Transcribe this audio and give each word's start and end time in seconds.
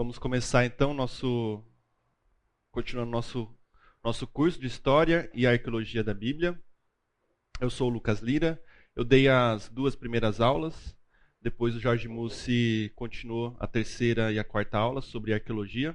Vamos 0.00 0.18
começar 0.18 0.64
então 0.64 0.94
nosso 0.94 1.62
continuando 2.70 3.10
nosso 3.10 3.54
nosso 4.02 4.26
curso 4.26 4.58
de 4.58 4.66
História 4.66 5.30
e 5.34 5.46
Arqueologia 5.46 6.02
da 6.02 6.14
Bíblia. 6.14 6.58
Eu 7.60 7.68
sou 7.68 7.90
o 7.90 7.92
Lucas 7.92 8.20
Lira. 8.20 8.58
Eu 8.96 9.04
dei 9.04 9.28
as 9.28 9.68
duas 9.68 9.94
primeiras 9.94 10.40
aulas. 10.40 10.96
Depois 11.38 11.76
o 11.76 11.78
Jorge 11.78 12.08
Mussi 12.08 12.90
continuou 12.96 13.54
a 13.60 13.66
terceira 13.66 14.32
e 14.32 14.38
a 14.38 14.42
quarta 14.42 14.78
aula 14.78 15.02
sobre 15.02 15.34
arqueologia. 15.34 15.94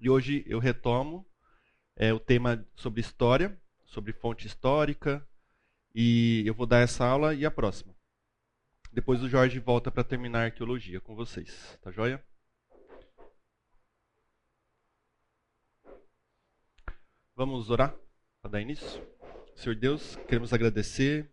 E 0.00 0.08
hoje 0.08 0.42
eu 0.46 0.58
retomo 0.58 1.26
é, 1.96 2.10
o 2.10 2.18
tema 2.18 2.66
sobre 2.74 3.02
história, 3.02 3.60
sobre 3.84 4.14
fonte 4.14 4.46
histórica. 4.46 5.28
E 5.94 6.42
eu 6.46 6.54
vou 6.54 6.64
dar 6.64 6.78
essa 6.78 7.04
aula 7.04 7.34
e 7.34 7.44
a 7.44 7.50
próxima. 7.50 7.94
Depois 8.90 9.22
o 9.22 9.28
Jorge 9.28 9.58
volta 9.58 9.90
para 9.90 10.02
terminar 10.02 10.38
a 10.38 10.44
arqueologia 10.44 11.02
com 11.02 11.14
vocês. 11.14 11.78
Tá 11.82 11.90
joia? 11.90 12.24
Vamos 17.36 17.68
orar 17.68 17.92
para 18.40 18.52
dar 18.52 18.60
início? 18.60 19.04
Senhor 19.56 19.74
Deus, 19.74 20.14
queremos 20.28 20.52
agradecer 20.52 21.28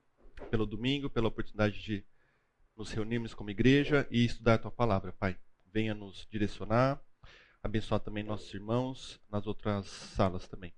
pelo 0.49 0.65
domingo, 0.65 1.11
pela 1.11 1.27
oportunidade 1.27 1.79
de 1.79 2.03
nos 2.75 2.89
reunirmos 2.89 3.35
como 3.35 3.51
igreja 3.51 4.07
e 4.09 4.25
estudar 4.25 4.55
a 4.55 4.57
tua 4.57 4.71
palavra, 4.71 5.13
Pai. 5.13 5.37
Venha 5.71 5.93
nos 5.93 6.25
direcionar, 6.27 6.99
abençoar 7.61 7.99
também 7.99 8.23
nossos 8.23 8.51
irmãos 8.51 9.21
nas 9.29 9.45
outras 9.45 9.85
salas 9.85 10.47
também. 10.47 10.73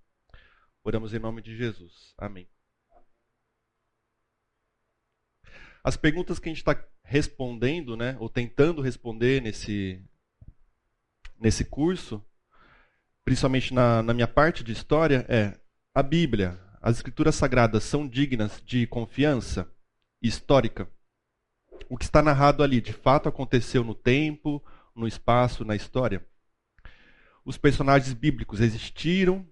Oramos 0.84 1.14
em 1.14 1.20
nome 1.20 1.42
de 1.42 1.56
Jesus. 1.56 2.14
Amém. 2.18 2.46
As 5.82 5.96
perguntas 5.96 6.38
que 6.38 6.50
a 6.50 6.52
gente 6.52 6.58
está 6.58 6.86
respondendo, 7.02 7.96
né, 7.96 8.18
ou 8.20 8.28
tentando 8.28 8.82
responder 8.82 9.42
nesse, 9.42 10.04
nesse 11.40 11.64
curso, 11.64 12.22
principalmente 13.24 13.74
na, 13.74 14.04
na 14.04 14.14
minha 14.14 14.28
parte 14.28 14.64
de 14.64 14.72
história, 14.72 15.26
é 15.30 15.58
a 15.94 16.04
Bíblia, 16.04 16.60
as 16.82 16.98
Escrituras 16.98 17.36
Sagradas 17.36 17.84
são 17.84 18.08
dignas 18.08 18.62
de 18.66 18.86
confiança 18.88 19.70
histórica? 20.22 20.88
O 21.90 21.98
que 21.98 22.06
está 22.06 22.22
narrado 22.22 22.64
ali 22.64 22.82
de 22.82 22.94
fato 22.94 23.30
aconteceu 23.30 23.84
no 23.84 23.96
tempo, 23.96 24.64
no 24.96 25.08
espaço, 25.08 25.64
na 25.64 25.76
história? 25.76 26.26
Os 27.46 27.58
personagens 27.58 28.14
bíblicos 28.14 28.60
existiram? 28.60 29.46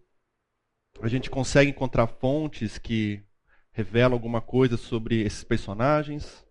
A 1.01 1.07
gente 1.07 1.29
consegue 1.29 1.71
encontrar 1.71 2.07
fontes 2.07 2.77
que 2.77 3.23
revelam 3.71 4.13
alguma 4.13 4.41
coisa 4.41 4.77
sobre 4.77 5.21
esses 5.21 5.43
personagens? 5.43 6.45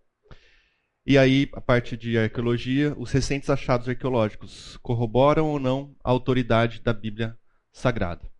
E 1.06 1.16
aí, 1.16 1.48
a 1.54 1.60
parte 1.60 1.96
de 1.96 2.18
arqueologia, 2.18 2.94
os 2.96 3.10
recentes 3.10 3.48
achados 3.48 3.88
arqueológicos 3.88 4.76
corroboram 4.78 5.48
ou 5.48 5.58
não 5.58 5.96
a 6.04 6.10
autoridade 6.10 6.80
da 6.80 6.92
Bíblia 6.92 7.38
Sagrada? 7.72 8.30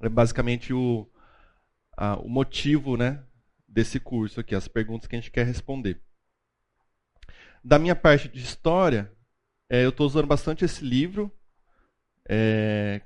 É 0.00 0.08
basicamente 0.08 0.72
o, 0.72 1.10
a, 1.96 2.16
o 2.16 2.28
motivo 2.28 2.96
né, 2.96 3.22
desse 3.66 4.00
curso 4.00 4.40
aqui, 4.40 4.54
as 4.54 4.66
perguntas 4.66 5.06
que 5.06 5.14
a 5.14 5.18
gente 5.20 5.30
quer 5.30 5.44
responder. 5.44 6.00
Da 7.62 7.78
minha 7.78 7.94
parte 7.94 8.28
de 8.28 8.40
história, 8.40 9.12
é, 9.68 9.84
eu 9.84 9.90
estou 9.90 10.06
usando 10.06 10.26
bastante 10.26 10.64
esse 10.64 10.82
livro. 10.82 11.30
É, 12.26 13.02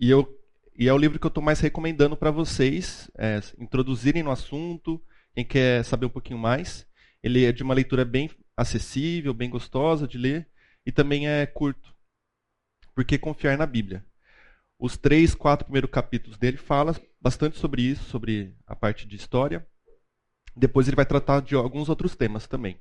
e, 0.00 0.10
eu, 0.10 0.26
e 0.74 0.88
é 0.88 0.92
o 0.92 0.98
livro 0.98 1.18
que 1.18 1.26
eu 1.26 1.28
estou 1.28 1.42
mais 1.42 1.60
recomendando 1.60 2.16
para 2.16 2.30
vocês 2.30 3.10
é, 3.18 3.40
introduzirem 3.58 4.22
no 4.22 4.30
assunto, 4.30 5.02
quem 5.34 5.44
quer 5.44 5.84
saber 5.84 6.06
um 6.06 6.10
pouquinho 6.10 6.38
mais. 6.38 6.86
Ele 7.24 7.42
é 7.42 7.52
de 7.52 7.62
uma 7.62 7.72
leitura 7.72 8.04
bem 8.04 8.30
acessível, 8.54 9.32
bem 9.32 9.48
gostosa 9.48 10.06
de 10.06 10.18
ler 10.18 10.46
e 10.84 10.92
também 10.92 11.26
é 11.26 11.46
curto. 11.46 11.96
Porque 12.94 13.16
confiar 13.16 13.56
na 13.56 13.64
Bíblia. 13.64 14.04
Os 14.78 14.98
três, 14.98 15.34
quatro 15.34 15.64
primeiros 15.64 15.90
capítulos 15.90 16.36
dele 16.36 16.58
fala 16.58 16.94
bastante 17.18 17.58
sobre 17.58 17.80
isso, 17.80 18.04
sobre 18.10 18.54
a 18.66 18.76
parte 18.76 19.08
de 19.08 19.16
história. 19.16 19.66
Depois 20.54 20.86
ele 20.86 20.96
vai 20.96 21.06
tratar 21.06 21.40
de 21.40 21.54
alguns 21.54 21.88
outros 21.88 22.14
temas 22.14 22.46
também, 22.46 22.78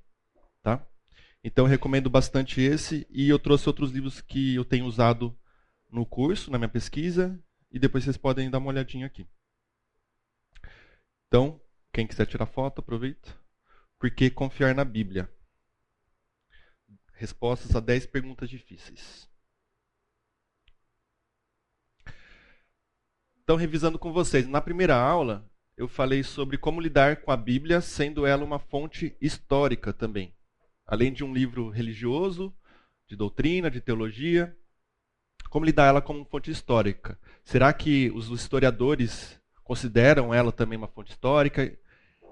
tá? 0.62 0.86
Então 1.42 1.66
recomendo 1.66 2.10
bastante 2.10 2.60
esse 2.60 3.08
e 3.10 3.30
eu 3.30 3.40
trouxe 3.40 3.70
outros 3.70 3.92
livros 3.92 4.20
que 4.20 4.56
eu 4.56 4.66
tenho 4.66 4.86
usado 4.86 5.34
no 5.90 6.06
curso, 6.06 6.52
na 6.52 6.58
minha 6.58 6.68
pesquisa, 6.68 7.42
e 7.72 7.80
depois 7.80 8.04
vocês 8.04 8.18
podem 8.18 8.50
dar 8.50 8.58
uma 8.58 8.72
olhadinha 8.72 9.06
aqui. 9.08 9.26
Então, 11.28 11.62
quem 11.94 12.06
quiser 12.06 12.26
tirar 12.26 12.46
foto, 12.46 12.80
aproveita. 12.80 13.42
Por 14.04 14.12
que 14.12 14.30
confiar 14.30 14.76
na 14.76 14.84
Bíblia? 14.84 15.30
Respostas 17.14 17.74
a 17.74 17.80
10 17.80 18.06
perguntas 18.08 18.50
difíceis. 18.50 19.30
Então, 23.42 23.56
revisando 23.56 23.98
com 23.98 24.12
vocês, 24.12 24.46
na 24.46 24.60
primeira 24.60 24.94
aula 24.94 25.50
eu 25.78 25.88
falei 25.88 26.22
sobre 26.22 26.58
como 26.58 26.82
lidar 26.82 27.22
com 27.22 27.32
a 27.32 27.38
Bíblia, 27.38 27.80
sendo 27.80 28.26
ela 28.26 28.44
uma 28.44 28.60
fonte 28.60 29.16
histórica 29.22 29.94
também. 29.94 30.36
Além 30.86 31.14
de 31.14 31.24
um 31.24 31.34
livro 31.34 31.70
religioso, 31.70 32.54
de 33.08 33.16
doutrina, 33.16 33.72
de 33.72 33.80
teologia, 33.80 34.54
como 35.50 35.66
lidar 35.66 35.88
ela 35.88 36.02
como 36.02 36.26
fonte 36.26 36.52
histórica? 36.52 37.18
Será 37.46 37.72
que 37.72 38.12
os 38.12 38.28
historiadores 38.28 39.40
consideram 39.64 40.34
ela 40.34 40.52
também 40.52 40.78
uma 40.78 40.90
fonte 40.90 41.12
histórica? 41.12 41.74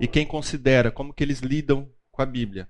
E 0.02 0.08
quem 0.08 0.26
considera, 0.26 0.90
como 0.90 1.14
que 1.14 1.24
eles 1.24 1.42
lidam 1.42 1.88
com 2.12 2.24
a 2.24 2.26
Bíblia. 2.26 2.68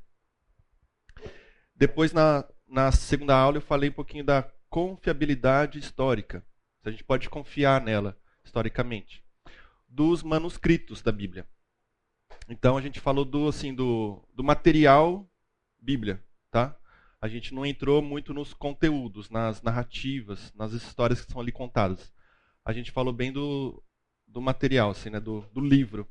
Depois, 1.73 2.11
na, 2.11 2.43
na 2.67 2.91
segunda 2.91 3.33
aula, 3.33 3.55
eu 3.55 3.61
falei 3.61 3.89
um 3.89 3.93
pouquinho 3.93 4.25
da 4.25 4.43
confiabilidade 4.69 5.79
histórica. 5.79 6.45
Se 6.81 6.89
a 6.89 6.91
gente 6.91 7.05
pode 7.05 7.29
confiar 7.29 7.79
nela, 7.79 8.19
historicamente. 8.43 9.23
Dos 9.87 10.21
manuscritos 10.21 11.01
da 11.01 11.09
Bíblia. 11.09 11.47
Então, 12.49 12.75
a 12.75 12.81
gente 12.81 12.99
falou 12.99 13.23
do, 13.23 13.47
assim, 13.47 13.73
do, 13.73 14.21
do 14.33 14.43
material 14.43 15.25
Bíblia. 15.79 16.21
Tá? 16.51 16.77
A 17.21 17.29
gente 17.29 17.53
não 17.53 17.65
entrou 17.65 18.01
muito 18.01 18.33
nos 18.33 18.53
conteúdos, 18.53 19.29
nas 19.29 19.61
narrativas, 19.61 20.51
nas 20.53 20.73
histórias 20.73 21.23
que 21.23 21.31
são 21.31 21.39
ali 21.39 21.53
contadas. 21.53 22.11
A 22.65 22.73
gente 22.73 22.91
falou 22.91 23.13
bem 23.13 23.31
do, 23.31 23.81
do 24.27 24.41
material, 24.41 24.89
assim, 24.89 25.09
né? 25.09 25.19
do, 25.21 25.49
do 25.53 25.61
livro. 25.61 26.05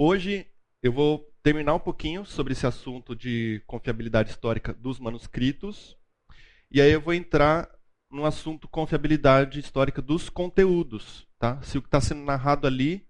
Hoje 0.00 0.46
eu 0.80 0.92
vou 0.92 1.28
terminar 1.42 1.74
um 1.74 1.80
pouquinho 1.80 2.24
sobre 2.24 2.52
esse 2.52 2.64
assunto 2.64 3.16
de 3.16 3.60
confiabilidade 3.66 4.30
histórica 4.30 4.72
dos 4.72 5.00
manuscritos. 5.00 5.98
E 6.70 6.80
aí 6.80 6.92
eu 6.92 7.00
vou 7.00 7.12
entrar 7.12 7.68
no 8.08 8.24
assunto 8.24 8.68
confiabilidade 8.68 9.58
histórica 9.58 10.00
dos 10.00 10.30
conteúdos. 10.30 11.26
Tá? 11.36 11.60
Se 11.62 11.76
o 11.76 11.82
que 11.82 11.88
está 11.88 12.00
sendo 12.00 12.22
narrado 12.22 12.64
ali 12.64 13.08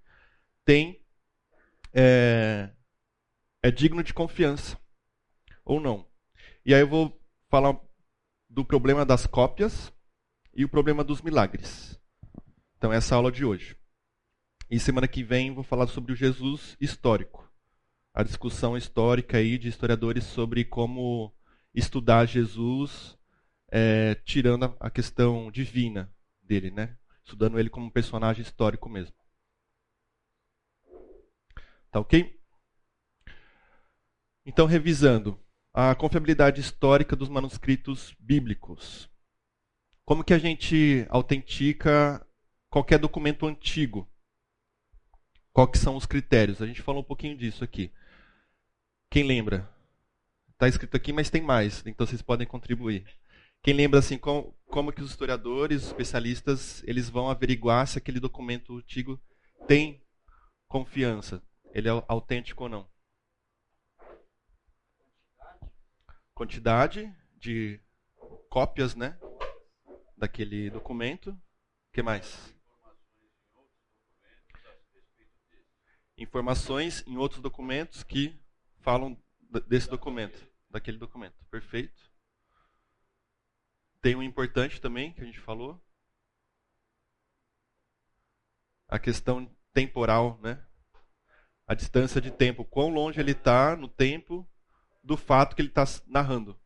tem 0.64 1.04
é, 1.92 2.70
é 3.62 3.70
digno 3.70 4.02
de 4.02 4.14
confiança 4.14 4.80
ou 5.66 5.78
não. 5.80 6.08
E 6.64 6.72
aí 6.72 6.80
eu 6.80 6.88
vou 6.88 7.20
falar 7.50 7.78
do 8.48 8.64
problema 8.64 9.04
das 9.04 9.26
cópias 9.26 9.92
e 10.54 10.64
o 10.64 10.70
problema 10.70 11.04
dos 11.04 11.20
milagres. 11.20 12.00
Então, 12.78 12.90
essa 12.90 13.12
é 13.12 13.14
a 13.14 13.18
aula 13.18 13.30
de 13.30 13.44
hoje. 13.44 13.77
E 14.70 14.78
semana 14.78 15.08
que 15.08 15.22
vem 15.22 15.54
vou 15.54 15.64
falar 15.64 15.86
sobre 15.86 16.12
o 16.12 16.16
Jesus 16.16 16.76
histórico. 16.78 17.50
A 18.12 18.22
discussão 18.22 18.76
histórica 18.76 19.38
aí 19.38 19.56
de 19.56 19.66
historiadores 19.66 20.24
sobre 20.24 20.62
como 20.62 21.34
estudar 21.74 22.26
Jesus, 22.26 23.16
é, 23.70 24.14
tirando 24.26 24.76
a 24.78 24.90
questão 24.90 25.50
divina 25.50 26.12
dele, 26.42 26.70
né? 26.70 26.98
Estudando 27.24 27.58
ele 27.58 27.70
como 27.70 27.86
um 27.86 27.90
personagem 27.90 28.42
histórico 28.42 28.90
mesmo. 28.90 29.14
Tá 31.90 32.00
ok? 32.00 32.38
Então, 34.44 34.66
revisando 34.66 35.42
a 35.72 35.94
confiabilidade 35.94 36.60
histórica 36.60 37.16
dos 37.16 37.30
manuscritos 37.30 38.14
bíblicos. 38.18 39.08
Como 40.04 40.24
que 40.24 40.34
a 40.34 40.38
gente 40.38 41.06
autentica 41.08 42.26
qualquer 42.68 42.98
documento 42.98 43.46
antigo? 43.46 44.06
Quais 45.66 45.80
são 45.82 45.96
os 45.96 46.06
critérios? 46.06 46.62
A 46.62 46.66
gente 46.68 46.82
falou 46.82 47.00
um 47.00 47.04
pouquinho 47.04 47.36
disso 47.36 47.64
aqui. 47.64 47.90
Quem 49.10 49.24
lembra? 49.24 49.68
Está 50.52 50.68
escrito 50.68 50.96
aqui, 50.96 51.12
mas 51.12 51.30
tem 51.30 51.42
mais, 51.42 51.84
então 51.84 52.06
vocês 52.06 52.22
podem 52.22 52.46
contribuir. 52.46 53.04
Quem 53.60 53.74
lembra 53.74 53.98
assim 53.98 54.16
como, 54.16 54.56
como 54.66 54.92
que 54.92 55.02
os 55.02 55.10
historiadores, 55.10 55.82
os 55.82 55.88
especialistas, 55.88 56.80
eles 56.84 57.10
vão 57.10 57.28
averiguar 57.28 57.88
se 57.88 57.98
aquele 57.98 58.20
documento 58.20 58.76
antigo 58.76 59.20
tem 59.66 60.00
confiança, 60.68 61.42
ele 61.72 61.88
é 61.88 62.04
autêntico 62.06 62.62
ou 62.62 62.68
não? 62.68 62.88
Quantidade 66.34 67.12
de 67.36 67.80
cópias, 68.48 68.94
né, 68.94 69.18
daquele 70.16 70.70
documento. 70.70 71.30
O 71.30 71.92
que 71.92 72.00
mais? 72.00 72.56
Informações 76.18 77.04
em 77.06 77.16
outros 77.16 77.40
documentos 77.40 78.02
que 78.02 78.38
falam 78.80 79.16
desse 79.66 79.88
documento. 79.88 80.46
daquele 80.70 80.98
documento. 80.98 81.42
Perfeito. 81.50 81.98
Tem 84.02 84.14
um 84.14 84.22
importante 84.22 84.80
também 84.80 85.12
que 85.12 85.22
a 85.22 85.24
gente 85.24 85.40
falou. 85.40 85.82
A 88.86 88.98
questão 88.98 89.50
temporal, 89.72 90.38
né? 90.42 90.62
A 91.66 91.74
distância 91.74 92.20
de 92.20 92.30
tempo, 92.30 92.64
quão 92.64 92.90
longe 92.90 93.20
ele 93.20 93.32
está 93.32 93.76
no 93.76 93.88
tempo 93.88 94.48
do 95.02 95.16
fato 95.16 95.54
que 95.54 95.62
ele 95.62 95.68
está 95.68 95.84
narrando. 96.06 96.58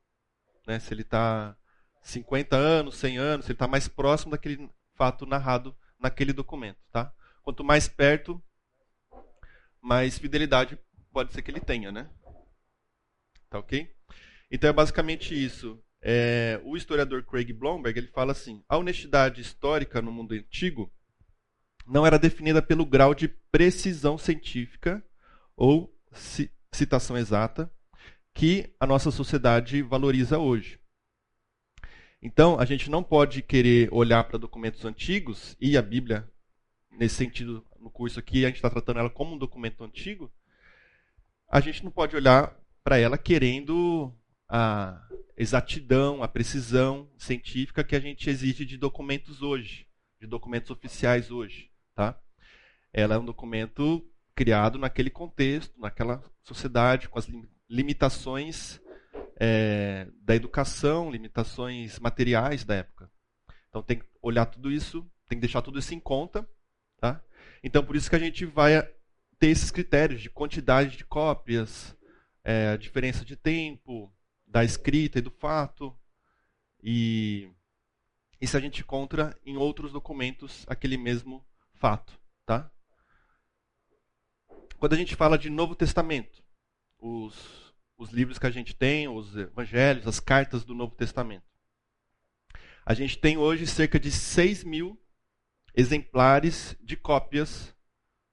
Né? 0.67 0.79
Se 0.79 0.93
ele 0.93 1.03
está 1.03 1.57
50 2.03 2.57
anos, 2.57 2.97
100 2.97 3.19
anos, 3.19 3.47
se 3.47 3.53
ele 3.53 3.57
está 3.57 3.69
mais 3.69 3.89
próximo 3.89 4.33
daquele 4.33 4.71
fato 4.95 5.27
narrado 5.27 5.77
naquele 5.99 6.33
documento. 6.33 6.79
Tá? 6.91 7.13
Quanto 7.43 7.65
mais 7.65 7.89
perto, 7.89 8.43
mais 9.83 10.17
fidelidade 10.19 10.79
pode 11.13 11.33
ser 11.33 11.43
que 11.43 11.51
ele 11.51 11.61
tenha. 11.61 11.91
Né? 11.91 12.09
Tá 13.51 13.59
ok? 13.59 13.93
Então 14.51 14.71
é 14.71 14.73
basicamente 14.73 15.35
isso. 15.35 15.83
É, 16.01 16.61
o 16.65 16.77
historiador 16.77 17.23
Craig 17.25 17.53
Blomberg 17.53 17.99
ele 17.99 18.09
fala 18.09 18.33
assim: 18.33 18.65
a 18.69 18.77
honestidade 18.77 19.41
histórica 19.41 20.01
no 20.01 20.13
mundo 20.13 20.33
antigo 20.35 20.93
não 21.87 22.07
era 22.07 22.19
definida 22.19 22.63
pelo 22.63 22.87
grau 22.87 23.15
de 23.15 23.29
precisão 23.29 24.17
científica 24.17 25.05
ou 25.57 25.93
citação 26.73 27.17
exata 27.17 27.71
que 28.35 28.75
a 28.81 28.87
nossa 28.87 29.11
sociedade 29.11 29.83
valoriza 29.83 30.39
hoje. 30.39 30.79
Então, 32.21 32.59
a 32.59 32.65
gente 32.65 32.89
não 32.89 33.03
pode 33.03 33.43
querer 33.43 33.89
olhar 33.93 34.23
para 34.25 34.39
documentos 34.39 34.85
antigos, 34.85 35.57
e 35.61 35.77
a 35.77 35.83
Bíblia, 35.83 36.29
nesse 36.91 37.17
sentido, 37.17 37.67
no 37.83 37.91
curso 37.91 38.19
aqui, 38.19 38.45
a 38.45 38.49
gente 38.49 38.57
está 38.57 38.71
tratando 38.71 39.01
ela 39.01 39.11
como 39.11 39.35
um 39.35 39.39
documento 39.39 39.83
antigo, 39.85 40.33
a 41.49 41.61
gente 41.61 41.85
não 41.85 41.91
pode 41.91 42.17
olhar 42.17 42.57
para 42.83 42.99
ela 42.99 43.19
querendo 43.19 44.15
a 44.49 45.07
exatidão, 45.37 46.23
a 46.23 46.29
precisão 46.29 47.11
científica 47.19 47.85
que 47.85 47.97
a 47.97 48.01
gente 48.01 48.31
exige 48.31 48.65
de 48.65 48.77
documentos 48.77 49.43
hoje, 49.43 49.87
de 50.21 50.27
documentos 50.27 50.71
oficiais 50.71 51.31
hoje, 51.31 51.71
tá? 51.95 52.19
Ela 52.93 53.17
é 53.17 53.19
um 53.19 53.25
documento 53.25 54.07
criado 54.35 54.79
naquele 54.79 55.11
contexto, 55.11 55.79
naquela 55.81 56.23
sociedade, 56.43 57.09
com 57.09 57.19
as 57.19 57.29
limitações 57.69 58.81
é, 59.37 60.07
da 60.23 60.35
educação, 60.35 61.11
limitações 61.11 61.99
materiais 61.99 62.65
da 62.65 62.77
época. 62.77 63.11
Então 63.69 63.83
tem 63.83 63.99
que 63.99 64.07
olhar 64.21 64.47
tudo 64.47 64.71
isso, 64.71 65.03
tem 65.29 65.39
que 65.39 65.47
deixar 65.47 65.63
tudo 65.63 65.79
isso 65.79 65.95
em 65.95 66.01
conta, 66.01 66.47
tá? 67.01 67.23
Então 67.63 67.85
por 67.85 67.97
isso 67.97 68.11
que 68.11 68.17
a 68.17 68.19
gente 68.19 68.45
vai 68.45 68.83
ter 69.39 69.49
esses 69.49 69.71
critérios 69.71 70.21
de 70.21 70.31
quantidade 70.31 70.97
de 70.97 71.05
cópias, 71.05 71.97
é, 72.45 72.77
diferença 72.77 73.25
de 73.25 73.37
tempo, 73.37 74.13
da 74.47 74.65
escrita 74.65 75.19
e 75.19 75.23
do 75.23 75.31
fato. 75.31 75.97
E 76.83 77.49
isso 78.41 78.57
a 78.57 78.61
gente 78.61 78.81
encontra 78.83 79.37
em 79.47 79.57
outros 79.57 79.93
documentos 79.93 80.65
aquele 80.69 80.97
mesmo 80.97 81.45
fato, 81.75 82.19
tá? 82.45 82.71
Quando 84.79 84.95
a 84.95 84.97
gente 84.97 85.15
fala 85.15 85.39
de 85.39 85.49
Novo 85.49 85.75
Testamento, 85.75 86.43
os, 86.99 87.73
os 87.97 88.11
livros 88.11 88.39
que 88.39 88.47
a 88.47 88.51
gente 88.51 88.75
tem, 88.75 89.09
os 89.09 89.37
evangelhos, 89.37 90.07
as 90.07 90.21
cartas 90.21 90.65
do 90.65 90.75
Novo 90.75 90.95
Testamento, 90.95 91.45
a 92.85 92.95
gente 92.95 93.19
tem 93.19 93.37
hoje 93.37 93.67
cerca 93.67 93.99
de 93.99 94.11
6 94.11 94.65
mil 94.65 95.02
exemplares 95.75 96.77
de 96.81 96.97
cópias 96.97 97.75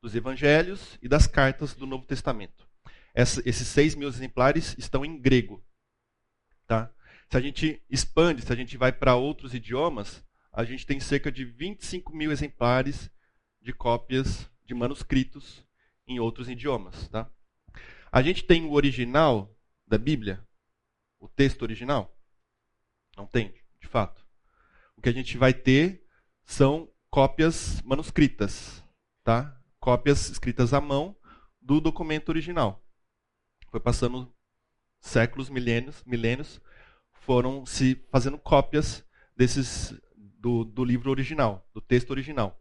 dos 0.01 0.15
evangelhos 0.15 0.97
e 1.01 1.07
das 1.07 1.27
cartas 1.27 1.74
do 1.74 1.86
Novo 1.86 2.06
Testamento. 2.06 2.68
Essa, 3.13 3.41
esses 3.47 3.68
6 3.68 3.95
mil 3.95 4.07
exemplares 4.07 4.75
estão 4.77 5.03
em 5.03 5.19
grego. 5.19 5.63
Tá? 6.68 6.91
Se 7.30 7.38
a 7.38 7.41
gente 7.41 7.81
expande, 7.89 8.41
se 8.41 8.51
a 8.51 8.56
gente 8.56 8.77
vai 8.77 8.91
para 8.91 9.15
outros 9.15 9.53
idiomas, 9.53 10.24
a 10.51 10.63
gente 10.63 10.86
tem 10.86 11.00
cerca 11.00 11.31
de 11.31 11.45
25 11.45 12.15
mil 12.15 12.31
exemplares 12.31 13.09
de 13.62 13.74
cópias 13.74 14.50
de 14.65 14.74
manuscritos 14.74 15.65
em 16.07 16.19
outros 16.19 16.50
idiomas. 16.50 17.07
Tá? 17.09 17.30
A 18.12 18.21
gente 18.21 18.44
tem 18.44 18.65
o 18.65 18.71
original 18.71 19.56
da 19.88 19.97
Bíblia, 19.97 20.45
o 21.19 21.27
texto 21.27 21.62
original? 21.62 22.15
Não 23.15 23.27
tem, 23.27 23.53
de 23.80 23.88
fato. 23.88 24.25
O 24.95 25.01
que 25.01 25.09
a 25.09 25.13
gente 25.13 25.38
vai 25.38 25.53
ter 25.53 26.06
são 26.44 26.89
cópias 27.09 27.81
manuscritas, 27.81 28.83
tá? 29.23 29.59
Cópias 29.79 30.29
escritas 30.29 30.73
à 30.73 30.81
mão 30.81 31.15
do 31.61 31.79
documento 31.79 32.29
original. 32.29 32.83
Foi 33.69 33.79
passando 33.79 34.31
séculos, 35.00 35.50
milênios, 35.50 36.03
milênios, 36.06 36.61
foram 37.11 37.65
se 37.65 37.95
fazendo 38.11 38.38
cópias 38.38 39.06
desses 39.35 39.94
do, 40.15 40.63
do 40.63 40.83
livro 40.83 41.11
original, 41.11 41.67
do 41.73 41.81
texto 41.81 42.11
original. 42.11 42.59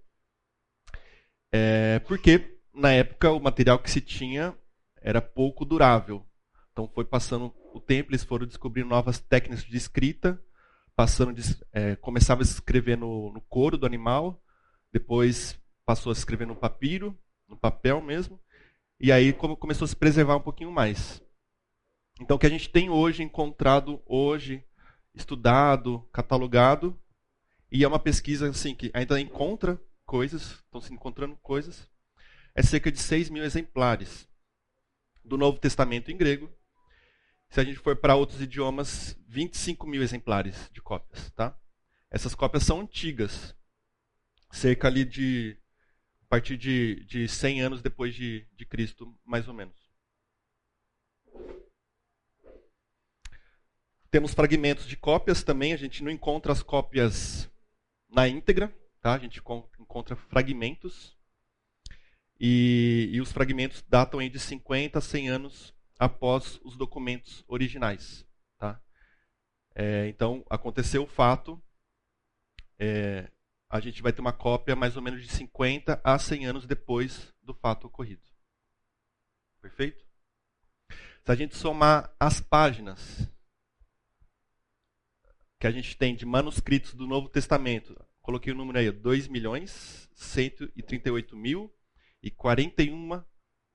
É, 1.50 2.00
porque 2.00 2.58
na 2.74 2.92
época 2.92 3.30
o 3.30 3.40
material 3.40 3.78
que 3.78 3.90
se 3.90 4.00
tinha 4.00 4.54
era 5.00 5.20
pouco 5.20 5.64
durável. 5.64 6.24
Então 6.72 6.88
foi 6.88 7.04
passando 7.04 7.54
o 7.72 7.80
tempo, 7.80 8.10
eles 8.10 8.24
foram 8.24 8.46
descobrindo 8.46 8.88
novas 8.88 9.18
técnicas 9.18 9.64
de 9.64 9.76
escrita, 9.76 10.42
passando 10.98 11.32
de, 11.32 11.56
é, 11.72 11.94
começava 11.94 12.40
a 12.40 12.42
escrever 12.42 12.98
no, 12.98 13.32
no 13.32 13.40
couro 13.42 13.78
do 13.78 13.86
animal, 13.86 14.42
depois 14.92 15.56
passou 15.86 16.10
a 16.10 16.12
escrever 16.12 16.44
no 16.44 16.56
papiro, 16.56 17.16
no 17.46 17.56
papel 17.56 18.02
mesmo, 18.02 18.40
e 18.98 19.12
aí 19.12 19.32
como 19.32 19.56
começou 19.56 19.84
a 19.84 19.88
se 19.88 19.94
preservar 19.94 20.34
um 20.34 20.40
pouquinho 20.40 20.72
mais. 20.72 21.22
Então, 22.20 22.36
o 22.36 22.40
que 22.40 22.48
a 22.48 22.50
gente 22.50 22.68
tem 22.68 22.90
hoje, 22.90 23.22
encontrado 23.22 24.02
hoje, 24.06 24.64
estudado, 25.14 26.00
catalogado, 26.12 27.00
e 27.70 27.84
é 27.84 27.86
uma 27.86 28.00
pesquisa 28.00 28.50
assim 28.50 28.74
que 28.74 28.90
ainda 28.92 29.20
encontra 29.20 29.80
coisas, 30.04 30.54
estão 30.64 30.80
se 30.80 30.92
encontrando 30.92 31.36
coisas, 31.36 31.88
é 32.56 32.62
cerca 32.64 32.90
de 32.90 32.98
6 32.98 33.30
mil 33.30 33.44
exemplares 33.44 34.28
do 35.24 35.38
Novo 35.38 35.60
Testamento 35.60 36.10
em 36.10 36.16
grego. 36.16 36.50
Se 37.50 37.60
a 37.60 37.64
gente 37.64 37.78
for 37.78 37.96
para 37.96 38.14
outros 38.14 38.40
idiomas, 38.40 39.18
25 39.26 39.86
mil 39.86 40.02
exemplares 40.02 40.70
de 40.72 40.82
cópias. 40.82 41.30
Tá? 41.30 41.58
Essas 42.10 42.34
cópias 42.34 42.62
são 42.62 42.80
antigas, 42.80 43.54
cerca 44.50 44.88
ali 44.88 45.04
de 45.04 45.56
a 46.22 46.26
partir 46.28 46.58
de, 46.58 47.04
de 47.06 47.26
100 47.26 47.62
anos 47.62 47.82
depois 47.82 48.14
de, 48.14 48.46
de 48.52 48.66
Cristo, 48.66 49.16
mais 49.24 49.48
ou 49.48 49.54
menos. 49.54 49.88
Temos 54.10 54.34
fragmentos 54.34 54.86
de 54.86 54.96
cópias 54.96 55.42
também, 55.42 55.72
a 55.72 55.76
gente 55.76 56.02
não 56.02 56.10
encontra 56.10 56.52
as 56.52 56.62
cópias 56.62 57.50
na 58.10 58.28
íntegra, 58.28 58.74
tá? 59.00 59.14
a 59.14 59.18
gente 59.18 59.40
encontra 59.78 60.16
fragmentos. 60.16 61.16
E, 62.40 63.08
e 63.10 63.20
os 63.20 63.32
fragmentos 63.32 63.82
datam 63.88 64.20
aí 64.20 64.28
de 64.28 64.38
50 64.38 64.98
a 64.98 65.02
100 65.02 65.28
anos 65.28 65.74
após 65.98 66.60
os 66.62 66.76
documentos 66.76 67.44
originais. 67.48 68.26
Tá? 68.58 68.80
É, 69.74 70.06
então, 70.08 70.44
aconteceu 70.48 71.02
o 71.02 71.06
fato, 71.06 71.60
é, 72.78 73.30
a 73.68 73.80
gente 73.80 74.00
vai 74.02 74.12
ter 74.12 74.20
uma 74.20 74.32
cópia 74.32 74.76
mais 74.76 74.96
ou 74.96 75.02
menos 75.02 75.22
de 75.22 75.28
50 75.28 76.00
a 76.02 76.18
100 76.18 76.46
anos 76.46 76.66
depois 76.66 77.34
do 77.42 77.52
fato 77.52 77.86
ocorrido. 77.86 78.22
Perfeito? 79.60 80.06
Se 81.24 81.32
a 81.32 81.34
gente 81.34 81.56
somar 81.56 82.14
as 82.18 82.40
páginas 82.40 83.28
que 85.58 85.66
a 85.66 85.70
gente 85.70 85.96
tem 85.96 86.14
de 86.14 86.24
manuscritos 86.24 86.94
do 86.94 87.06
Novo 87.06 87.28
Testamento. 87.28 87.96
Coloquei 88.22 88.52
o 88.52 88.56
número 88.56 88.78
aí, 88.78 88.90
2 88.90 89.26
milhões 89.26 90.08
138 90.14 91.36
mil 91.36 91.74
e 92.22 92.30
41 92.30 93.22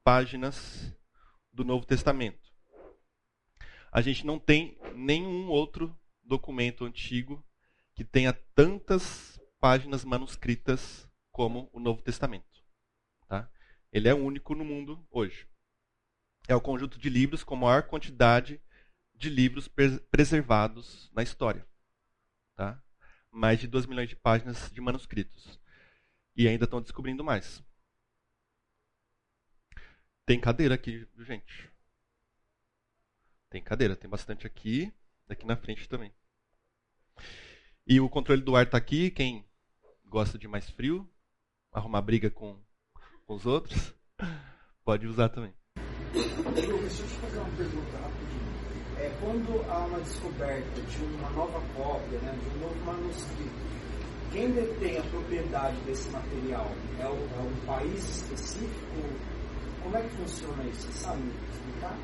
páginas 0.03 0.95
do 1.53 1.63
Novo 1.63 1.85
Testamento. 1.85 2.51
A 3.91 4.01
gente 4.01 4.25
não 4.25 4.39
tem 4.39 4.77
nenhum 4.95 5.47
outro 5.47 5.95
documento 6.23 6.83
antigo 6.83 7.45
que 7.93 8.03
tenha 8.03 8.33
tantas 8.55 9.39
páginas 9.59 10.03
manuscritas 10.03 11.07
como 11.31 11.69
o 11.71 11.79
Novo 11.79 12.01
Testamento. 12.01 12.63
Tá? 13.27 13.49
Ele 13.91 14.09
é 14.09 14.13
único 14.13 14.55
no 14.55 14.65
mundo 14.65 15.05
hoje. 15.11 15.47
É 16.47 16.55
o 16.55 16.61
conjunto 16.61 16.97
de 16.97 17.09
livros 17.09 17.43
com 17.43 17.55
maior 17.55 17.83
quantidade 17.83 18.59
de 19.13 19.29
livros 19.29 19.69
preservados 20.09 21.09
na 21.13 21.21
história 21.21 21.65
tá? 22.55 22.81
mais 23.31 23.59
de 23.59 23.67
2 23.67 23.85
milhões 23.85 24.09
de 24.09 24.15
páginas 24.15 24.71
de 24.71 24.81
manuscritos. 24.81 25.59
E 26.35 26.47
ainda 26.47 26.65
estão 26.65 26.81
descobrindo 26.81 27.23
mais. 27.23 27.63
Tem 30.25 30.39
cadeira 30.39 30.75
aqui, 30.75 31.05
gente. 31.19 31.69
Tem 33.49 33.61
cadeira, 33.61 33.95
tem 33.95 34.09
bastante 34.09 34.47
aqui, 34.47 34.91
daqui 35.27 35.45
na 35.45 35.57
frente 35.57 35.87
também. 35.87 36.13
E 37.85 37.99
o 37.99 38.09
controle 38.09 38.41
do 38.41 38.55
ar 38.55 38.65
está 38.65 38.77
aqui, 38.77 39.11
quem 39.11 39.45
gosta 40.05 40.37
de 40.37 40.47
mais 40.47 40.69
frio, 40.69 41.09
arrumar 41.73 42.01
briga 42.01 42.31
com, 42.31 42.57
com 43.27 43.33
os 43.33 43.45
outros, 43.45 43.93
pode 44.85 45.05
usar 45.07 45.27
também. 45.27 45.53
Deixa 46.13 46.31
eu 46.31 46.89
te 46.89 47.15
fazer 47.15 47.39
uma 47.39 47.57
pergunta 47.57 47.97
rapidinho. 47.97 48.43
É, 48.97 49.17
quando 49.19 49.69
há 49.69 49.85
uma 49.85 49.99
descoberta 49.99 50.81
de 50.81 51.03
uma 51.03 51.29
nova 51.31 51.59
cópia, 51.75 52.19
né, 52.19 52.31
de 52.31 52.55
um 52.55 52.59
novo 52.61 52.85
manuscrito, 52.85 53.73
quem 54.31 54.51
detém 54.51 54.97
a 54.97 55.03
propriedade 55.03 55.77
desse 55.81 56.09
material? 56.09 56.71
É, 56.99 57.07
o, 57.07 57.15
é 57.15 57.41
um 57.41 57.65
país 57.65 58.09
específico? 58.09 59.42
Como 59.83 59.97
é 59.97 60.01
que 60.01 60.09
funciona 60.15 60.63
isso? 60.63 60.81
Você 60.81 60.93
sabe 60.93 61.21
explicar? 61.51 61.97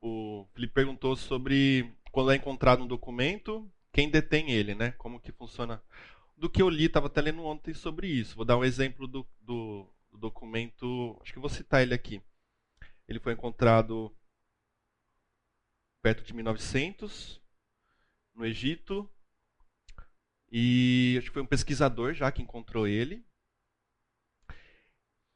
O 0.00 0.46
Felipe 0.54 0.72
perguntou 0.72 1.14
sobre 1.14 1.94
quando 2.10 2.30
é 2.30 2.36
encontrado 2.36 2.82
um 2.82 2.86
documento, 2.86 3.70
quem 3.92 4.10
detém 4.10 4.50
ele, 4.50 4.74
né? 4.74 4.92
Como 4.92 5.20
que 5.20 5.30
funciona. 5.30 5.82
Do 6.36 6.48
que 6.48 6.62
eu 6.62 6.70
li, 6.70 6.86
estava 6.86 7.08
até 7.08 7.20
lendo 7.20 7.44
ontem 7.44 7.74
sobre 7.74 8.06
isso. 8.06 8.34
Vou 8.34 8.46
dar 8.46 8.56
um 8.56 8.64
exemplo 8.64 9.06
do, 9.06 9.26
do, 9.40 9.86
do 10.10 10.16
documento, 10.16 11.18
acho 11.20 11.34
que 11.34 11.38
vou 11.38 11.50
citar 11.50 11.82
ele 11.82 11.92
aqui. 11.92 12.22
Ele 13.06 13.20
foi 13.20 13.34
encontrado 13.34 14.10
perto 16.02 16.24
de 16.24 16.32
1900, 16.32 17.42
no 18.34 18.46
Egito, 18.46 19.10
e 20.50 21.16
acho 21.18 21.26
que 21.26 21.34
foi 21.34 21.42
um 21.42 21.46
pesquisador 21.46 22.14
já 22.14 22.32
que 22.32 22.40
encontrou 22.40 22.86
ele. 22.86 23.27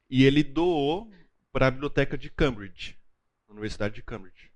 E 0.09 0.23
ele 0.23 0.43
doou 0.43 1.11
para 1.51 1.67
a 1.67 1.71
biblioteca 1.71 2.17
de 2.17 2.29
Cambridge, 2.29 2.97
Universidade 3.47 3.95
de 3.95 4.03
Cambridge. 4.03 4.51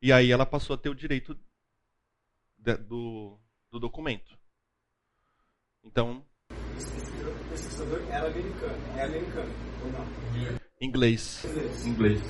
E 0.00 0.12
aí 0.12 0.30
ela 0.30 0.46
passou 0.46 0.74
a 0.74 0.78
ter 0.78 0.88
o 0.88 0.94
direito 0.94 1.38
de, 2.58 2.76
do, 2.76 3.38
do 3.70 3.78
documento. 3.78 4.38
Então. 5.82 6.24
O 6.50 7.50
pesquisador 7.50 8.00
era 8.10 8.26
americano. 8.28 8.96
É 8.96 9.04
americano, 9.04 9.52
ou 9.84 9.92
não? 9.92 10.58
Inglês. 10.80 11.44
Inglês. 11.84 12.20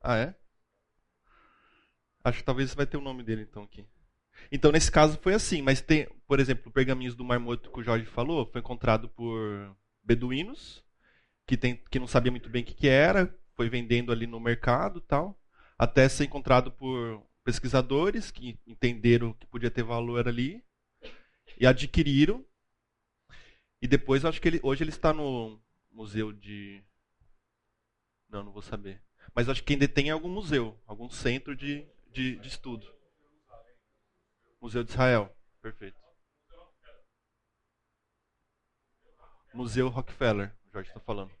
Ah, 0.00 0.16
é? 0.16 0.34
Acho 2.22 2.38
que 2.38 2.44
talvez 2.44 2.74
vai 2.74 2.86
ter 2.86 2.96
o 2.96 3.02
nome 3.02 3.22
dele 3.22 3.42
então 3.42 3.62
aqui. 3.62 3.84
Então, 4.52 4.70
nesse 4.70 4.90
caso 4.90 5.18
foi 5.20 5.34
assim, 5.34 5.62
mas 5.62 5.80
tem, 5.80 6.08
por 6.26 6.38
exemplo, 6.38 6.70
pergaminhos 6.70 7.14
do 7.14 7.24
Mar 7.24 7.40
Morto 7.40 7.70
que 7.70 7.80
o 7.80 7.82
Jorge 7.82 8.06
falou, 8.06 8.46
foi 8.46 8.60
encontrado 8.60 9.08
por 9.08 9.76
beduínos, 10.08 10.82
que, 11.46 11.54
tem, 11.54 11.76
que 11.90 11.98
não 11.98 12.06
sabia 12.06 12.30
muito 12.32 12.48
bem 12.48 12.62
o 12.62 12.64
que, 12.64 12.72
que 12.72 12.88
era, 12.88 13.38
foi 13.54 13.68
vendendo 13.68 14.10
ali 14.10 14.26
no 14.26 14.40
mercado 14.40 15.02
tal, 15.02 15.38
até 15.78 16.08
ser 16.08 16.24
encontrado 16.24 16.72
por 16.72 17.22
pesquisadores 17.44 18.30
que 18.30 18.58
entenderam 18.66 19.34
que 19.34 19.46
podia 19.46 19.70
ter 19.70 19.82
valor 19.82 20.26
ali 20.26 20.64
e 21.58 21.66
adquiriram. 21.66 22.42
E 23.82 23.86
depois, 23.86 24.24
acho 24.24 24.40
que 24.40 24.48
ele, 24.48 24.60
hoje 24.62 24.82
ele 24.82 24.90
está 24.90 25.12
no 25.12 25.60
museu 25.90 26.32
de. 26.32 26.82
Não, 28.30 28.42
não 28.42 28.52
vou 28.52 28.62
saber. 28.62 29.02
Mas 29.34 29.48
acho 29.48 29.62
que 29.62 29.76
detém 29.76 30.08
é 30.08 30.12
algum 30.12 30.28
museu, 30.28 30.78
algum 30.86 31.08
centro 31.10 31.54
de, 31.54 31.86
de, 32.10 32.36
de 32.36 32.48
estudo. 32.48 32.90
Museu 34.60 34.82
de 34.82 34.90
Israel. 34.90 35.34
Perfeito. 35.60 36.07
Museu 39.52 39.88
Rockefeller, 39.88 40.54
o 40.66 40.72
Jorge 40.72 40.90
está 40.90 41.00
falando. 41.00 41.32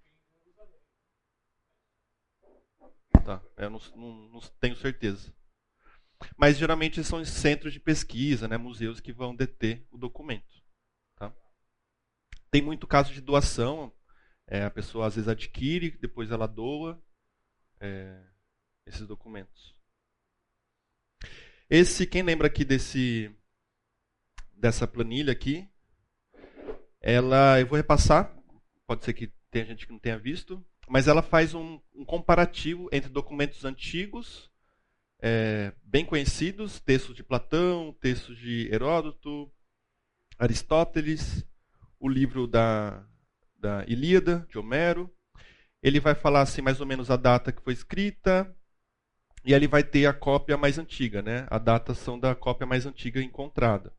Tá, 3.24 3.42
eu 3.56 3.68
não, 3.68 3.80
não, 3.94 4.28
não, 4.30 4.40
tenho 4.60 4.76
certeza. 4.76 5.32
Mas 6.36 6.56
geralmente 6.56 7.04
são 7.04 7.24
centros 7.24 7.72
de 7.72 7.80
pesquisa, 7.80 8.48
né, 8.48 8.56
museus 8.56 9.00
que 9.00 9.12
vão 9.12 9.36
deter 9.36 9.86
o 9.90 9.98
documento. 9.98 10.62
Tá? 11.14 11.32
Tem 12.50 12.62
muito 12.62 12.86
caso 12.86 13.12
de 13.12 13.20
doação, 13.20 13.92
é, 14.46 14.64
a 14.64 14.70
pessoa 14.70 15.06
às 15.06 15.14
vezes 15.14 15.28
adquire, 15.28 15.90
depois 16.00 16.30
ela 16.30 16.46
doa 16.46 17.00
é, 17.78 18.24
esses 18.86 19.06
documentos. 19.06 19.76
Esse, 21.68 22.06
quem 22.06 22.22
lembra 22.22 22.46
aqui 22.46 22.64
desse 22.64 23.30
dessa 24.54 24.86
planilha 24.88 25.32
aqui? 25.32 25.68
Ela, 27.00 27.60
eu 27.60 27.66
vou 27.66 27.76
repassar. 27.76 28.34
Pode 28.86 29.04
ser 29.04 29.12
que 29.12 29.32
tenha 29.50 29.64
gente 29.64 29.86
que 29.86 29.92
não 29.92 29.98
tenha 29.98 30.18
visto, 30.18 30.64
mas 30.88 31.08
ela 31.08 31.22
faz 31.22 31.54
um, 31.54 31.80
um 31.94 32.04
comparativo 32.04 32.88
entre 32.92 33.10
documentos 33.10 33.64
antigos, 33.64 34.50
é, 35.20 35.72
bem 35.82 36.04
conhecidos, 36.04 36.80
textos 36.80 37.14
de 37.14 37.22
Platão, 37.22 37.94
textos 38.00 38.36
de 38.38 38.68
Heródoto, 38.72 39.50
Aristóteles, 40.38 41.44
o 41.98 42.08
livro 42.08 42.46
da, 42.46 43.04
da 43.58 43.84
Ilíada, 43.86 44.46
de 44.50 44.58
Homero. 44.58 45.12
Ele 45.82 46.00
vai 46.00 46.14
falar 46.14 46.42
assim 46.42 46.62
mais 46.62 46.80
ou 46.80 46.86
menos 46.86 47.10
a 47.10 47.16
data 47.16 47.52
que 47.52 47.62
foi 47.62 47.72
escrita, 47.72 48.54
e 49.44 49.54
ele 49.54 49.68
vai 49.68 49.82
ter 49.82 50.06
a 50.06 50.12
cópia 50.12 50.56
mais 50.56 50.78
antiga, 50.78 51.22
né? 51.22 51.46
a 51.50 51.58
datação 51.58 52.18
da 52.18 52.34
cópia 52.34 52.66
mais 52.66 52.86
antiga 52.86 53.22
encontrada. 53.22 53.92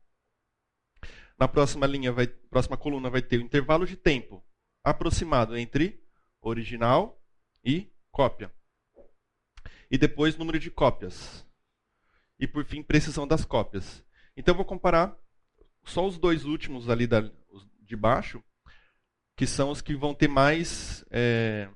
Na 1.40 1.48
próxima 1.48 1.86
linha, 1.86 2.12
vai, 2.12 2.26
próxima 2.26 2.76
coluna 2.76 3.08
vai 3.08 3.22
ter 3.22 3.38
o 3.38 3.42
intervalo 3.42 3.86
de 3.86 3.96
tempo 3.96 4.44
aproximado 4.84 5.56
entre 5.56 5.98
original 6.42 7.18
e 7.64 7.90
cópia. 8.10 8.52
E 9.90 9.96
depois 9.96 10.36
número 10.36 10.58
de 10.58 10.70
cópias. 10.70 11.46
E 12.38 12.46
por 12.46 12.62
fim, 12.66 12.82
precisão 12.82 13.26
das 13.26 13.42
cópias. 13.42 14.04
Então 14.36 14.54
vou 14.54 14.66
comparar 14.66 15.16
só 15.82 16.06
os 16.06 16.18
dois 16.18 16.44
últimos 16.44 16.90
ali 16.90 17.06
da, 17.06 17.22
de 17.80 17.96
baixo, 17.96 18.44
que 19.34 19.46
são 19.46 19.70
os 19.70 19.80
que 19.80 19.94
vão 19.94 20.14
ter 20.14 20.28
mais, 20.28 21.06
é, 21.10 21.70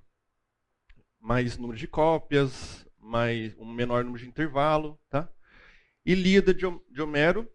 mais 1.18 1.56
número 1.56 1.78
de 1.78 1.88
cópias, 1.88 2.86
mais 2.98 3.56
um 3.56 3.72
menor 3.72 4.04
número 4.04 4.22
de 4.22 4.28
intervalo, 4.28 5.00
tá? 5.08 5.26
Ilíada 6.04 6.52
de 6.52 7.00
Homero, 7.00 7.50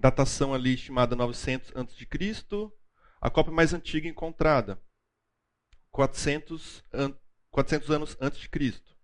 datação 0.00 0.54
ali 0.54 0.74
estimada 0.74 1.14
900 1.14 1.72
a.C., 1.76 2.72
a 3.20 3.30
cópia 3.30 3.52
mais 3.52 3.74
antiga 3.74 4.08
encontrada, 4.08 4.82
400, 5.90 6.82
an 6.92 7.14
400 7.50 7.90
anos 7.90 8.16
antes 8.20 8.38
de 8.40 8.48
Cristo. 8.48 8.96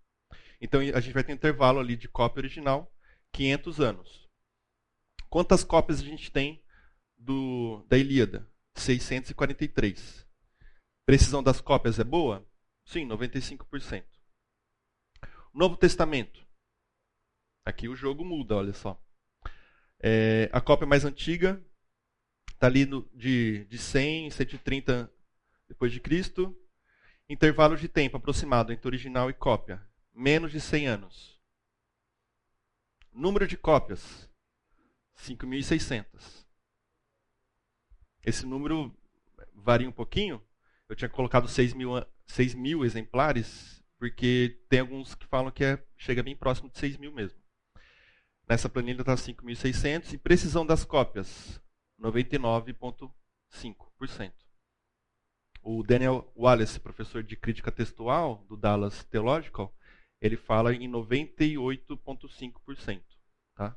Então 0.60 0.80
a 0.80 1.00
gente 1.00 1.12
vai 1.12 1.22
ter 1.22 1.32
um 1.32 1.36
intervalo 1.36 1.78
ali 1.78 1.96
de 1.96 2.08
cópia 2.08 2.40
original, 2.40 2.90
500 3.32 3.80
anos. 3.80 4.28
Quantas 5.28 5.62
cópias 5.62 6.00
a 6.00 6.04
gente 6.04 6.30
tem 6.30 6.64
do, 7.18 7.84
da 7.88 7.98
Ilíada? 7.98 8.48
643. 8.76 10.26
Precisão 11.04 11.42
das 11.42 11.60
cópias 11.60 11.98
é 11.98 12.04
boa? 12.04 12.46
Sim, 12.84 13.06
95%. 13.08 14.04
Novo 15.52 15.76
Testamento. 15.76 16.46
Aqui 17.64 17.88
o 17.88 17.96
jogo 17.96 18.24
muda, 18.24 18.56
olha 18.56 18.72
só. 18.72 19.00
É, 20.00 20.48
a 20.52 20.60
cópia 20.60 20.86
mais 20.86 21.04
antiga 21.04 21.62
está 22.52 22.66
ali 22.66 22.86
no, 22.86 23.08
de, 23.14 23.64
de 23.64 23.78
100, 23.78 24.30
130 24.30 25.10
depois 25.68 25.92
de 25.92 26.00
Cristo. 26.00 26.56
Intervalo 27.28 27.76
de 27.76 27.88
tempo 27.88 28.16
aproximado 28.16 28.72
entre 28.72 28.86
original 28.86 29.28
e 29.28 29.34
cópia, 29.34 29.84
menos 30.14 30.52
de 30.52 30.60
100 30.60 30.86
anos. 30.86 31.40
Número 33.12 33.46
de 33.46 33.56
cópias, 33.56 34.30
5.600. 35.18 36.46
Esse 38.24 38.46
número 38.46 38.96
varia 39.54 39.88
um 39.88 39.92
pouquinho. 39.92 40.42
Eu 40.88 40.94
tinha 40.94 41.08
colocado 41.08 41.48
6 41.48 41.74
mil, 41.74 41.90
6 42.26 42.54
mil 42.54 42.84
exemplares 42.84 43.76
porque 43.98 44.60
tem 44.68 44.80
alguns 44.80 45.14
que 45.14 45.26
falam 45.26 45.50
que 45.50 45.64
é, 45.64 45.82
chega 45.96 46.22
bem 46.22 46.36
próximo 46.36 46.68
de 46.68 46.78
6 46.78 46.98
mil 46.98 47.12
mesmo. 47.12 47.38
Nessa 48.48 48.68
planilha 48.68 49.00
está 49.00 49.14
5.600 49.14 50.12
e 50.12 50.18
precisão 50.18 50.64
das 50.64 50.84
cópias, 50.84 51.60
99,5%. 52.00 54.32
O 55.62 55.82
Daniel 55.82 56.32
Wallace, 56.36 56.78
professor 56.78 57.24
de 57.24 57.36
crítica 57.36 57.72
textual 57.72 58.44
do 58.48 58.56
Dallas 58.56 59.02
Theological, 59.04 59.74
ele 60.20 60.36
fala 60.36 60.72
em 60.72 60.88
98,5%. 60.88 63.02
Tá? 63.56 63.76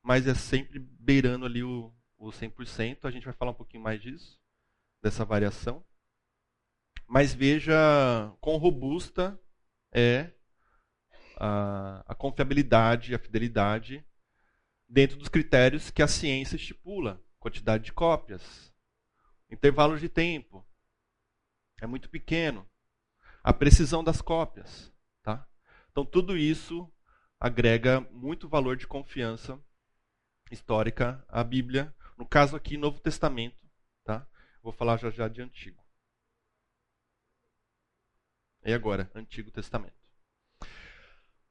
Mas 0.00 0.28
é 0.28 0.34
sempre 0.34 0.78
beirando 0.78 1.44
ali 1.44 1.64
o, 1.64 1.92
o 2.16 2.28
100%. 2.28 2.98
A 3.02 3.10
gente 3.10 3.24
vai 3.24 3.34
falar 3.34 3.50
um 3.50 3.54
pouquinho 3.54 3.82
mais 3.82 4.00
disso, 4.00 4.38
dessa 5.02 5.24
variação. 5.24 5.84
Mas 7.08 7.34
veja 7.34 7.74
quão 8.40 8.56
robusta 8.56 9.36
é 9.90 10.30
a, 11.36 12.04
a 12.06 12.14
confiabilidade, 12.14 13.14
a 13.14 13.18
fidelidade 13.18 14.04
dentro 14.88 15.16
dos 15.16 15.28
critérios 15.28 15.90
que 15.90 16.02
a 16.02 16.08
ciência 16.08 16.56
estipula. 16.56 17.22
Quantidade 17.38 17.84
de 17.84 17.92
cópias, 17.92 18.74
intervalo 19.48 19.96
de 19.96 20.08
tempo, 20.08 20.66
é 21.80 21.86
muito 21.86 22.10
pequeno, 22.10 22.68
a 23.40 23.52
precisão 23.52 24.02
das 24.02 24.20
cópias. 24.20 24.92
Tá? 25.22 25.46
Então, 25.92 26.04
tudo 26.04 26.36
isso 26.36 26.92
agrega 27.38 28.00
muito 28.10 28.48
valor 28.48 28.76
de 28.76 28.86
confiança 28.86 29.62
histórica 30.50 31.24
à 31.28 31.44
Bíblia, 31.44 31.94
no 32.16 32.26
caso 32.26 32.56
aqui, 32.56 32.76
Novo 32.76 32.98
Testamento. 32.98 33.64
Tá? 34.02 34.26
Vou 34.60 34.72
falar 34.72 34.96
já 34.96 35.10
já 35.10 35.28
de 35.28 35.40
Antigo. 35.40 35.84
E 38.64 38.72
agora, 38.72 39.08
Antigo 39.14 39.52
Testamento. 39.52 40.05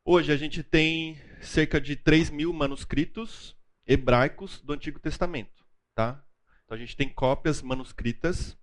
Hoje 0.07 0.31
a 0.31 0.37
gente 0.37 0.61
tem 0.61 1.19
cerca 1.41 1.81
de 1.81 1.95
3 1.95 2.29
mil 2.29 2.53
manuscritos 2.53 3.57
hebraicos 3.87 4.61
do 4.61 4.71
Antigo 4.71 4.99
Testamento. 4.99 5.65
Tá? 5.95 6.23
Então 6.63 6.77
a 6.77 6.79
gente 6.79 6.95
tem 6.95 7.11
cópias 7.11 7.59
manuscritas 7.63 8.55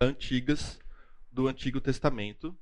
antigas 0.00 0.80
do 1.30 1.46
Antigo 1.46 1.78
Testamento 1.78 2.58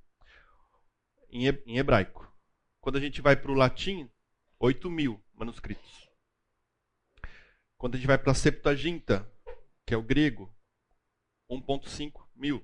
em 1.31 1.79
hebraico. 1.79 2.37
Quando 2.81 2.97
a 2.97 3.01
gente 3.01 3.21
vai 3.21 3.37
para 3.37 3.53
o 3.53 3.55
latim, 3.55 4.11
8 4.59 4.91
mil 4.91 5.23
manuscritos. 5.33 6.11
Quando 7.79 7.95
a 7.95 7.97
gente 7.97 8.09
vai 8.09 8.19
para 8.19 8.33
a 8.33 8.35
Septuaginta, 8.35 9.33
que 9.87 9.95
é 9.95 9.97
o 9.97 10.03
grego, 10.03 10.53
1.5 11.49 12.27
mil. 12.35 12.61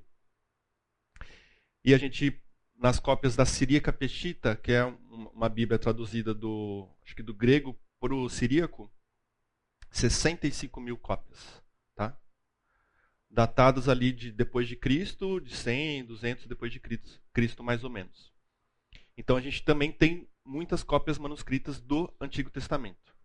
E 1.85 1.95
a 1.95 1.99
gente, 1.99 2.43
nas 2.79 3.01
cópias 3.01 3.35
da 3.35 3.45
Siríaca 3.45 3.93
Peshita, 3.93 4.55
que 4.55 4.73
é 4.73 4.85
uma 4.85 5.49
Bíblia 5.49 5.79
traduzida 5.79 6.33
do, 6.33 6.89
acho 7.05 7.15
que 7.15 7.23
do 7.23 7.35
grego 7.35 7.77
para 7.99 8.15
o 8.15 8.29
siríaco, 8.29 8.91
65 9.91 10.81
mil 10.81 10.97
cópias. 10.97 11.61
Tá? 11.97 12.17
Datadas 13.29 13.89
ali 13.89 14.13
de 14.13 14.31
depois 14.31 14.69
de 14.69 14.77
Cristo, 14.77 15.41
de 15.41 15.55
100, 15.55 16.05
200 16.05 16.47
depois 16.47 16.73
de 16.73 16.79
Cristo, 16.79 17.21
Cristo 17.33 17.65
mais 17.65 17.83
ou 17.83 17.91
menos. 17.91 18.33
Então 19.17 19.37
a 19.37 19.41
gente 19.41 19.65
também 19.65 19.91
tem 19.91 20.29
muitas 20.45 20.85
cópias 20.85 21.19
manuscritas 21.19 21.81
do 21.81 22.13
Antigo 22.21 22.49
Testamento. 22.49 23.17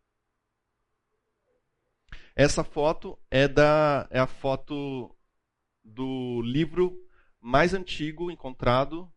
Essa 2.35 2.63
foto 2.63 3.19
é, 3.29 3.47
da, 3.47 4.07
é 4.09 4.19
a 4.19 4.25
foto 4.25 5.15
do 5.83 6.41
livro 6.41 6.99
mais 7.39 7.75
antigo 7.75 8.31
encontrado 8.31 9.12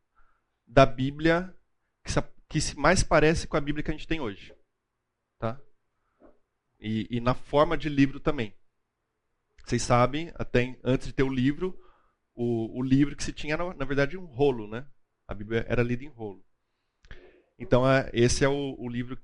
da 0.67 0.85
Bíblia 0.85 1.55
que 2.49 2.61
se, 2.61 2.77
mais 2.79 3.03
parece 3.03 3.47
com 3.47 3.57
a 3.57 3.61
Bíblia 3.61 3.83
que 3.83 3.91
a 3.91 3.95
gente 3.95 4.07
tem 4.07 4.21
hoje. 4.21 4.55
Tá? 5.39 5.61
E, 6.79 7.07
e 7.11 7.21
na 7.21 7.35
forma 7.35 7.77
de 7.77 7.89
livro 7.89 8.21
também. 8.21 8.55
Vocês 9.65 9.83
sabem, 9.83 10.33
até 10.37 10.79
antes 10.85 11.09
de 11.09 11.13
ter 11.13 11.25
o 11.25 11.33
livro, 11.33 11.79
o, 12.35 12.79
o 12.79 12.83
livro 12.83 13.17
que 13.17 13.25
se 13.25 13.33
tinha 13.33 13.55
era, 13.55 13.75
na 13.75 13.85
verdade, 13.85 14.17
um 14.17 14.27
rolo. 14.27 14.69
Né? 14.69 14.87
A 15.27 15.35
Bíblia 15.35 15.65
era 15.69 15.83
lida 15.83 16.05
em 16.05 16.09
rolo. 16.09 16.45
Então, 17.59 17.89
é, 17.91 18.11
esse 18.13 18.45
é 18.45 18.49
o, 18.49 18.77
o 18.79 18.89
livro, 18.89 19.19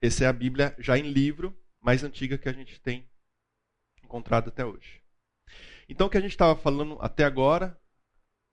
esse 0.00 0.22
é 0.22 0.26
a 0.26 0.32
Bíblia 0.32 0.76
já 0.78 0.98
em 0.98 1.10
livro, 1.10 1.58
mais 1.80 2.04
antiga 2.04 2.38
que 2.38 2.48
a 2.48 2.52
gente 2.52 2.80
tem 2.80 3.08
encontrado 4.04 4.48
até 4.48 4.64
hoje. 4.64 5.02
Então, 5.88 6.06
o 6.06 6.10
que 6.10 6.18
a 6.18 6.20
gente 6.20 6.30
estava 6.30 6.54
falando 6.54 6.98
até 7.00 7.24
agora 7.24 7.80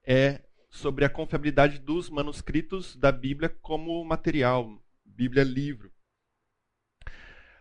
é 0.04 0.47
sobre 0.70 1.06
a 1.06 1.10
confiabilidade 1.10 1.80
dos 1.80 2.10
manuscritos 2.10 2.96
da 2.96 3.12
Bíblia 3.12 3.50
como 3.50 4.04
material, 4.04 4.82
Bíblia 5.06 5.44
livro. 5.44 5.92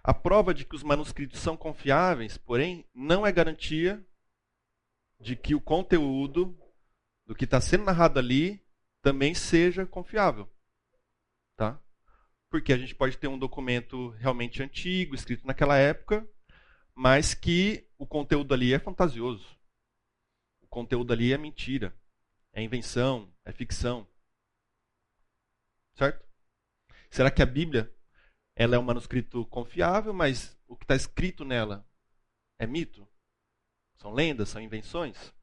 A 0.02 0.14
prova 0.14 0.54
de 0.54 0.64
que 0.64 0.76
os 0.76 0.82
manuscritos 0.82 1.40
são 1.40 1.56
confiáveis, 1.56 2.38
porém, 2.38 2.84
não 2.94 3.26
é 3.26 3.32
garantia 3.32 4.04
de 5.18 5.34
que 5.34 5.54
o 5.54 5.60
conteúdo 5.60 6.56
do 7.24 7.34
que 7.34 7.44
está 7.44 7.60
sendo 7.60 7.84
narrado 7.84 8.18
ali 8.18 8.64
também 9.02 9.34
seja 9.34 9.86
confiável. 9.86 10.48
Tá? 11.56 11.80
Porque 12.50 12.72
a 12.72 12.78
gente 12.78 12.94
pode 12.94 13.16
ter 13.18 13.28
um 13.28 13.38
documento 13.38 14.10
realmente 14.10 14.62
antigo, 14.62 15.14
escrito 15.14 15.46
naquela 15.46 15.76
época, 15.76 16.28
mas 16.94 17.34
que 17.34 17.88
o 17.98 18.06
conteúdo 18.06 18.54
ali 18.54 18.72
é 18.72 18.78
fantasioso. 18.78 19.56
O 20.60 20.66
conteúdo 20.66 21.12
ali 21.12 21.32
é 21.32 21.38
mentira, 21.38 21.94
é 22.56 22.62
invenção, 22.62 23.30
é 23.44 23.52
ficção. 23.52 24.08
Certo? 25.94 26.26
Será 27.10 27.30
que 27.30 27.42
a 27.42 27.46
Bíblia 27.46 27.94
ela 28.56 28.74
é 28.74 28.78
um 28.78 28.82
manuscrito 28.82 29.44
confiável, 29.44 30.14
mas 30.14 30.58
o 30.66 30.74
que 30.74 30.84
está 30.84 30.96
escrito 30.96 31.44
nela 31.44 31.86
é 32.58 32.66
mito? 32.66 33.06
São 33.98 34.10
lendas, 34.10 34.48
são 34.48 34.60
invenções? 34.60 35.28
O 35.28 35.34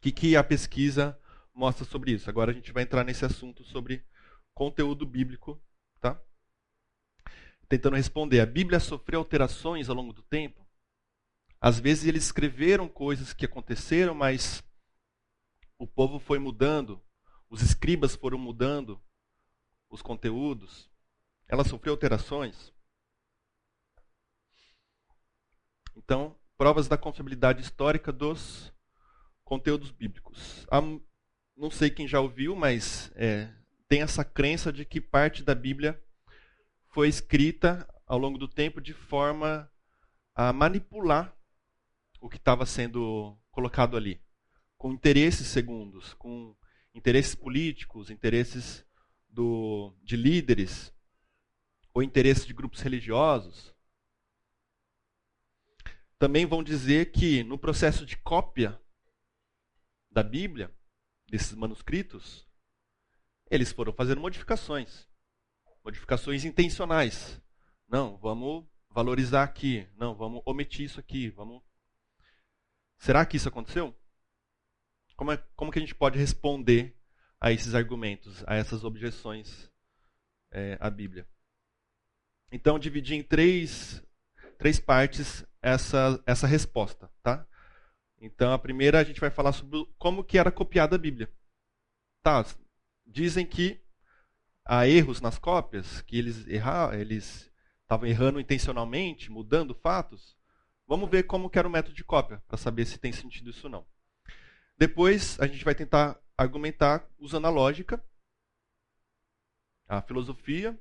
que, 0.00 0.10
que 0.10 0.36
a 0.36 0.42
pesquisa 0.42 1.20
mostra 1.52 1.84
sobre 1.84 2.12
isso? 2.12 2.30
Agora 2.30 2.50
a 2.50 2.54
gente 2.54 2.72
vai 2.72 2.84
entrar 2.84 3.04
nesse 3.04 3.26
assunto 3.26 3.62
sobre 3.62 4.02
conteúdo 4.54 5.04
bíblico, 5.04 5.62
tá? 6.00 6.18
Tentando 7.68 7.96
responder, 7.96 8.40
a 8.40 8.46
Bíblia 8.46 8.80
sofreu 8.80 9.20
alterações 9.20 9.90
ao 9.90 9.96
longo 9.96 10.14
do 10.14 10.22
tempo? 10.22 10.66
Às 11.60 11.78
vezes 11.78 12.06
eles 12.06 12.24
escreveram 12.24 12.88
coisas 12.88 13.34
que 13.34 13.44
aconteceram, 13.44 14.14
mas 14.14 14.65
o 15.78 15.86
povo 15.86 16.18
foi 16.18 16.38
mudando, 16.38 17.02
os 17.48 17.62
escribas 17.62 18.14
foram 18.14 18.38
mudando 18.38 19.00
os 19.90 20.02
conteúdos. 20.02 20.90
Ela 21.48 21.64
sofreu 21.64 21.92
alterações. 21.92 22.72
Então, 25.94 26.36
provas 26.56 26.88
da 26.88 26.96
confiabilidade 26.96 27.62
histórica 27.62 28.12
dos 28.12 28.72
conteúdos 29.44 29.90
bíblicos. 29.90 30.66
não 31.56 31.70
sei 31.70 31.90
quem 31.90 32.06
já 32.06 32.20
ouviu, 32.20 32.54
mas 32.56 33.10
é, 33.14 33.52
tem 33.88 34.02
essa 34.02 34.24
crença 34.24 34.72
de 34.72 34.84
que 34.84 35.00
parte 35.00 35.42
da 35.42 35.54
Bíblia 35.54 36.02
foi 36.88 37.08
escrita 37.08 37.88
ao 38.06 38.18
longo 38.18 38.38
do 38.38 38.48
tempo 38.48 38.80
de 38.80 38.92
forma 38.92 39.70
a 40.34 40.52
manipular 40.52 41.34
o 42.20 42.28
que 42.28 42.36
estava 42.36 42.66
sendo 42.66 43.38
colocado 43.50 43.96
ali, 43.96 44.20
com 44.76 44.92
interesses 44.92 45.46
segundos, 45.46 46.14
com 46.14 46.56
interesses 46.94 47.34
políticos, 47.34 48.10
interesses 48.10 48.84
do, 49.28 49.94
de 50.02 50.16
líderes, 50.16 50.92
ou 51.92 52.02
interesses 52.02 52.46
de 52.46 52.52
grupos 52.52 52.80
religiosos. 52.80 53.74
Também 56.18 56.46
vão 56.46 56.62
dizer 56.62 57.12
que 57.12 57.42
no 57.42 57.58
processo 57.58 58.04
de 58.04 58.16
cópia 58.18 58.80
da 60.10 60.22
Bíblia, 60.22 60.74
desses 61.28 61.52
manuscritos, 61.54 62.46
eles 63.50 63.72
foram 63.72 63.92
fazendo 63.92 64.20
modificações. 64.20 65.06
Modificações 65.84 66.44
intencionais. 66.44 67.40
Não, 67.88 68.16
vamos 68.16 68.66
valorizar 68.90 69.42
aqui. 69.42 69.88
Não, 69.96 70.14
vamos 70.14 70.42
omitir 70.44 70.86
isso 70.86 70.98
aqui. 70.98 71.30
Vamos. 71.30 71.62
Será 72.98 73.24
que 73.24 73.36
isso 73.36 73.48
aconteceu? 73.48 73.94
Como, 75.16 75.32
é, 75.32 75.42
como 75.56 75.72
que 75.72 75.78
a 75.78 75.82
gente 75.82 75.94
pode 75.94 76.18
responder 76.18 76.94
a 77.40 77.50
esses 77.50 77.74
argumentos, 77.74 78.44
a 78.46 78.54
essas 78.54 78.84
objeções 78.84 79.70
é, 80.50 80.76
à 80.78 80.90
Bíblia? 80.90 81.26
Então, 82.52 82.78
dividi 82.78 83.14
em 83.14 83.22
três, 83.22 84.02
três 84.58 84.78
partes 84.78 85.44
essa, 85.62 86.22
essa 86.26 86.46
resposta. 86.46 87.10
Tá? 87.22 87.46
Então, 88.20 88.52
a 88.52 88.58
primeira 88.58 89.00
a 89.00 89.04
gente 89.04 89.20
vai 89.20 89.30
falar 89.30 89.52
sobre 89.52 89.86
como 89.98 90.22
que 90.22 90.38
era 90.38 90.52
copiada 90.52 90.96
a 90.96 90.98
Bíblia. 90.98 91.30
Tá, 92.22 92.44
dizem 93.06 93.46
que 93.46 93.80
há 94.64 94.86
erros 94.86 95.20
nas 95.20 95.38
cópias, 95.38 96.02
que 96.02 96.18
eles 96.18 96.46
errar, 96.46 96.98
eles 96.98 97.50
estavam 97.82 98.06
errando 98.06 98.40
intencionalmente, 98.40 99.30
mudando 99.30 99.74
fatos. 99.74 100.36
Vamos 100.86 101.08
ver 101.08 101.22
como 101.24 101.48
que 101.48 101.58
era 101.58 101.68
o 101.68 101.70
método 101.70 101.94
de 101.94 102.04
cópia, 102.04 102.42
para 102.46 102.56
saber 102.56 102.84
se 102.84 102.98
tem 102.98 103.12
sentido 103.12 103.50
isso 103.50 103.66
ou 103.66 103.70
não. 103.70 103.86
Depois, 104.78 105.40
a 105.40 105.46
gente 105.46 105.64
vai 105.64 105.74
tentar 105.74 106.20
argumentar 106.36 107.08
usando 107.18 107.46
a 107.46 107.50
lógica, 107.50 108.02
a 109.88 110.02
filosofia, 110.02 110.78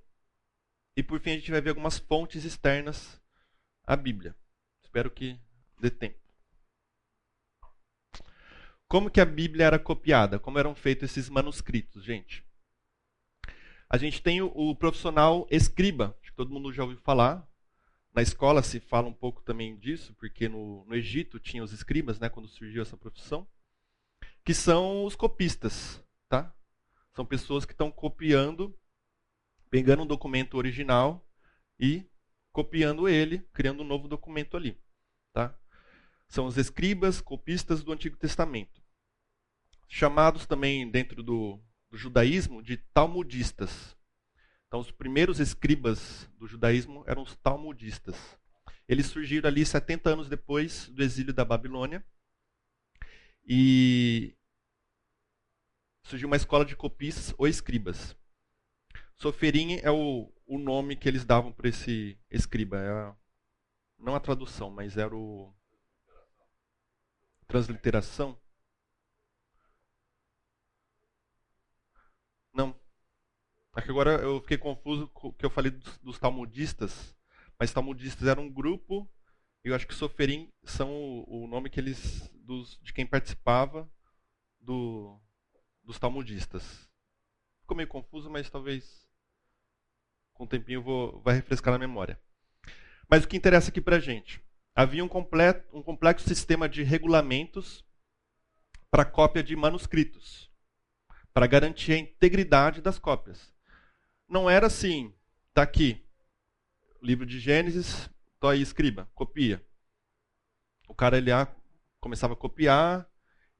e 0.97 1.03
por 1.03 1.19
fim 1.19 1.31
a 1.31 1.36
gente 1.36 1.51
vai 1.51 1.62
ver 1.62 1.69
algumas 1.69 1.97
fontes 1.97 2.43
externas 2.43 3.21
à 3.86 3.95
Bíblia. 3.95 4.36
Espero 4.81 5.10
que 5.10 5.39
dê 5.79 5.89
tempo. 5.89 6.19
Como 8.88 9.10
que 9.10 9.19
a 9.19 9.25
Bíblia 9.25 9.65
era 9.65 9.79
copiada? 9.79 10.39
Como 10.39 10.60
eram 10.60 10.75
feitos 10.75 11.12
esses 11.12 11.29
manuscritos, 11.29 12.03
gente? 12.03 12.43
A 13.89 13.97
gente 13.97 14.21
tem 14.21 14.41
o, 14.41 14.47
o 14.47 14.75
profissional 14.75 15.47
escriba, 15.49 16.17
que 16.21 16.31
todo 16.34 16.51
mundo 16.51 16.71
já 16.71 16.84
ouviu 16.84 16.99
falar. 16.99 17.47
Na 18.13 18.21
escola 18.21 18.62
se 18.63 18.79
fala 18.79 19.08
um 19.08 19.13
pouco 19.13 19.41
também 19.41 19.77
disso, 19.77 20.13
porque 20.15 20.47
no, 20.47 20.86
no 20.86 20.95
Egito 20.95 21.39
tinha 21.39 21.63
os 21.63 21.73
escribas, 21.73 22.19
né, 22.19 22.29
quando 22.29 22.47
surgiu 22.47 22.81
essa 22.81 22.95
profissão, 22.95 23.47
que 24.45 24.53
são 24.53 25.03
os 25.05 25.15
copistas, 25.15 26.01
tá? 26.29 26.55
São 27.13 27.25
pessoas 27.25 27.65
que 27.65 27.73
estão 27.73 27.91
copiando, 27.91 28.77
pegando 29.71 30.03
um 30.03 30.08
documento 30.08 30.55
original 30.55 31.27
e 31.79 32.05
copiando 32.51 33.10
ele, 33.10 33.39
criando 33.51 33.81
um 33.81 33.88
novo 33.88 34.08
documento 34.08 34.55
ali, 34.55 34.79
tá? 35.34 35.58
São 36.27 36.45
os 36.45 36.58
escribas, 36.58 37.19
copistas 37.19 37.84
do 37.84 37.91
Antigo 37.91 38.17
Testamento. 38.17 38.84
Chamados 39.88 40.45
também 40.45 40.89
dentro 40.89 41.23
do, 41.23 41.60
do 41.89 41.97
judaísmo 41.97 42.62
de 42.62 42.77
talmudistas. 42.77 43.97
Então, 44.67 44.79
os 44.79 44.91
primeiros 44.91 45.39
escribas 45.39 46.29
do 46.38 46.47
judaísmo 46.47 47.03
eram 47.08 47.23
os 47.23 47.36
talmudistas. 47.38 48.15
Eles 48.88 49.08
surgiram 49.08 49.47
ali 49.47 49.65
70 49.65 50.10
anos 50.12 50.29
depois 50.29 50.88
do 50.89 51.01
exílio 51.01 51.34
da 51.34 51.43
Babilônia. 51.43 52.05
E 53.45 54.36
surgiu 56.03 56.27
uma 56.27 56.36
escola 56.36 56.65
de 56.65 56.75
copistas 56.75 57.34
ou 57.38 57.47
escribas. 57.47 58.15
Soferim 59.15 59.79
é 59.81 59.91
o, 59.91 60.31
o 60.45 60.58
nome 60.58 60.95
que 60.95 61.08
eles 61.08 61.25
davam 61.25 61.51
para 61.51 61.69
esse 61.69 62.17
escriba. 62.29 62.77
É 62.79 63.15
não 63.97 64.15
a 64.15 64.19
tradução, 64.19 64.69
mas 64.69 64.97
era 64.97 65.15
o. 65.15 65.53
Transliteração? 67.47 68.39
Não. 72.53 72.75
É 73.75 73.81
que 73.81 73.89
agora 73.91 74.21
eu 74.21 74.41
fiquei 74.41 74.58
confuso 74.58 75.08
que 75.38 75.45
eu 75.45 75.49
falei 75.49 75.71
dos, 75.71 75.97
dos 75.99 76.19
talmudistas. 76.19 77.15
Mas 77.60 77.71
talmudistas 77.73 78.27
era 78.27 78.39
um 78.39 78.51
grupo, 78.51 79.10
eu 79.65 79.75
acho 79.75 79.88
que 79.88 79.95
Soferim 79.95 80.54
são 80.63 80.93
o, 80.93 81.43
o 81.43 81.47
nome 81.47 81.69
que 81.69 81.80
eles. 81.80 82.32
Dos, 82.36 82.80
de 82.84 82.93
quem 82.93 83.08
participava 83.08 83.89
do, 84.62 85.19
dos 85.84 85.97
talmudistas. 85.97 86.88
Ficou 87.62 87.75
meio 87.75 87.89
confuso, 87.89 88.30
mas 88.30 88.47
talvez 88.47 89.10
com 90.36 90.43
o 90.43 90.47
tempinho 90.47 90.84
vou, 90.84 91.19
vai 91.21 91.34
refrescar 91.34 91.71
na 91.71 91.80
memória. 91.80 92.21
Mas 93.10 93.23
o 93.23 93.28
que 93.28 93.36
interessa 93.36 93.69
aqui 93.69 93.82
para 93.82 93.95
a 93.95 93.99
gente? 93.99 94.39
Havia 94.75 95.04
um, 95.04 95.08
completo, 95.08 95.65
um 95.75 95.82
complexo 95.82 96.28
sistema 96.28 96.69
de 96.69 96.84
regulamentos 96.84 97.84
para 98.91 99.04
cópia 99.04 99.41
de 99.41 99.56
manuscritos, 99.56 100.51
para 101.34 101.47
garantir 101.47 101.93
a 101.93 101.97
integridade 101.97 102.82
das 102.82 102.99
cópias. 102.99 103.51
Não 104.28 104.47
era 104.47 104.67
assim, 104.67 105.12
está 105.49 105.63
aqui, 105.63 106.06
livro 107.01 107.25
de 107.25 107.39
Gênesis, 107.39 108.08
tô 108.45 108.49
aí, 108.49 108.62
escriba, 108.62 109.10
copia. 109.15 109.60
O 110.88 110.93
cara 110.93 111.17
ele 111.17 111.31
começava 111.99 112.34
a 112.34 112.38
copiar, 112.38 113.10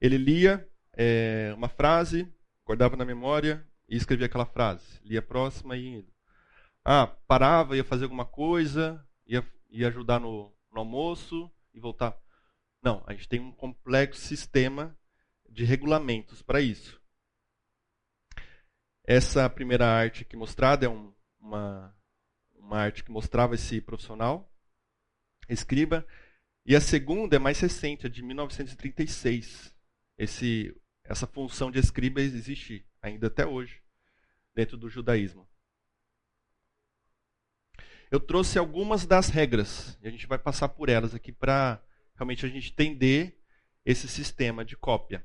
ele 0.00 0.16
lia 0.16 0.70
é, 0.92 1.52
uma 1.56 1.68
frase, 1.68 2.32
guardava 2.64 2.94
na 2.96 3.04
memória 3.04 3.66
e 3.88 3.96
escrevia 3.96 4.26
aquela 4.26 4.46
frase. 4.46 5.00
Lia 5.02 5.18
a 5.18 5.22
próxima 5.22 5.76
e 5.76 5.88
indo. 5.88 6.12
Ah, 6.84 7.08
parava, 7.26 7.76
ia 7.76 7.82
fazer 7.82 8.04
alguma 8.04 8.24
coisa, 8.24 9.04
ia, 9.26 9.44
ia 9.68 9.88
ajudar 9.88 10.20
no, 10.20 10.54
no 10.70 10.78
almoço 10.78 11.50
e 11.74 11.80
voltar. 11.80 12.16
Não, 12.80 13.02
a 13.08 13.12
gente 13.12 13.28
tem 13.28 13.40
um 13.40 13.50
complexo 13.50 14.20
sistema 14.20 14.96
de 15.50 15.64
regulamentos 15.64 16.42
para 16.42 16.60
isso. 16.60 17.02
Essa 19.02 19.50
primeira 19.50 19.88
arte 19.88 20.22
aqui 20.22 20.36
mostrada 20.36 20.86
é 20.86 20.88
um, 20.88 21.12
uma, 21.40 21.92
uma 22.54 22.78
arte 22.78 23.02
que 23.02 23.10
mostrava 23.10 23.56
esse 23.56 23.80
profissional, 23.80 24.48
escriba, 25.48 26.06
e 26.64 26.74
a 26.74 26.80
segunda 26.80 27.36
é 27.36 27.38
mais 27.38 27.60
recente, 27.60 28.06
é 28.06 28.08
de 28.08 28.22
1936. 28.22 29.74
Esse, 30.18 30.74
essa 31.04 31.26
função 31.26 31.70
de 31.70 31.78
escriba 31.78 32.20
existe 32.20 32.86
ainda 33.00 33.28
até 33.28 33.46
hoje 33.46 33.80
dentro 34.54 34.76
do 34.76 34.88
judaísmo 34.88 35.46
eu 38.10 38.20
trouxe 38.20 38.58
algumas 38.58 39.06
das 39.06 39.28
regras. 39.28 39.98
E 40.02 40.08
a 40.08 40.10
gente 40.10 40.26
vai 40.26 40.38
passar 40.38 40.68
por 40.68 40.88
elas 40.88 41.14
aqui 41.14 41.32
para 41.32 41.82
realmente 42.14 42.46
a 42.46 42.48
gente 42.48 42.70
entender 42.70 43.38
esse 43.84 44.08
sistema 44.08 44.64
de 44.64 44.76
cópia. 44.76 45.24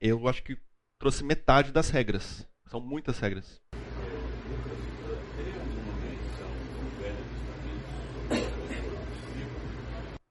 Eu 0.00 0.28
acho 0.28 0.42
que 0.42 0.58
trouxe 0.98 1.24
metade 1.24 1.72
das 1.72 1.90
regras. 1.90 2.48
São 2.68 2.80
muitas 2.80 3.18
regras. 3.18 3.60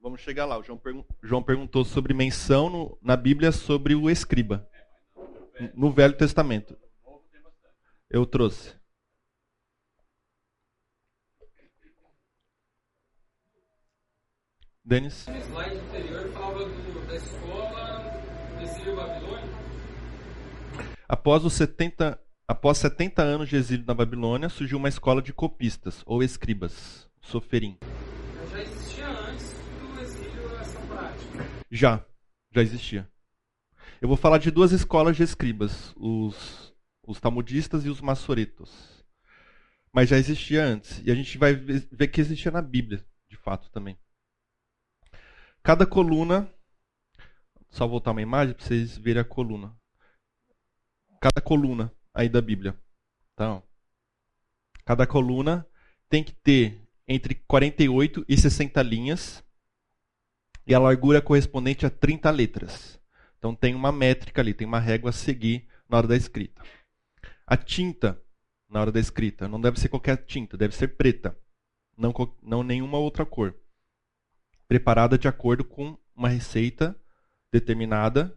Vamos 0.01 0.21
chegar 0.21 0.45
lá. 0.45 0.57
O 0.57 0.63
João, 0.63 0.77
pergun 0.77 1.03
João 1.21 1.43
perguntou 1.43 1.85
sobre 1.85 2.13
menção 2.13 2.69
no, 2.69 2.97
na 3.01 3.15
Bíblia 3.15 3.51
sobre 3.51 3.95
o 3.95 4.09
escriba. 4.09 4.67
No 5.75 5.91
Velho 5.91 6.17
Testamento. 6.17 6.75
Eu 8.09 8.25
trouxe. 8.25 8.81
Denis? 14.83 15.27
No 15.27 15.37
slide 15.37 15.77
anterior 15.77 16.31
falava 16.33 16.65
da 17.07 17.15
escola 17.15 17.99
do 18.57 18.63
exílio 18.63 18.95
babilônico. 18.95 19.61
Após, 21.07 21.45
os 21.45 21.53
70, 21.53 22.19
após 22.47 22.77
70 22.79 23.21
anos 23.21 23.47
de 23.47 23.55
exílio 23.55 23.85
na 23.85 23.93
Babilônia, 23.93 24.49
surgiu 24.49 24.77
uma 24.77 24.89
escola 24.89 25.21
de 25.21 25.31
copistas, 25.31 26.01
ou 26.05 26.23
escribas, 26.23 27.07
soferim. 27.21 27.77
Já 28.51 28.61
existia 28.61 29.07
antes 29.07 29.53
do 29.93 30.01
exílio 30.01 30.55
essa 30.59 30.79
prática? 30.79 31.60
Já, 31.71 32.05
já 32.53 32.61
existia. 32.61 33.09
Eu 34.01 34.09
vou 34.09 34.17
falar 34.17 34.39
de 34.39 34.51
duas 34.51 34.73
escolas 34.73 35.15
de 35.15 35.23
escribas, 35.23 35.93
os, 35.95 36.75
os 37.07 37.19
talmudistas 37.21 37.85
e 37.85 37.89
os 37.89 38.01
maçoretos. 38.01 39.05
Mas 39.93 40.09
já 40.09 40.17
existia 40.17 40.65
antes. 40.65 41.01
E 41.05 41.09
a 41.09 41.15
gente 41.15 41.37
vai 41.37 41.53
ver 41.53 42.09
que 42.09 42.19
existia 42.19 42.51
na 42.51 42.61
Bíblia, 42.61 43.05
de 43.29 43.37
fato, 43.37 43.69
também. 43.71 43.97
Cada 45.63 45.85
coluna, 45.85 46.53
só 47.69 47.87
voltar 47.87 48.11
uma 48.11 48.21
imagem 48.21 48.53
para 48.53 48.65
vocês 48.65 48.97
verem 48.97 49.21
a 49.21 49.25
coluna. 49.25 49.73
Cada 51.21 51.39
coluna 51.39 51.93
aí 52.13 52.27
da 52.27 52.41
Bíblia. 52.41 52.77
Então, 53.33 53.63
cada 54.83 55.07
coluna 55.07 55.65
tem 56.09 56.21
que 56.21 56.33
ter 56.33 56.85
entre 57.07 57.35
48 57.35 58.25
e 58.27 58.37
60 58.37 58.81
linhas 58.81 59.43
e 60.71 60.73
a 60.73 60.79
largura 60.79 61.21
correspondente 61.21 61.85
a 61.85 61.89
30 61.89 62.31
letras. 62.31 62.97
Então 63.37 63.53
tem 63.53 63.75
uma 63.75 63.91
métrica 63.91 64.41
ali, 64.41 64.53
tem 64.53 64.65
uma 64.65 64.79
régua 64.79 65.09
a 65.09 65.13
seguir 65.13 65.67
na 65.89 65.97
hora 65.97 66.07
da 66.07 66.15
escrita. 66.15 66.63
A 67.45 67.57
tinta 67.57 68.21
na 68.69 68.79
hora 68.79 68.89
da 68.89 68.99
escrita 68.99 69.49
não 69.49 69.59
deve 69.59 69.77
ser 69.77 69.89
qualquer 69.89 70.23
tinta, 70.23 70.55
deve 70.55 70.73
ser 70.73 70.95
preta, 70.95 71.37
não, 71.97 72.13
não 72.41 72.63
nenhuma 72.63 72.97
outra 72.97 73.25
cor 73.25 73.53
preparada 74.65 75.17
de 75.17 75.27
acordo 75.27 75.65
com 75.65 75.97
uma 76.15 76.29
receita 76.29 76.97
determinada 77.51 78.33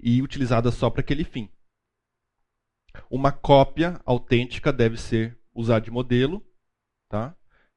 e 0.00 0.20
utilizada 0.20 0.72
só 0.72 0.90
para 0.90 1.02
aquele 1.02 1.22
fim. 1.22 1.48
Uma 3.08 3.30
cópia 3.30 4.00
autêntica 4.04 4.72
deve 4.72 4.96
ser 4.96 5.38
usada 5.54 5.84
de 5.84 5.92
modelo, 5.92 6.44
tá? 7.08 7.36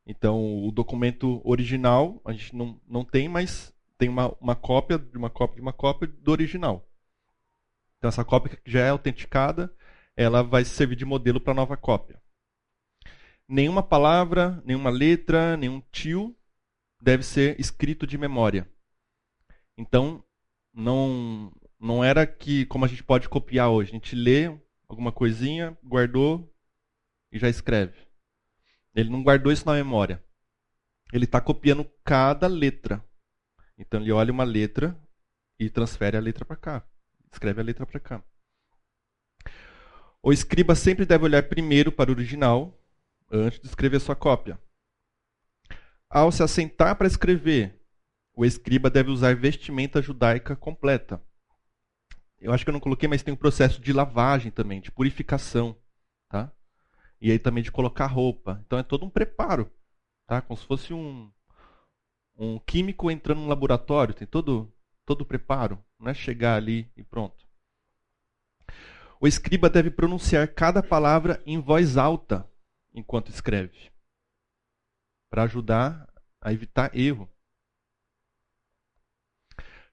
Então, 0.09 0.65
o 0.65 0.71
documento 0.71 1.41
original 1.43 2.21
a 2.23 2.31
gente 2.31 2.55
não, 2.55 2.79
não 2.87 3.03
tem, 3.03 3.27
mas 3.27 3.75
tem 3.97 4.07
uma, 4.07 4.29
uma 4.39 4.55
cópia 4.55 4.97
de 4.97 5.17
uma 5.17 5.29
cópia 5.29 5.55
de 5.55 5.61
uma 5.61 5.73
cópia 5.73 6.07
do 6.07 6.31
original. 6.31 6.89
Então, 7.97 8.07
essa 8.07 8.23
cópia 8.23 8.55
que 8.55 8.71
já 8.71 8.79
é 8.85 8.89
autenticada, 8.89 9.69
ela 10.15 10.41
vai 10.41 10.63
servir 10.63 10.95
de 10.95 11.03
modelo 11.03 11.41
para 11.41 11.51
a 11.51 11.55
nova 11.55 11.75
cópia. 11.75 12.21
Nenhuma 13.49 13.83
palavra, 13.83 14.61
nenhuma 14.63 14.89
letra, 14.89 15.57
nenhum 15.57 15.81
tio 15.91 16.33
deve 17.01 17.23
ser 17.23 17.59
escrito 17.59 18.07
de 18.07 18.17
memória. 18.17 18.69
Então, 19.77 20.23
não, 20.73 21.51
não 21.77 22.01
era 22.01 22.25
que, 22.25 22.65
como 22.67 22.85
a 22.85 22.87
gente 22.87 23.03
pode 23.03 23.27
copiar 23.27 23.69
hoje, 23.71 23.89
a 23.89 23.93
gente 23.93 24.15
lê 24.15 24.57
alguma 24.87 25.11
coisinha, 25.11 25.77
guardou 25.83 26.49
e 27.29 27.37
já 27.37 27.49
escreve. 27.49 28.06
Ele 28.97 29.11
não 29.11 29.21
guardou 29.21 29.51
isso 29.51 29.63
na 29.63 29.73
memória. 29.73 30.23
Ele 31.13 31.25
está 31.25 31.39
copiando 31.39 31.85
cada 32.03 32.47
letra. 32.47 33.05
Então 33.77 34.01
ele 34.01 34.11
olha 34.11 34.33
uma 34.33 34.43
letra 34.43 34.99
e 35.59 35.69
transfere 35.69 36.17
a 36.17 36.19
letra 36.19 36.43
para 36.43 36.55
cá. 36.55 36.83
Escreve 37.31 37.61
a 37.61 37.63
letra 37.63 37.85
para 37.85 37.99
cá. 37.99 38.23
O 40.19 40.33
escriba 40.33 40.73
sempre 40.73 41.05
deve 41.05 41.25
olhar 41.25 41.43
primeiro 41.43 41.91
para 41.91 42.09
o 42.09 42.13
original 42.13 42.75
antes 43.31 43.59
de 43.59 43.67
escrever 43.67 43.99
sua 43.99 44.15
cópia. 44.15 44.59
Ao 46.09 46.31
se 46.31 46.41
assentar 46.41 46.95
para 46.95 47.05
escrever, 47.05 47.79
o 48.33 48.43
escriba 48.43 48.89
deve 48.89 49.11
usar 49.11 49.35
vestimenta 49.35 50.01
judaica 50.01 50.55
completa. 50.55 51.21
Eu 52.39 52.51
acho 52.51 52.63
que 52.63 52.71
eu 52.71 52.73
não 52.73 52.79
coloquei, 52.79 53.07
mas 53.07 53.21
tem 53.21 53.31
um 53.31 53.37
processo 53.37 53.79
de 53.79 53.93
lavagem 53.93 54.51
também, 54.51 54.81
de 54.81 54.91
purificação, 54.91 55.77
tá? 56.29 56.51
E 57.19 57.31
aí 57.31 57.39
também 57.39 57.63
de 57.63 57.71
colocar 57.71 58.05
roupa. 58.07 58.61
Então 58.65 58.77
é 58.79 58.83
todo 58.83 59.05
um 59.05 59.09
preparo, 59.09 59.71
tá? 60.27 60.41
Como 60.41 60.57
se 60.57 60.65
fosse 60.65 60.93
um 60.93 61.31
um 62.39 62.59
químico 62.59 63.09
entrando 63.09 63.41
no 63.41 63.47
laboratório, 63.47 64.13
tem 64.13 64.27
todo 64.27 64.71
todo 65.05 65.21
o 65.21 65.25
preparo, 65.25 65.83
não 65.99 66.11
é 66.11 66.13
chegar 66.13 66.55
ali 66.55 66.91
e 66.95 67.03
pronto. 67.03 67.47
O 69.19 69.27
escriba 69.27 69.69
deve 69.69 69.89
pronunciar 69.89 70.53
cada 70.53 70.83
palavra 70.83 71.41
em 71.45 71.59
voz 71.59 71.97
alta 71.97 72.47
enquanto 72.93 73.29
escreve 73.29 73.91
para 75.29 75.43
ajudar 75.43 76.07
a 76.41 76.53
evitar 76.53 76.95
erro. 76.95 77.29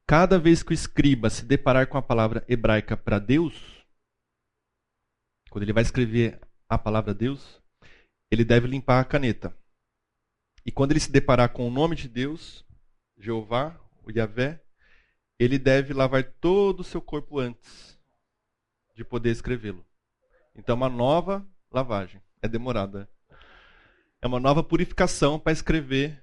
Cada 0.06 0.38
vez 0.38 0.62
que 0.62 0.72
o 0.72 0.74
escriba 0.74 1.30
se 1.30 1.46
deparar 1.46 1.88
com 1.88 1.96
a 1.96 2.02
palavra 2.02 2.44
hebraica 2.46 2.96
para 2.96 3.18
Deus, 3.18 3.54
quando 5.48 5.62
ele 5.62 5.72
vai 5.72 5.82
escrever 5.82 6.40
a 6.68 6.78
palavra 6.78 7.14
Deus, 7.14 7.62
ele 8.30 8.44
deve 8.44 8.66
limpar 8.66 9.00
a 9.00 9.04
caneta. 9.04 9.56
E 10.64 10.72
quando 10.72 10.92
ele 10.92 11.00
se 11.00 11.12
deparar 11.12 11.50
com 11.52 11.66
o 11.68 11.70
nome 11.70 11.94
de 11.94 12.08
Deus, 12.08 12.64
Jeová, 13.18 13.78
o 14.02 14.10
Yahvé, 14.10 14.62
ele 15.38 15.58
deve 15.58 15.92
lavar 15.92 16.24
todo 16.24 16.80
o 16.80 16.84
seu 16.84 17.00
corpo 17.00 17.38
antes 17.38 17.98
de 18.94 19.04
poder 19.04 19.30
escrevê-lo. 19.30 19.84
Então, 20.54 20.76
uma 20.76 20.88
nova 20.88 21.46
lavagem. 21.70 22.22
É 22.40 22.48
demorada. 22.48 23.08
É 24.22 24.26
uma 24.26 24.38
nova 24.38 24.62
purificação 24.62 25.38
para 25.38 25.52
escrever 25.52 26.22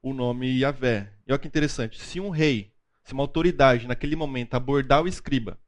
o 0.00 0.14
nome 0.14 0.60
Yahvé. 0.60 1.12
E 1.26 1.32
olha 1.32 1.38
que 1.38 1.48
interessante. 1.48 2.00
Se 2.00 2.20
um 2.20 2.30
rei, 2.30 2.72
se 3.02 3.12
uma 3.12 3.22
autoridade 3.22 3.86
naquele 3.86 4.14
momento 4.14 4.54
abordar 4.54 5.02
o 5.02 5.08
escriba, 5.08 5.58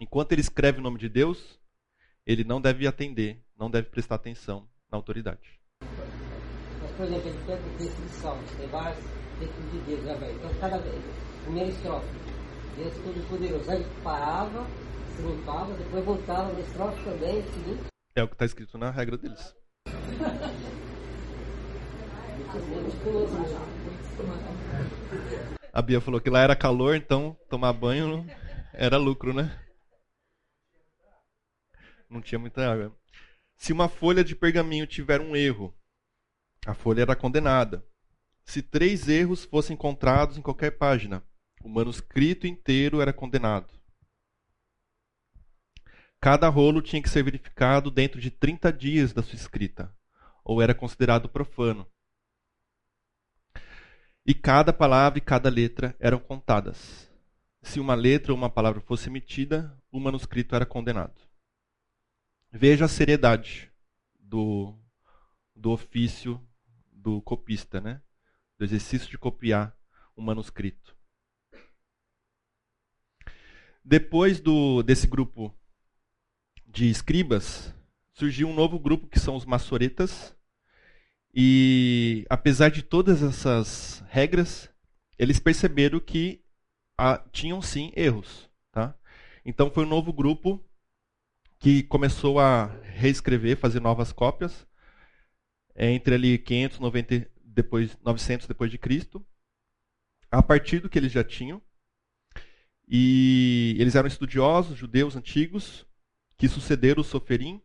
enquanto 0.00 0.32
ele 0.32 0.40
escreve 0.40 0.78
o 0.78 0.82
nome 0.82 0.98
de 0.98 1.08
Deus, 1.08 1.60
ele 2.26 2.42
não 2.42 2.60
deve 2.60 2.86
atender, 2.86 3.40
não 3.56 3.70
deve 3.70 3.88
prestar 3.88 4.16
atenção 4.16 4.66
na 4.90 4.98
autoridade. 4.98 5.60
Mas, 6.82 6.90
por 6.96 7.06
exemplo, 7.06 7.28
ele 7.28 7.38
tem 7.46 7.54
a 7.54 7.58
descrição, 7.78 8.38
tem 8.58 8.66
vários 8.68 8.98
textos 9.38 9.70
de 9.70 9.78
Deus, 9.86 10.04
Yahvé. 10.04 10.32
Então, 10.32 10.50
cada 10.60 10.78
vez, 10.78 11.04
primeira 11.44 11.70
estrofe, 11.70 12.06
Deus 12.76 12.94
Todo-Poderoso. 12.94 13.70
Aí 13.70 13.86
parava, 14.02 14.66
se 15.14 15.22
limpava, 15.22 15.72
depois 15.74 16.04
voltava 16.04 16.52
na 16.52 16.60
estrofe 16.60 17.04
também, 17.04 17.42
seguinte. 17.52 17.84
É 18.16 18.22
o 18.22 18.28
que 18.28 18.34
está 18.34 18.44
escrito 18.44 18.76
na 18.76 18.90
regra 18.90 19.16
deles. 19.16 19.54
A 25.72 25.82
Bia 25.82 26.00
falou 26.00 26.20
que 26.20 26.30
lá 26.30 26.40
era 26.40 26.56
calor, 26.56 26.96
então 26.96 27.36
tomar 27.50 27.72
banho 27.72 28.26
era 28.72 28.96
lucro, 28.96 29.34
né? 29.34 29.54
Não 32.08 32.20
tinha 32.20 32.38
muita 32.38 32.70
água. 32.70 32.96
Se 33.56 33.72
uma 33.72 33.88
folha 33.88 34.22
de 34.22 34.36
pergaminho 34.36 34.86
tiver 34.86 35.20
um 35.20 35.34
erro, 35.34 35.74
a 36.66 36.74
folha 36.74 37.02
era 37.02 37.16
condenada. 37.16 37.84
Se 38.44 38.62
três 38.62 39.08
erros 39.08 39.44
fossem 39.44 39.74
encontrados 39.74 40.38
em 40.38 40.42
qualquer 40.42 40.72
página, 40.72 41.22
o 41.62 41.68
manuscrito 41.68 42.46
inteiro 42.46 43.00
era 43.00 43.12
condenado. 43.12 43.74
Cada 46.20 46.48
rolo 46.48 46.80
tinha 46.80 47.02
que 47.02 47.10
ser 47.10 47.22
verificado 47.22 47.90
dentro 47.90 48.20
de 48.20 48.30
30 48.30 48.72
dias 48.72 49.12
da 49.12 49.22
sua 49.22 49.36
escrita, 49.36 49.94
ou 50.44 50.62
era 50.62 50.74
considerado 50.74 51.28
profano. 51.28 51.86
E 54.24 54.34
cada 54.34 54.72
palavra 54.72 55.18
e 55.18 55.22
cada 55.22 55.48
letra 55.48 55.94
eram 55.98 56.18
contadas. 56.18 57.10
Se 57.62 57.80
uma 57.80 57.94
letra 57.94 58.32
ou 58.32 58.38
uma 58.38 58.50
palavra 58.50 58.80
fosse 58.80 59.08
emitida, 59.08 59.76
o 59.90 59.98
manuscrito 59.98 60.54
era 60.54 60.66
condenado. 60.66 61.25
Veja 62.50 62.86
a 62.86 62.88
seriedade 62.88 63.70
do, 64.18 64.74
do 65.54 65.70
ofício 65.70 66.40
do 66.92 67.20
copista, 67.22 67.80
né? 67.80 68.02
do 68.58 68.64
exercício 68.64 69.08
de 69.08 69.18
copiar 69.18 69.76
um 70.16 70.22
manuscrito. 70.22 70.96
Depois 73.84 74.40
do, 74.40 74.82
desse 74.82 75.06
grupo 75.06 75.54
de 76.66 76.90
escribas, 76.90 77.72
surgiu 78.12 78.48
um 78.48 78.54
novo 78.54 78.78
grupo 78.78 79.06
que 79.06 79.20
são 79.20 79.36
os 79.36 79.44
maçoretas. 79.44 80.34
E 81.32 82.26
apesar 82.28 82.70
de 82.70 82.82
todas 82.82 83.22
essas 83.22 84.02
regras, 84.08 84.70
eles 85.18 85.38
perceberam 85.38 86.00
que 86.00 86.42
ah, 86.98 87.18
tinham 87.30 87.60
sim 87.62 87.92
erros. 87.94 88.50
Tá? 88.72 88.98
Então 89.44 89.70
foi 89.70 89.84
um 89.84 89.88
novo 89.88 90.12
grupo 90.12 90.65
que 91.58 91.82
começou 91.84 92.38
a 92.38 92.66
reescrever, 92.82 93.56
fazer 93.56 93.80
novas 93.80 94.12
cópias, 94.12 94.66
entre 95.74 96.14
ali 96.14 96.38
590 96.38 97.30
depois 97.44 97.96
900 98.04 98.46
depois 98.46 98.70
de 98.70 98.78
Cristo, 98.78 99.24
a 100.30 100.42
partir 100.42 100.80
do 100.80 100.88
que 100.88 100.98
eles 100.98 101.12
já 101.12 101.24
tinham. 101.24 101.62
E 102.88 103.76
eles 103.78 103.94
eram 103.94 104.06
estudiosos, 104.06 104.78
judeus 104.78 105.16
antigos, 105.16 105.86
que 106.36 106.48
sucederam 106.48 107.00
o 107.00 107.04
Soferim. 107.04 107.60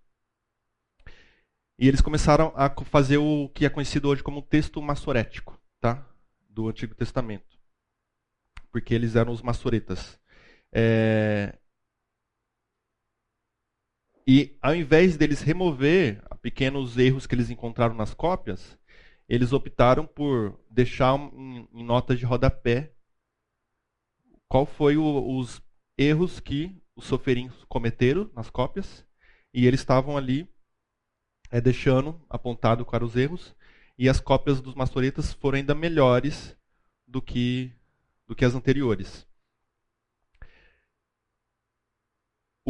E 1.78 1.88
eles 1.88 2.02
começaram 2.02 2.54
a 2.56 2.70
fazer 2.86 3.18
o 3.18 3.50
que 3.50 3.66
é 3.66 3.70
conhecido 3.70 4.08
hoje 4.08 4.24
como 4.24 4.42
texto 4.42 4.82
massorético, 4.82 5.60
tá? 5.80 6.08
do 6.52 6.68
Antigo 6.68 6.94
Testamento. 6.94 7.60
Porque 8.72 8.94
eles 8.94 9.16
eram 9.16 9.32
os 9.32 9.42
massoretas. 9.42 10.20
É... 10.72 11.58
E 14.28 14.56
ao 14.62 14.76
invés 14.76 15.18
deles 15.18 15.42
remover 15.42 16.24
pequenos 16.42 16.98
erros 16.98 17.28
que 17.28 17.36
eles 17.36 17.50
encontraram 17.50 17.96
nas 17.96 18.14
cópias, 18.14 18.78
eles 19.28 19.54
optaram 19.54 20.06
por 20.06 20.60
deixar 20.70 21.18
em, 21.18 21.68
em 21.74 21.84
notas 21.84 22.20
de 22.20 22.26
rodapé 22.26 22.94
qual 24.48 24.66
foi 24.66 24.98
o, 24.98 25.38
os 25.38 25.62
erros 25.98 26.40
que 26.40 26.82
os 26.96 27.06
soferinhos 27.06 27.64
cometeram 27.70 28.30
nas 28.36 28.50
cópias 28.50 29.06
e 29.54 29.66
eles 29.66 29.80
estavam 29.80 30.18
ali 30.18 30.48
é, 31.50 31.62
deixando 31.62 32.20
apontado 32.30 32.86
quais 32.86 33.04
os 33.04 33.16
erros 33.16 33.56
e 33.98 34.10
as 34.10 34.20
cópias 34.20 34.62
dos 34.62 34.76
maçoretas 34.76 35.32
foram 35.34 35.58
ainda 35.58 35.76
melhores 35.76 36.58
do 37.08 37.22
que 37.22 37.72
do 38.28 38.36
que 38.36 38.46
as 38.46 38.56
anteriores. 38.56 39.28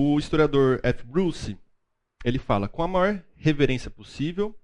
O 0.03 0.17
historiador 0.17 0.79
F. 0.81 1.05
Bruce 1.05 1.55
ele 2.25 2.39
fala: 2.39 2.67
com 2.67 2.81
a 2.81 2.87
maior 2.87 3.23
reverência 3.35 3.91
possível, 3.91 4.59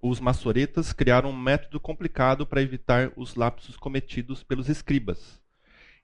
os 0.00 0.20
maçoretas 0.20 0.92
criaram 0.92 1.30
um 1.30 1.36
método 1.36 1.80
complicado 1.80 2.46
para 2.46 2.62
evitar 2.62 3.10
os 3.16 3.34
lapsos 3.34 3.76
cometidos 3.76 4.44
pelos 4.44 4.68
escribas. 4.68 5.42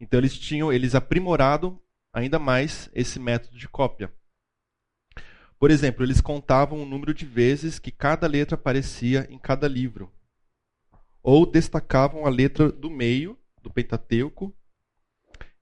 Então 0.00 0.18
eles 0.18 0.36
tinham, 0.36 0.72
eles 0.72 0.96
aprimorado 0.96 1.80
ainda 2.12 2.36
mais 2.40 2.90
esse 2.92 3.20
método 3.20 3.56
de 3.56 3.68
cópia. 3.68 4.12
Por 5.56 5.70
exemplo, 5.70 6.04
eles 6.04 6.20
contavam 6.20 6.82
o 6.82 6.86
número 6.86 7.14
de 7.14 7.24
vezes 7.24 7.78
que 7.78 7.92
cada 7.92 8.26
letra 8.26 8.56
aparecia 8.56 9.24
em 9.30 9.38
cada 9.38 9.68
livro, 9.68 10.12
ou 11.22 11.46
destacavam 11.46 12.26
a 12.26 12.28
letra 12.28 12.72
do 12.72 12.90
meio 12.90 13.38
do 13.62 13.70
Pentateuco 13.70 14.52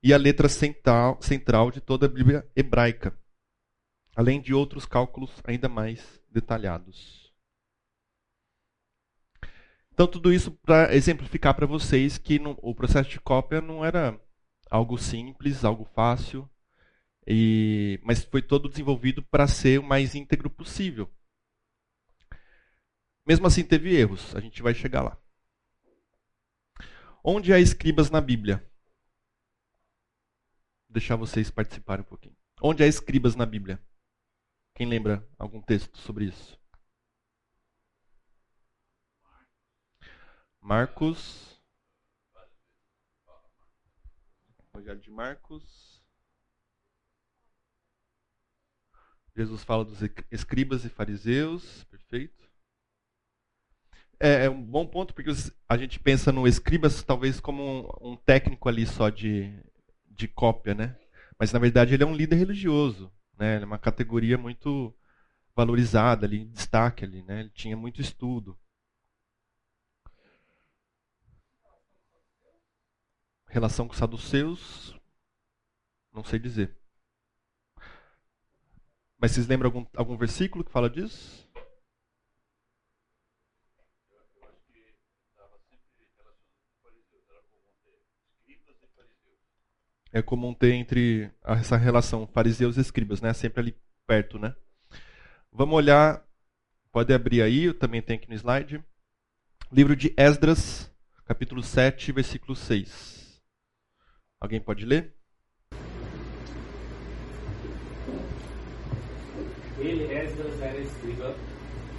e 0.03 0.13
a 0.13 0.17
letra 0.17 0.49
central, 0.49 1.21
central 1.23 1.71
de 1.71 1.81
toda 1.81 2.07
a 2.07 2.09
Bíblia 2.09 2.47
hebraica, 2.57 3.17
além 4.17 4.41
de 4.41 4.53
outros 4.53 4.85
cálculos 4.85 5.31
ainda 5.45 5.69
mais 5.69 6.21
detalhados. 6.29 7.33
Então, 9.93 10.07
tudo 10.07 10.33
isso 10.33 10.51
para 10.51 10.95
exemplificar 10.95 11.55
para 11.55 11.67
vocês 11.67 12.19
que 12.19 12.39
no, 12.39 12.59
o 12.63 12.75
processo 12.75 13.11
de 13.11 13.21
cópia 13.21 13.61
não 13.61 13.85
era 13.85 14.19
algo 14.71 14.97
simples, 14.99 15.65
algo 15.65 15.85
fácil, 15.85 16.49
e, 17.27 18.01
mas 18.03 18.25
foi 18.25 18.43
todo 18.43 18.69
desenvolvido 18.69 19.23
para 19.23 19.47
ser 19.47 19.79
o 19.79 19.85
mais 19.85 20.15
íntegro 20.15 20.51
possível. 20.51 21.09
Mesmo 23.25 23.47
assim, 23.47 23.63
teve 23.63 23.95
erros, 23.95 24.35
a 24.35 24.41
gente 24.41 24.63
vai 24.63 24.75
chegar 24.75 25.03
lá. 25.03 25.17
Onde 27.23 27.53
há 27.53 27.61
escribas 27.61 28.11
na 28.11 28.21
Bíblia? 28.21 28.67
Deixar 30.93 31.17
vocês 31.17 31.51
participarem 31.51 32.05
um 32.05 32.09
pouquinho. 32.09 32.37
Onde 32.61 32.85
há 32.85 32.87
escribas 32.87 33.35
na 33.35 33.47
Bíblia? 33.47 33.83
Quem 34.75 34.87
lembra 34.87 35.27
algum 35.39 35.63
texto 35.63 35.97
sobre 35.97 36.27
isso? 36.27 36.61
Marcos. 40.61 41.59
Evangelho 44.75 45.01
de 45.01 45.11
Marcos. 45.11 46.05
Jesus 49.35 49.65
fala 49.65 49.87
dos 49.87 49.99
escribas 50.31 50.85
e 50.85 50.91
fariseus. 50.91 51.85
Perfeito. 51.85 52.53
É, 54.21 54.45
é, 54.45 54.51
um 54.51 54.63
bom 54.63 54.87
ponto 54.87 55.15
porque 55.15 55.31
a 55.67 55.77
gente 55.79 55.99
pensa 55.99 56.31
no 56.31 56.47
escribas 56.47 57.03
talvez 57.03 57.41
como 57.41 57.63
um, 58.03 58.13
um 58.13 58.17
técnico 58.17 58.69
ali 58.69 58.87
só 58.87 59.09
de, 59.09 59.51
de 60.17 60.29
cópia, 60.29 60.75
né? 60.75 60.99
Mas 61.39 61.53
na 61.53 61.59
verdade 61.59 61.95
ele 61.95 62.03
é 62.03 62.07
um 62.07 62.15
líder 62.15 62.37
religioso, 62.37 63.13
né? 63.39 63.57
Ele 63.57 63.65
é 63.65 63.67
uma 63.67 63.79
categoria 63.79 64.39
muito 64.39 64.95
valorizada 65.55 66.27
ali, 66.27 66.45
destaque 66.47 67.05
ali, 67.05 67.23
né? 67.23 67.41
Ele 67.41 67.51
tinha 67.51 67.77
muito 67.77 68.01
estudo. 68.01 68.59
Relação 73.49 73.87
com 73.87 73.93
os 73.93 73.99
saduceus, 73.99 74.99
não 76.13 76.25
sei 76.25 76.39
dizer. 76.39 76.77
Mas 79.19 79.33
vocês 79.33 79.47
lembram 79.47 79.69
algum, 79.69 79.87
algum 79.97 80.17
versículo 80.17 80.65
que 80.65 80.73
fala 80.73 80.89
disso? 80.91 81.49
É 90.15 90.21
comum 90.21 90.53
ter 90.53 90.75
entre 90.75 91.31
essa 91.43 91.75
relação 91.75 92.27
fariseus 92.27 92.77
e 92.77 92.83
escribas, 92.83 93.23
né? 93.23 93.33
Sempre 93.33 93.61
ali 93.61 93.77
perto, 94.07 94.39
né? 94.39 94.55
Vamos 95.51 95.75
olhar, 95.75 96.23
pode 96.93 97.15
abrir 97.15 97.41
aí, 97.41 97.65
eu 97.65 97.75
também 97.75 98.03
tenho 98.03 98.19
aqui 98.19 98.29
no 98.29 98.35
slide. 98.35 98.85
Livro 99.73 99.97
de 99.97 100.13
Esdras, 100.15 100.93
capítulo 101.25 101.63
7, 101.63 102.13
versículo 102.13 102.55
6. 102.55 103.41
Alguém 104.39 104.61
pode 104.61 104.85
ler? 104.85 105.15
Ele, 109.79 110.13
Esdras, 110.13 110.61
era 110.61 110.79
escriba, 110.79 111.35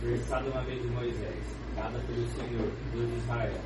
versado 0.03 0.49
na 0.51 0.61
lei 0.61 0.79
de 0.79 0.87
Moisés, 0.87 1.45
dada 1.75 1.97
pelo 1.97 2.27
Senhor, 2.27 2.71
Deus 2.93 3.09
de 3.09 3.17
Israel. 3.17 3.61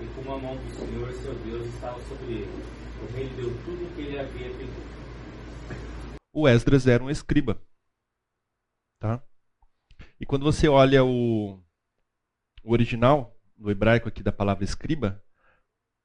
E 0.00 0.06
com 0.06 0.32
a 0.32 0.38
mão 0.38 0.56
do 0.56 0.74
Senhor, 0.74 1.12
seu 1.12 1.34
Deus, 1.36 1.72
estava 1.72 2.00
sobre 2.02 2.32
ele. 2.32 2.85
O 3.02 3.64
tudo 3.64 3.84
o 3.84 3.94
que 3.94 4.00
ele 4.00 4.18
havia 4.18 4.50
pedido. 4.50 4.86
O 6.32 6.48
Esdras 6.48 6.86
era 6.86 7.02
um 7.02 7.10
escriba. 7.10 7.60
Tá? 8.98 9.22
E 10.20 10.26
quando 10.26 10.44
você 10.44 10.68
olha 10.68 11.04
o, 11.04 11.62
o 12.64 12.72
original, 12.72 13.36
no 13.56 13.70
hebraico 13.70 14.08
aqui 14.08 14.22
da 14.22 14.32
palavra 14.32 14.64
escriba, 14.64 15.22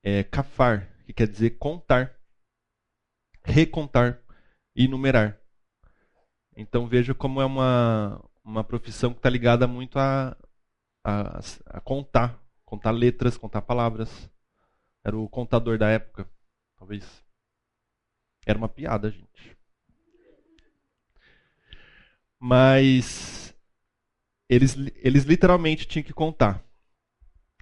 é 0.04 0.24
kafar, 0.24 0.90
que 1.06 1.14
quer 1.14 1.28
dizer 1.28 1.52
contar, 1.52 2.18
recontar 3.44 4.22
e 4.76 4.88
numerar. 4.88 5.40
Então 6.56 6.88
veja 6.88 7.14
como 7.14 7.42
é 7.42 7.46
uma, 7.46 8.24
uma 8.44 8.64
profissão 8.64 9.12
que 9.12 9.20
está 9.20 9.30
ligada 9.30 9.68
muito 9.68 9.98
a, 9.98 10.36
a, 11.04 11.40
a, 11.66 11.82
contar, 11.82 12.42
contar 12.66 12.92
letras, 12.92 13.38
contar 13.38 13.62
palavras. 13.62 14.30
Era 15.04 15.18
o 15.18 15.30
contador 15.30 15.78
da 15.78 15.90
época, 15.90 16.30
talvez. 16.82 17.24
Era 18.44 18.58
uma 18.58 18.68
piada, 18.68 19.12
gente. 19.12 19.56
Mas 22.40 23.56
eles, 24.50 24.76
eles 24.96 25.26
literalmente 25.26 25.88
tinham 25.88 26.04
que 26.04 26.12
contar. 26.12 26.66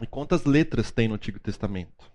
E 0.01 0.07
quantas 0.07 0.45
letras 0.45 0.89
tem 0.89 1.09
no 1.09 1.15
Antigo 1.15 1.37
Testamento? 1.37 2.09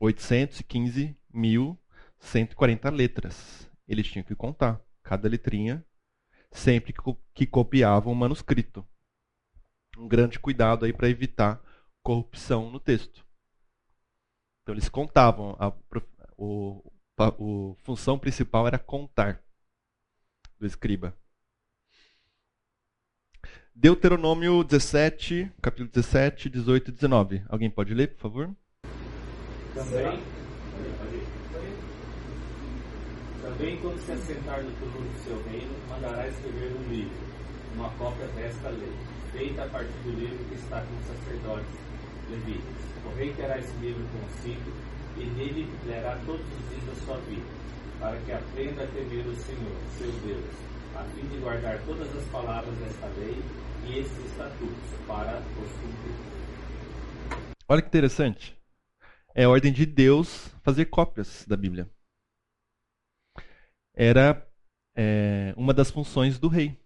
815.140 0.00 2.92
letras. 2.92 3.68
Eles 3.88 4.06
tinham 4.06 4.24
que 4.24 4.36
contar 4.36 4.80
cada 5.02 5.28
letrinha 5.28 5.84
sempre 6.52 6.94
que 7.34 7.48
copiavam 7.48 8.12
o 8.12 8.16
manuscrito. 8.16 8.86
Um 9.98 10.06
grande 10.06 10.38
cuidado 10.38 10.84
aí 10.84 10.92
para 10.92 11.08
evitar 11.08 11.60
corrupção 12.00 12.70
no 12.70 12.78
texto. 12.78 13.26
Então 14.62 14.74
eles 14.74 14.88
contavam, 14.88 15.56
a, 15.58 15.72
o, 16.38 16.82
a, 17.18 17.26
a 17.26 17.32
função 17.82 18.16
principal 18.16 18.66
era 18.66 18.78
contar 18.78 19.42
do 20.58 20.66
escriba. 20.66 21.12
Deuteronômio 23.74 24.62
17, 24.62 25.50
capítulo 25.60 25.88
17, 25.88 26.48
18 26.48 26.90
e 26.90 26.92
19. 26.92 27.42
Alguém 27.48 27.70
pode 27.70 27.92
ler, 27.92 28.14
por 28.14 28.20
favor? 28.20 28.56
Também, 29.74 30.22
também 33.42 33.80
quando 33.80 33.98
se 33.98 34.12
assentar 34.12 34.62
no 34.62 34.70
trono 34.72 35.08
do 35.08 35.24
seu 35.24 35.42
reino, 35.50 35.74
mandará 35.88 36.28
escrever 36.28 36.72
um 36.76 36.88
livro, 36.88 37.16
uma 37.74 37.90
cópia 37.94 38.28
desta 38.28 38.68
lei, 38.68 38.92
feita 39.32 39.64
a 39.64 39.68
partir 39.68 39.98
do 40.04 40.10
livro 40.10 40.44
que 40.44 40.54
está 40.54 40.82
com 40.82 40.94
os 40.98 41.06
sacerdotes 41.06 41.91
O 42.32 43.14
rei 43.14 43.34
terá 43.34 43.58
esse 43.58 43.76
livro 43.76 44.02
consigo 44.08 44.72
e 45.18 45.26
nele 45.36 45.70
lerá 45.84 46.18
todos 46.24 46.40
os 46.40 46.68
dias 46.70 46.84
da 46.86 46.94
sua 47.04 47.16
vida, 47.28 47.44
para 48.00 48.18
que 48.22 48.32
aprenda 48.32 48.84
a 48.84 48.86
temer 48.86 49.26
o 49.26 49.36
Senhor, 49.36 49.76
seu 49.98 50.10
Deus, 50.26 50.44
a 50.96 51.04
fim 51.04 51.28
de 51.28 51.36
guardar 51.38 51.78
todas 51.84 52.08
as 52.16 52.24
palavras 52.30 52.74
desta 52.78 53.06
lei 53.18 53.36
e 53.86 53.98
esses 53.98 54.30
estatutos 54.30 55.06
para 55.06 55.40
os 55.40 55.72
cumprir. 55.72 56.32
Olha 57.68 57.82
que 57.82 57.88
interessante. 57.88 58.58
É 59.34 59.46
ordem 59.46 59.72
de 59.72 59.84
Deus 59.84 60.48
fazer 60.62 60.86
cópias 60.86 61.44
da 61.46 61.56
Bíblia. 61.56 61.90
Era 63.92 64.50
é, 64.96 65.52
uma 65.54 65.74
das 65.74 65.90
funções 65.90 66.38
do 66.38 66.48
rei. 66.48 66.80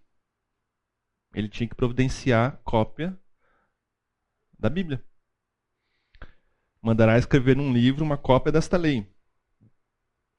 Ele 1.33 1.47
tinha 1.47 1.69
que 1.69 1.75
providenciar 1.75 2.59
cópia 2.65 3.17
da 4.59 4.69
Bíblia. 4.69 5.06
Mandará 6.81 7.17
escrever 7.17 7.55
num 7.55 7.73
livro 7.73 8.03
uma 8.03 8.17
cópia 8.17 8.51
desta 8.51 8.77
lei, 8.77 9.05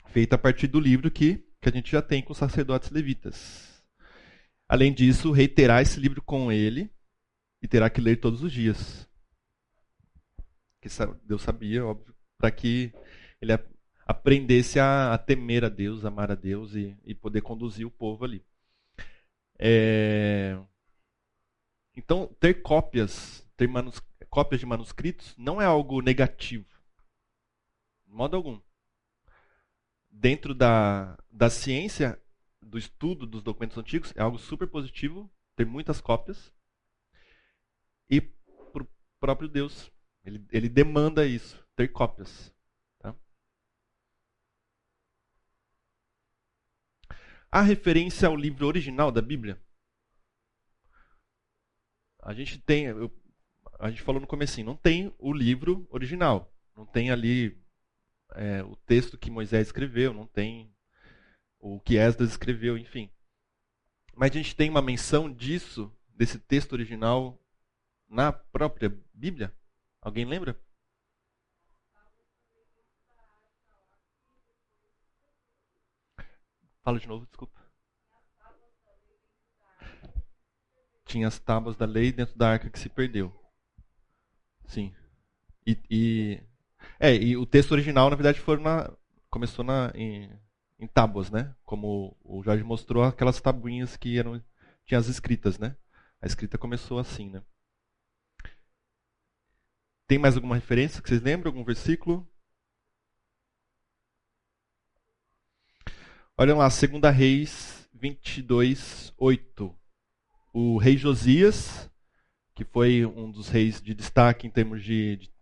feita 0.06 0.36
a 0.36 0.38
partir 0.38 0.66
do 0.68 0.80
livro 0.80 1.10
que, 1.10 1.44
que 1.60 1.68
a 1.68 1.72
gente 1.72 1.90
já 1.90 2.00
tem 2.00 2.22
com 2.22 2.32
os 2.32 2.38
sacerdotes 2.38 2.90
levitas. 2.90 3.84
Além 4.68 4.92
disso, 4.92 5.30
o 5.30 5.32
rei 5.32 5.48
terá 5.48 5.82
esse 5.82 5.98
livro 5.98 6.22
com 6.22 6.52
ele 6.52 6.90
e 7.62 7.68
terá 7.68 7.90
que 7.90 8.00
ler 8.00 8.16
todos 8.16 8.42
os 8.42 8.52
dias 8.52 9.08
que 10.80 10.88
Deus 11.24 11.42
sabia, 11.42 11.84
óbvio, 11.84 12.14
para 12.38 12.50
que 12.50 12.92
ele 13.40 13.52
aprendesse 14.06 14.78
a, 14.78 15.12
a, 15.12 15.18
temer 15.18 15.64
a 15.64 15.68
Deus, 15.68 16.04
amar 16.04 16.30
a 16.30 16.34
Deus 16.34 16.74
e, 16.74 16.96
e 17.04 17.14
poder 17.14 17.42
conduzir 17.42 17.86
o 17.86 17.90
povo 17.90 18.24
ali. 18.24 18.44
É... 19.58 20.58
Então, 21.96 22.28
ter 22.40 22.62
cópias, 22.62 23.46
ter 23.56 23.68
manus... 23.68 24.00
cópias 24.28 24.60
de 24.60 24.66
manuscritos 24.66 25.34
não 25.36 25.60
é 25.60 25.64
algo 25.64 26.00
negativo, 26.00 26.66
de 28.06 28.12
modo 28.12 28.36
algum. 28.36 28.60
Dentro 30.10 30.54
da, 30.54 31.16
da 31.30 31.48
ciência, 31.48 32.20
do 32.60 32.78
estudo 32.78 33.26
dos 33.26 33.42
documentos 33.42 33.78
antigos, 33.78 34.12
é 34.16 34.20
algo 34.20 34.38
super 34.38 34.66
positivo 34.66 35.30
ter 35.56 35.64
muitas 35.64 36.00
cópias. 36.00 36.52
E 38.10 38.20
para 38.20 38.82
o 38.82 38.88
próprio 39.20 39.48
Deus 39.48 39.90
ele, 40.24 40.46
ele 40.50 40.68
demanda 40.68 41.26
isso, 41.26 41.64
ter 41.74 41.88
cópias. 41.88 42.54
Tá? 42.98 43.14
A 47.50 47.62
referência 47.62 48.28
ao 48.28 48.36
livro 48.36 48.66
original 48.66 49.10
da 49.10 49.22
Bíblia. 49.22 49.60
A 52.20 52.34
gente 52.34 52.58
tem, 52.58 52.84
eu, 52.84 53.10
a 53.78 53.90
gente 53.90 54.02
falou 54.02 54.20
no 54.20 54.26
comecinho, 54.26 54.66
não 54.66 54.76
tem 54.76 55.14
o 55.18 55.32
livro 55.32 55.86
original, 55.90 56.52
não 56.76 56.84
tem 56.84 57.10
ali 57.10 57.56
é, 58.34 58.62
o 58.62 58.74
texto 58.74 59.16
que 59.16 59.30
Moisés 59.30 59.68
escreveu, 59.68 60.12
não 60.12 60.26
tem 60.26 60.74
o 61.60 61.80
que 61.80 61.96
Esdras 61.96 62.30
escreveu, 62.30 62.76
enfim. 62.76 63.10
Mas 64.16 64.32
a 64.32 64.34
gente 64.34 64.56
tem 64.56 64.68
uma 64.68 64.82
menção 64.82 65.32
disso, 65.32 65.92
desse 66.08 66.38
texto 66.38 66.72
original, 66.72 67.40
na 68.08 68.32
própria 68.32 68.92
Bíblia? 69.14 69.54
Alguém 70.00 70.24
lembra? 70.24 70.60
Fala 76.82 76.98
de 76.98 77.06
novo, 77.06 77.26
desculpa. 77.26 77.60
Tinha 81.04 81.28
as 81.28 81.38
tábuas 81.38 81.76
da 81.76 81.86
lei 81.86 82.10
dentro 82.10 82.36
da 82.36 82.50
arca 82.50 82.70
que 82.70 82.78
se 82.78 82.88
perdeu. 82.88 83.37
Sim. 84.68 84.94
E, 85.66 85.76
e 85.90 86.42
é, 87.00 87.14
e 87.14 87.36
o 87.36 87.46
texto 87.46 87.72
original, 87.72 88.10
na 88.10 88.16
verdade, 88.16 88.40
foi 88.40 88.58
na, 88.58 88.90
começou 89.30 89.64
na, 89.64 89.92
em, 89.94 90.30
em 90.78 90.86
tábuas, 90.86 91.30
né? 91.30 91.54
Como 91.64 92.16
o 92.24 92.42
Jorge 92.42 92.62
mostrou, 92.62 93.02
aquelas 93.04 93.40
tabuinhas 93.40 93.96
que 93.96 94.18
eram 94.18 94.42
tinha 94.86 94.98
as 94.98 95.08
escritas, 95.08 95.58
né? 95.58 95.76
A 96.20 96.26
escrita 96.26 96.58
começou 96.58 96.98
assim, 96.98 97.30
né? 97.30 97.42
Tem 100.06 100.18
mais 100.18 100.36
alguma 100.36 100.54
referência 100.54 101.02
que 101.02 101.08
vocês 101.08 101.22
lembram? 101.22 101.50
Algum 101.50 101.64
versículo? 101.64 102.26
Olha 106.36 106.54
lá, 106.54 106.68
2 106.68 107.14
Reis 107.14 107.88
22, 107.92 109.12
8. 109.18 109.74
O 110.52 110.78
rei 110.78 110.96
Josias, 110.96 111.90
que 112.58 112.64
foi 112.64 113.06
um 113.06 113.30
dos 113.30 113.48
reis 113.48 113.80
de 113.80 113.94
destaque 113.94 114.44
em 114.44 114.50
termos 114.50 114.82
de, 114.82 115.14
de, 115.14 115.32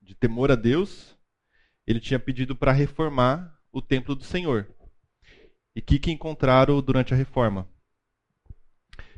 de 0.00 0.14
temor 0.14 0.50
a 0.50 0.54
Deus, 0.54 1.14
ele 1.86 2.00
tinha 2.00 2.18
pedido 2.18 2.56
para 2.56 2.72
reformar 2.72 3.60
o 3.70 3.82
templo 3.82 4.14
do 4.14 4.24
Senhor. 4.24 4.66
E 5.76 5.80
o 5.80 5.82
que, 5.82 5.98
que 5.98 6.10
encontraram 6.10 6.80
durante 6.80 7.12
a 7.12 7.16
reforma? 7.16 7.68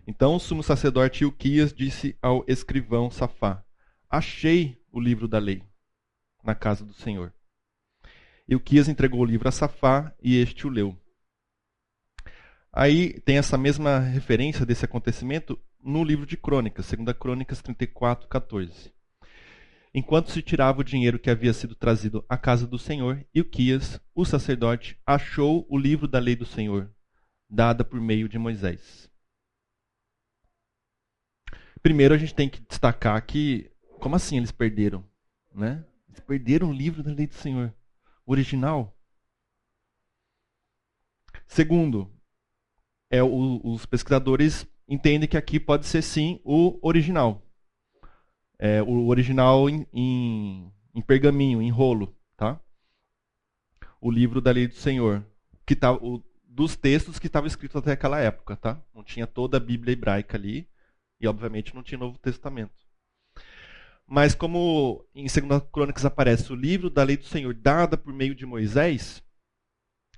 Então 0.04 0.34
o 0.34 0.40
sumo 0.40 0.64
sacerdote 0.64 1.22
Ilquias 1.22 1.72
disse 1.72 2.18
ao 2.20 2.44
escrivão 2.48 3.08
Safá: 3.08 3.64
Achei 4.10 4.76
o 4.90 4.98
livro 4.98 5.28
da 5.28 5.38
lei 5.38 5.62
na 6.42 6.56
casa 6.56 6.84
do 6.84 6.92
Senhor. 6.92 7.32
Euquias 8.48 8.88
entregou 8.88 9.20
o 9.20 9.24
livro 9.24 9.46
a 9.46 9.52
Safá 9.52 10.12
e 10.20 10.36
este 10.38 10.66
o 10.66 10.70
leu. 10.70 10.98
Aí 12.76 13.20
tem 13.20 13.38
essa 13.38 13.56
mesma 13.56 14.00
referência 14.00 14.66
desse 14.66 14.84
acontecimento 14.84 15.56
no 15.80 16.02
livro 16.02 16.26
de 16.26 16.36
Crônicas, 16.36 16.90
2 16.90 17.16
Crônicas 17.16 17.62
34, 17.62 18.26
14. 18.26 18.92
Enquanto 19.94 20.32
se 20.32 20.42
tirava 20.42 20.80
o 20.80 20.84
dinheiro 20.84 21.20
que 21.20 21.30
havia 21.30 21.52
sido 21.52 21.76
trazido 21.76 22.24
à 22.28 22.36
casa 22.36 22.66
do 22.66 22.76
Senhor, 22.76 23.24
Ilquias, 23.32 24.00
o 24.12 24.24
sacerdote, 24.24 24.98
achou 25.06 25.64
o 25.70 25.78
livro 25.78 26.08
da 26.08 26.18
lei 26.18 26.34
do 26.34 26.44
Senhor, 26.44 26.92
dada 27.48 27.84
por 27.84 28.00
meio 28.00 28.28
de 28.28 28.40
Moisés. 28.40 29.08
Primeiro 31.80 32.12
a 32.12 32.18
gente 32.18 32.34
tem 32.34 32.48
que 32.48 32.60
destacar 32.60 33.24
que 33.24 33.70
como 34.00 34.16
assim 34.16 34.36
eles 34.36 34.50
perderam? 34.50 35.08
Né? 35.54 35.86
Eles 36.08 36.18
perderam 36.18 36.70
o 36.70 36.74
livro 36.74 37.04
da 37.04 37.12
lei 37.12 37.28
do 37.28 37.34
Senhor, 37.34 37.72
o 38.26 38.32
original. 38.32 38.98
Segundo, 41.46 42.12
é 43.14 43.22
o, 43.22 43.60
os 43.62 43.86
pesquisadores 43.86 44.66
entendem 44.88 45.28
que 45.28 45.36
aqui 45.36 45.60
pode 45.60 45.86
ser 45.86 46.02
sim 46.02 46.40
o 46.44 46.78
original. 46.82 47.42
É, 48.58 48.82
o 48.82 49.06
original 49.06 49.68
em, 49.68 49.86
em, 49.92 50.72
em, 50.94 51.00
pergaminho, 51.00 51.62
em 51.62 51.70
rolo, 51.70 52.14
tá? 52.36 52.60
O 54.00 54.10
livro 54.10 54.40
da 54.40 54.50
lei 54.50 54.66
do 54.66 54.74
Senhor, 54.74 55.24
que 55.66 55.76
tá, 55.76 55.92
o, 55.92 56.22
dos 56.44 56.76
textos 56.76 57.18
que 57.18 57.26
estavam 57.26 57.46
escritos 57.46 57.76
até 57.76 57.92
aquela 57.92 58.20
época, 58.20 58.56
tá? 58.56 58.80
Não 58.94 59.02
tinha 59.02 59.26
toda 59.26 59.56
a 59.56 59.60
Bíblia 59.60 59.92
hebraica 59.92 60.36
ali 60.36 60.68
e 61.20 61.26
obviamente 61.26 61.74
não 61.74 61.82
tinha 61.82 61.98
Novo 61.98 62.18
Testamento. 62.18 62.72
Mas 64.06 64.34
como 64.34 65.04
em 65.14 65.26
2 65.26 65.62
Crônicas 65.72 66.04
aparece 66.04 66.52
o 66.52 66.56
livro 66.56 66.90
da 66.90 67.02
lei 67.02 67.16
do 67.16 67.24
Senhor 67.24 67.54
dada 67.54 67.96
por 67.96 68.12
meio 68.12 68.34
de 68.34 68.44
Moisés, 68.44 69.22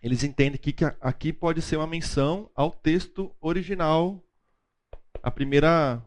eles 0.07 0.23
entendem 0.23 0.57
que 0.57 0.73
aqui 1.01 1.33
pode 1.33 1.61
ser 1.61 1.77
uma 1.77 1.87
menção 1.87 2.49
ao 2.55 2.71
texto 2.71 3.35
original, 3.41 4.23
a 5.21 5.33
primeira, 5.33 6.01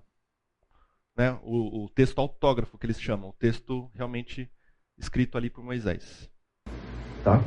né, 1.17 1.37
o, 1.43 1.83
o 1.83 1.89
texto 1.89 2.17
autógrafo 2.17 2.77
que 2.77 2.85
eles 2.85 3.01
chamam, 3.01 3.31
o 3.31 3.33
texto 3.33 3.91
realmente 3.93 4.49
escrito 4.97 5.37
ali 5.37 5.49
por 5.49 5.65
Moisés. 5.65 6.29
Tá? 7.25 7.43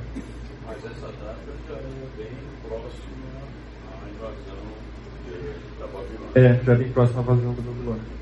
Mas 0.66 0.84
essa 0.84 1.06
data 1.12 1.40
já 1.66 1.74
é 1.74 2.10
bem 2.18 2.36
próxima 2.68 3.40
à 3.90 4.10
invasão 4.10 4.58
de, 5.24 5.78
da 5.78 5.86
Babilônia. 5.86 6.32
É, 6.34 6.64
já 6.64 6.72
é 6.74 6.76
bem 6.76 6.92
próxima 6.92 7.20
à 7.20 7.22
invasão 7.22 7.54
da 7.54 7.62
Babilônia. 7.62 8.21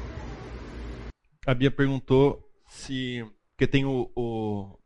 A 1.45 1.53
Bia 1.53 1.71
perguntou 1.71 2.47
se. 2.67 3.25
Porque 3.51 3.67
tem 3.67 3.85
o, 3.85 4.11
o 4.15 4.79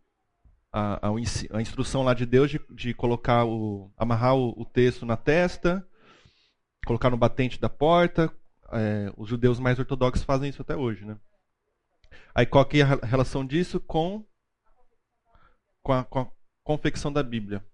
a, 0.72 1.10
a, 1.10 1.62
instrução 1.62 2.04
lá 2.04 2.14
de 2.14 2.26
Deus 2.26 2.50
de, 2.50 2.60
de 2.70 2.94
colocar 2.94 3.46
o. 3.46 3.92
amarrar 3.98 4.36
o, 4.36 4.50
o 4.60 4.66
texto 4.66 5.06
na 5.06 5.18
testa, 5.18 5.88
colocar 6.86 7.10
no 7.10 7.18
batente 7.18 7.60
da 7.60 7.70
porta, 7.70 8.34
é, 8.72 9.12
os 9.18 9.30
judeus 9.30 9.60
mais 9.60 9.80
ortodoxos 9.80 10.24
fazem 10.24 10.50
isso 10.50 10.62
até 10.62 10.76
hoje, 10.76 11.06
né? 11.06 11.18
Aí 12.34 12.46
qual 12.46 12.66
que 12.66 12.80
é 12.80 12.84
a 12.84 13.06
relação 13.06 13.46
disso 13.46 13.80
com, 13.80 14.26
com, 15.82 15.94
a, 15.94 16.04
com 16.04 16.20
a 16.20 16.32
confecção 16.64 17.12
da 17.12 17.24
Bíblia? 17.24 17.66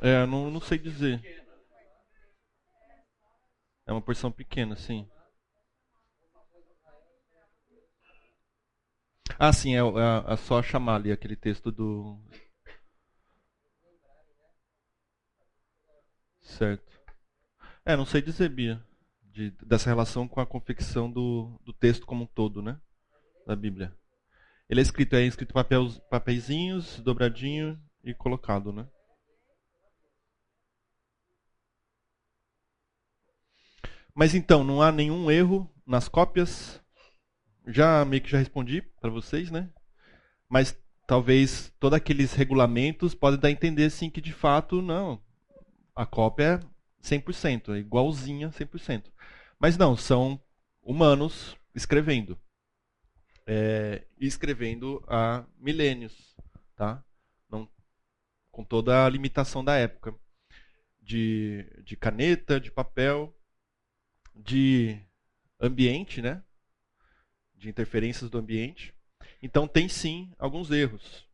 É, 0.00 0.26
não, 0.26 0.50
não 0.50 0.60
sei 0.60 0.78
dizer. 0.78 1.20
É 3.86 3.92
uma 3.92 4.00
porção 4.02 4.32
pequena, 4.32 4.76
sim. 4.76 5.08
Ah, 9.44 9.52
sim, 9.52 9.74
é, 9.74 9.80
é, 9.80 10.32
é 10.34 10.36
só 10.36 10.62
chamar 10.62 10.94
ali 10.94 11.10
aquele 11.10 11.34
texto 11.34 11.72
do. 11.72 12.16
Certo. 16.40 16.92
É, 17.84 17.96
não 17.96 18.06
sei 18.06 18.22
dizer, 18.22 18.48
Bia, 18.50 18.80
de, 19.24 19.50
dessa 19.66 19.90
relação 19.90 20.28
com 20.28 20.40
a 20.40 20.46
confecção 20.46 21.10
do, 21.10 21.60
do 21.64 21.72
texto 21.72 22.06
como 22.06 22.24
um 22.24 22.26
todo, 22.26 22.62
né? 22.62 22.80
Da 23.46 23.56
Bíblia. 23.56 23.92
Ele 24.68 24.80
é 24.80 24.82
escrito, 24.82 25.16
é 25.16 25.24
escrito 25.24 25.54
papel, 25.54 25.88
papeizinhos, 26.10 27.00
dobradinho 27.00 27.80
e 28.04 28.14
colocado, 28.14 28.72
né? 28.72 28.88
Mas 34.14 34.34
então, 34.34 34.62
não 34.62 34.82
há 34.82 34.92
nenhum 34.92 35.30
erro 35.30 35.68
nas 35.86 36.08
cópias. 36.08 36.81
Já 37.66 38.04
meio 38.04 38.22
que 38.22 38.30
já 38.30 38.38
respondi 38.38 38.82
para 39.00 39.10
vocês, 39.10 39.50
né? 39.50 39.70
Mas 40.48 40.76
talvez 41.06 41.72
todos 41.78 41.96
aqueles 41.96 42.32
regulamentos 42.32 43.14
podem 43.14 43.38
dar 43.38 43.48
a 43.48 43.52
entender 43.52 43.90
sim 43.90 44.10
que 44.10 44.20
de 44.20 44.32
fato 44.32 44.82
não. 44.82 45.22
A 45.94 46.06
cópia 46.06 46.60
100%, 47.02 47.74
é 47.74 47.78
igualzinha 47.78 48.50
100%. 48.50 49.10
Mas 49.58 49.76
não, 49.76 49.96
são 49.96 50.40
humanos 50.82 51.56
escrevendo. 51.74 52.38
É, 53.46 54.06
escrevendo 54.18 55.02
há 55.08 55.44
milênios, 55.58 56.36
tá? 56.76 57.04
Não, 57.50 57.68
com 58.50 58.64
toda 58.64 59.04
a 59.04 59.08
limitação 59.08 59.64
da 59.64 59.76
época. 59.76 60.14
De, 61.00 61.66
de 61.84 61.96
caneta, 61.96 62.60
de 62.60 62.70
papel, 62.70 63.36
de 64.36 65.00
ambiente, 65.60 66.22
né? 66.22 66.42
De 67.62 67.68
interferências 67.68 68.28
do 68.28 68.38
ambiente. 68.38 68.92
Então 69.40 69.68
tem 69.68 69.88
sim 69.88 70.34
alguns 70.36 70.72
erros. 70.72 71.24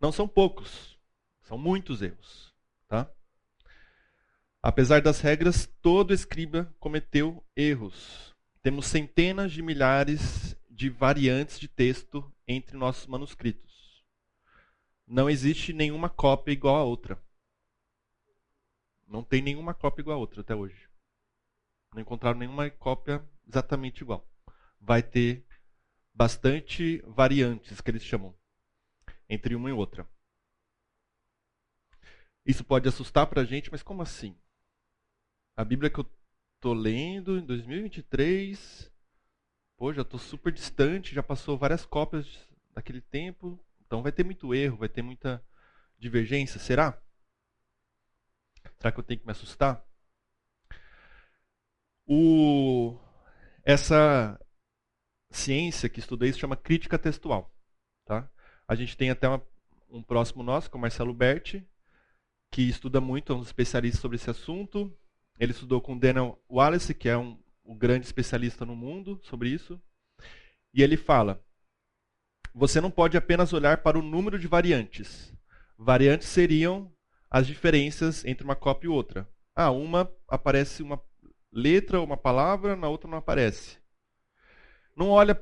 Não 0.00 0.12
são 0.12 0.28
poucos, 0.28 0.96
são 1.42 1.58
muitos 1.58 2.00
erros, 2.00 2.54
tá? 2.86 3.10
Apesar 4.62 5.02
das 5.02 5.20
regras, 5.20 5.66
todo 5.82 6.14
escriba 6.14 6.72
cometeu 6.78 7.44
erros. 7.56 8.32
Temos 8.62 8.86
centenas 8.86 9.50
de 9.50 9.60
milhares 9.60 10.56
de 10.70 10.88
variantes 10.88 11.58
de 11.58 11.66
texto 11.66 12.32
entre 12.46 12.76
nossos 12.76 13.08
manuscritos. 13.08 14.04
Não 15.04 15.28
existe 15.28 15.72
nenhuma 15.72 16.08
cópia 16.08 16.52
igual 16.52 16.76
a 16.76 16.84
outra. 16.84 17.20
Não 19.08 19.24
tem 19.24 19.42
nenhuma 19.42 19.74
cópia 19.74 20.02
igual 20.02 20.18
a 20.18 20.20
outra 20.20 20.42
até 20.42 20.54
hoje. 20.54 20.88
Não 21.92 22.00
encontraram 22.00 22.38
nenhuma 22.38 22.70
cópia 22.70 23.20
exatamente 23.48 24.02
igual. 24.02 24.24
Vai 24.86 25.02
ter 25.02 25.42
bastante 26.12 27.02
variantes, 27.06 27.80
que 27.80 27.90
eles 27.90 28.04
chamam, 28.04 28.34
entre 29.28 29.54
uma 29.54 29.70
e 29.70 29.72
outra. 29.72 30.06
Isso 32.44 32.62
pode 32.62 32.86
assustar 32.86 33.26
para 33.26 33.40
a 33.40 33.44
gente, 33.44 33.70
mas 33.72 33.82
como 33.82 34.02
assim? 34.02 34.36
A 35.56 35.64
Bíblia 35.64 35.88
que 35.88 36.00
eu 36.00 36.06
tô 36.60 36.74
lendo 36.74 37.38
em 37.38 37.46
2023, 37.46 38.92
pô, 39.76 39.92
já 39.94 40.04
tô 40.04 40.18
super 40.18 40.52
distante, 40.52 41.14
já 41.14 41.22
passou 41.22 41.56
várias 41.56 41.86
cópias 41.86 42.46
daquele 42.74 43.00
tempo, 43.00 43.58
então 43.86 44.02
vai 44.02 44.12
ter 44.12 44.24
muito 44.24 44.54
erro, 44.54 44.76
vai 44.76 44.88
ter 44.88 45.00
muita 45.00 45.42
divergência, 45.98 46.60
será? 46.60 47.00
Será 48.76 48.92
que 48.92 49.00
eu 49.00 49.04
tenho 49.04 49.20
que 49.20 49.26
me 49.26 49.32
assustar? 49.32 49.82
O 52.06 52.98
essa 53.64 54.38
ciência 55.36 55.88
que 55.88 56.00
estuda 56.00 56.26
isso 56.26 56.38
chama 56.38 56.56
crítica 56.56 56.98
textual, 56.98 57.52
tá? 58.04 58.28
A 58.66 58.74
gente 58.74 58.96
tem 58.96 59.10
até 59.10 59.28
uma, 59.28 59.42
um 59.90 60.02
próximo 60.02 60.42
nosso, 60.42 60.70
que 60.70 60.76
é 60.76 60.78
o 60.78 60.80
Marcelo 60.80 61.12
Berti, 61.12 61.66
que 62.50 62.62
estuda 62.62 63.00
muito, 63.00 63.32
é 63.32 63.36
um 63.36 63.42
especialista 63.42 64.00
sobre 64.00 64.16
esse 64.16 64.30
assunto. 64.30 64.96
Ele 65.38 65.52
estudou 65.52 65.80
com 65.80 65.98
Daniel 65.98 66.40
Wallace, 66.48 66.94
que 66.94 67.08
é 67.08 67.16
um, 67.16 67.38
um 67.64 67.76
grande 67.76 68.06
especialista 68.06 68.64
no 68.64 68.76
mundo 68.76 69.18
sobre 69.22 69.48
isso. 69.48 69.80
E 70.72 70.82
ele 70.82 70.96
fala: 70.96 71.44
você 72.54 72.80
não 72.80 72.90
pode 72.90 73.16
apenas 73.16 73.52
olhar 73.52 73.78
para 73.78 73.98
o 73.98 74.02
número 74.02 74.38
de 74.38 74.46
variantes. 74.46 75.34
Variantes 75.76 76.28
seriam 76.28 76.92
as 77.28 77.46
diferenças 77.46 78.24
entre 78.24 78.44
uma 78.44 78.54
cópia 78.54 78.86
e 78.86 78.90
outra. 78.90 79.28
Ah, 79.56 79.72
uma 79.72 80.10
aparece 80.28 80.82
uma 80.82 81.00
letra 81.52 81.98
ou 81.98 82.06
uma 82.06 82.16
palavra, 82.16 82.76
na 82.76 82.88
outra 82.88 83.10
não 83.10 83.18
aparece. 83.18 83.78
Não 84.96 85.10
olha 85.10 85.40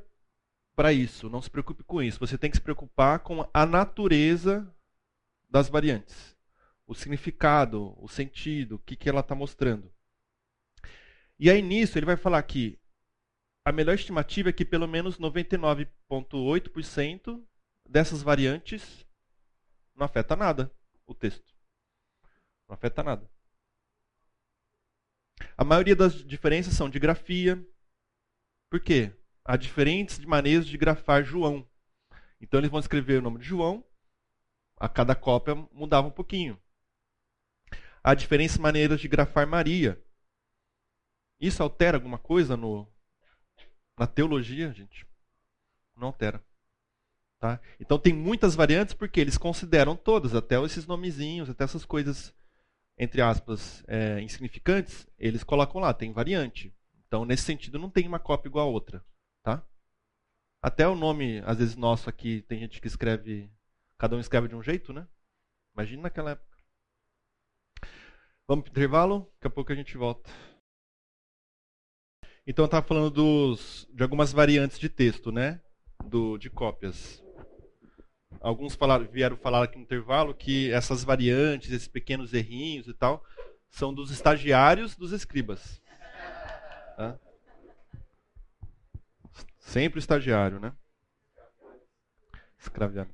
para 0.74 0.92
isso, 0.92 1.28
não 1.28 1.42
se 1.42 1.50
preocupe 1.50 1.84
com 1.84 2.02
isso. 2.02 2.18
Você 2.18 2.38
tem 2.38 2.50
que 2.50 2.56
se 2.56 2.62
preocupar 2.62 3.20
com 3.20 3.48
a 3.52 3.66
natureza 3.66 4.66
das 5.48 5.68
variantes 5.68 6.32
o 6.86 6.94
significado, 6.94 7.94
o 8.02 8.08
sentido, 8.08 8.76
o 8.76 8.78
que, 8.78 8.96
que 8.96 9.06
ela 9.08 9.20
está 9.20 9.34
mostrando. 9.34 9.92
E 11.38 11.50
aí 11.50 11.60
nisso 11.62 11.98
ele 11.98 12.06
vai 12.06 12.16
falar 12.16 12.42
que 12.42 12.78
a 13.64 13.72
melhor 13.72 13.94
estimativa 13.94 14.50
é 14.50 14.52
que 14.52 14.64
pelo 14.64 14.86
menos 14.86 15.18
99,8% 15.18 17.42
dessas 17.88 18.22
variantes 18.22 19.04
não 19.94 20.04
afeta 20.04 20.36
nada 20.36 20.70
o 21.06 21.14
texto. 21.14 21.54
Não 22.68 22.74
afeta 22.74 23.02
nada. 23.02 23.26
A 25.56 25.64
maioria 25.64 25.96
das 25.96 26.22
diferenças 26.24 26.74
são 26.74 26.90
de 26.90 26.98
grafia. 26.98 27.64
Por 28.68 28.80
quê? 28.80 29.12
Há 29.44 29.56
diferentes 29.56 30.18
maneiras 30.20 30.66
de 30.66 30.76
grafar 30.78 31.24
João. 31.24 31.66
Então 32.40 32.60
eles 32.60 32.70
vão 32.70 32.80
escrever 32.80 33.18
o 33.18 33.22
nome 33.22 33.38
de 33.38 33.44
João, 33.44 33.84
a 34.76 34.88
cada 34.88 35.14
cópia 35.14 35.54
mudava 35.72 36.08
um 36.08 36.12
pouquinho. 36.12 36.60
Há 38.02 38.14
diferentes 38.14 38.58
maneiras 38.58 39.00
de 39.00 39.06
grafar 39.06 39.46
Maria. 39.46 40.02
Isso 41.40 41.62
altera 41.62 41.96
alguma 41.96 42.18
coisa 42.18 42.56
no, 42.56 42.86
na 43.98 44.06
teologia, 44.06 44.72
gente? 44.72 45.06
Não 45.96 46.08
altera. 46.08 46.44
Tá? 47.38 47.60
Então 47.80 47.98
tem 47.98 48.12
muitas 48.12 48.54
variantes 48.54 48.94
porque 48.94 49.20
eles 49.20 49.38
consideram 49.38 49.96
todas, 49.96 50.34
até 50.34 50.60
esses 50.64 50.86
nomezinhos, 50.86 51.50
até 51.50 51.64
essas 51.64 51.84
coisas, 51.84 52.34
entre 52.96 53.20
aspas, 53.20 53.84
é, 53.86 54.20
insignificantes, 54.20 55.06
eles 55.18 55.42
colocam 55.44 55.80
lá, 55.80 55.92
tem 55.92 56.12
variante. 56.12 56.74
Então, 57.06 57.24
nesse 57.24 57.42
sentido, 57.42 57.78
não 57.78 57.90
tem 57.90 58.06
uma 58.06 58.18
cópia 58.18 58.48
igual 58.48 58.68
a 58.68 58.70
outra. 58.70 59.04
Tá? 59.42 59.66
Até 60.62 60.86
o 60.86 60.94
nome, 60.94 61.42
às 61.44 61.58
vezes, 61.58 61.76
nosso 61.76 62.08
aqui, 62.08 62.42
tem 62.42 62.58
gente 62.60 62.80
que 62.80 62.86
escreve, 62.86 63.50
cada 63.98 64.16
um 64.16 64.20
escreve 64.20 64.48
de 64.48 64.54
um 64.54 64.62
jeito, 64.62 64.92
né? 64.92 65.08
Imagina 65.74 66.02
naquela 66.02 66.32
época. 66.32 66.58
Vamos 68.46 68.64
para 68.64 68.70
o 68.70 68.72
intervalo? 68.72 69.20
Daqui 69.34 69.46
a 69.46 69.50
pouco 69.50 69.72
a 69.72 69.74
gente 69.74 69.96
volta. 69.96 70.30
Então, 72.46 72.64
eu 72.64 72.66
estava 72.66 72.86
falando 72.86 73.10
dos, 73.10 73.88
de 73.92 74.02
algumas 74.02 74.32
variantes 74.32 74.78
de 74.78 74.88
texto, 74.88 75.32
né? 75.32 75.60
Do, 76.04 76.36
de 76.38 76.50
cópias. 76.50 77.22
Alguns 78.40 78.74
falaram, 78.74 79.06
vieram 79.06 79.36
falar 79.36 79.64
aqui 79.64 79.76
no 79.76 79.84
intervalo 79.84 80.34
que 80.34 80.70
essas 80.72 81.04
variantes, 81.04 81.70
esses 81.70 81.88
pequenos 81.88 82.34
errinhos 82.34 82.88
e 82.88 82.94
tal, 82.94 83.24
são 83.70 83.94
dos 83.94 84.10
estagiários 84.10 84.96
dos 84.96 85.12
escribas. 85.12 85.80
Tá? 86.96 87.18
Sempre 89.62 90.00
estagiário, 90.00 90.60
né? 90.60 90.72
Escraviado. 92.58 93.10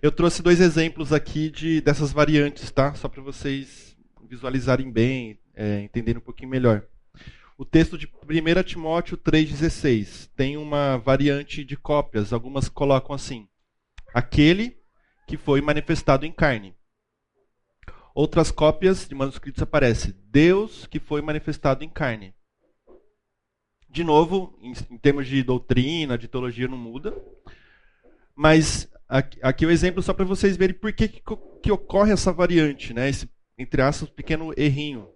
Eu 0.00 0.12
trouxe 0.12 0.42
dois 0.42 0.60
exemplos 0.60 1.12
aqui 1.12 1.50
de, 1.50 1.80
dessas 1.80 2.12
variantes, 2.12 2.70
tá? 2.70 2.94
Só 2.94 3.08
para 3.08 3.22
vocês 3.22 3.96
visualizarem 4.28 4.90
bem, 4.90 5.40
é, 5.54 5.80
entenderem 5.80 6.20
um 6.20 6.24
pouquinho 6.24 6.50
melhor. 6.50 6.86
O 7.56 7.64
texto 7.64 7.98
de 7.98 8.06
1 8.06 8.62
Timóteo 8.62 9.16
3,16 9.16 10.30
tem 10.36 10.56
uma 10.56 10.98
variante 10.98 11.64
de 11.64 11.76
cópias. 11.76 12.32
Algumas 12.32 12.68
colocam 12.68 13.14
assim: 13.14 13.48
aquele 14.14 14.78
que 15.26 15.36
foi 15.36 15.60
manifestado 15.60 16.26
em 16.26 16.32
carne. 16.32 16.76
Outras 18.14 18.50
cópias 18.50 19.08
de 19.08 19.14
manuscritos 19.14 19.62
aparece 19.62 20.12
Deus 20.12 20.86
que 20.86 21.00
foi 21.00 21.22
manifestado 21.22 21.82
em 21.82 21.88
carne. 21.88 22.34
De 23.92 24.02
novo, 24.02 24.58
em, 24.62 24.72
em 24.90 24.96
termos 24.96 25.26
de 25.26 25.42
doutrina, 25.42 26.16
de 26.16 26.26
teologia, 26.26 26.66
não 26.66 26.78
muda. 26.78 27.14
Mas 28.34 28.90
aqui, 29.06 29.38
aqui 29.42 29.66
o 29.66 29.70
exemplo 29.70 30.02
só 30.02 30.14
para 30.14 30.24
vocês 30.24 30.56
verem 30.56 30.74
por 30.74 30.94
que, 30.94 31.06
que, 31.08 31.22
que, 31.62 31.70
ocorre 31.70 32.10
essa 32.10 32.32
variante, 32.32 32.94
né? 32.94 33.10
esse, 33.10 33.28
entre 33.58 33.82
aspas, 33.82 34.08
pequeno 34.08 34.54
errinho. 34.56 35.10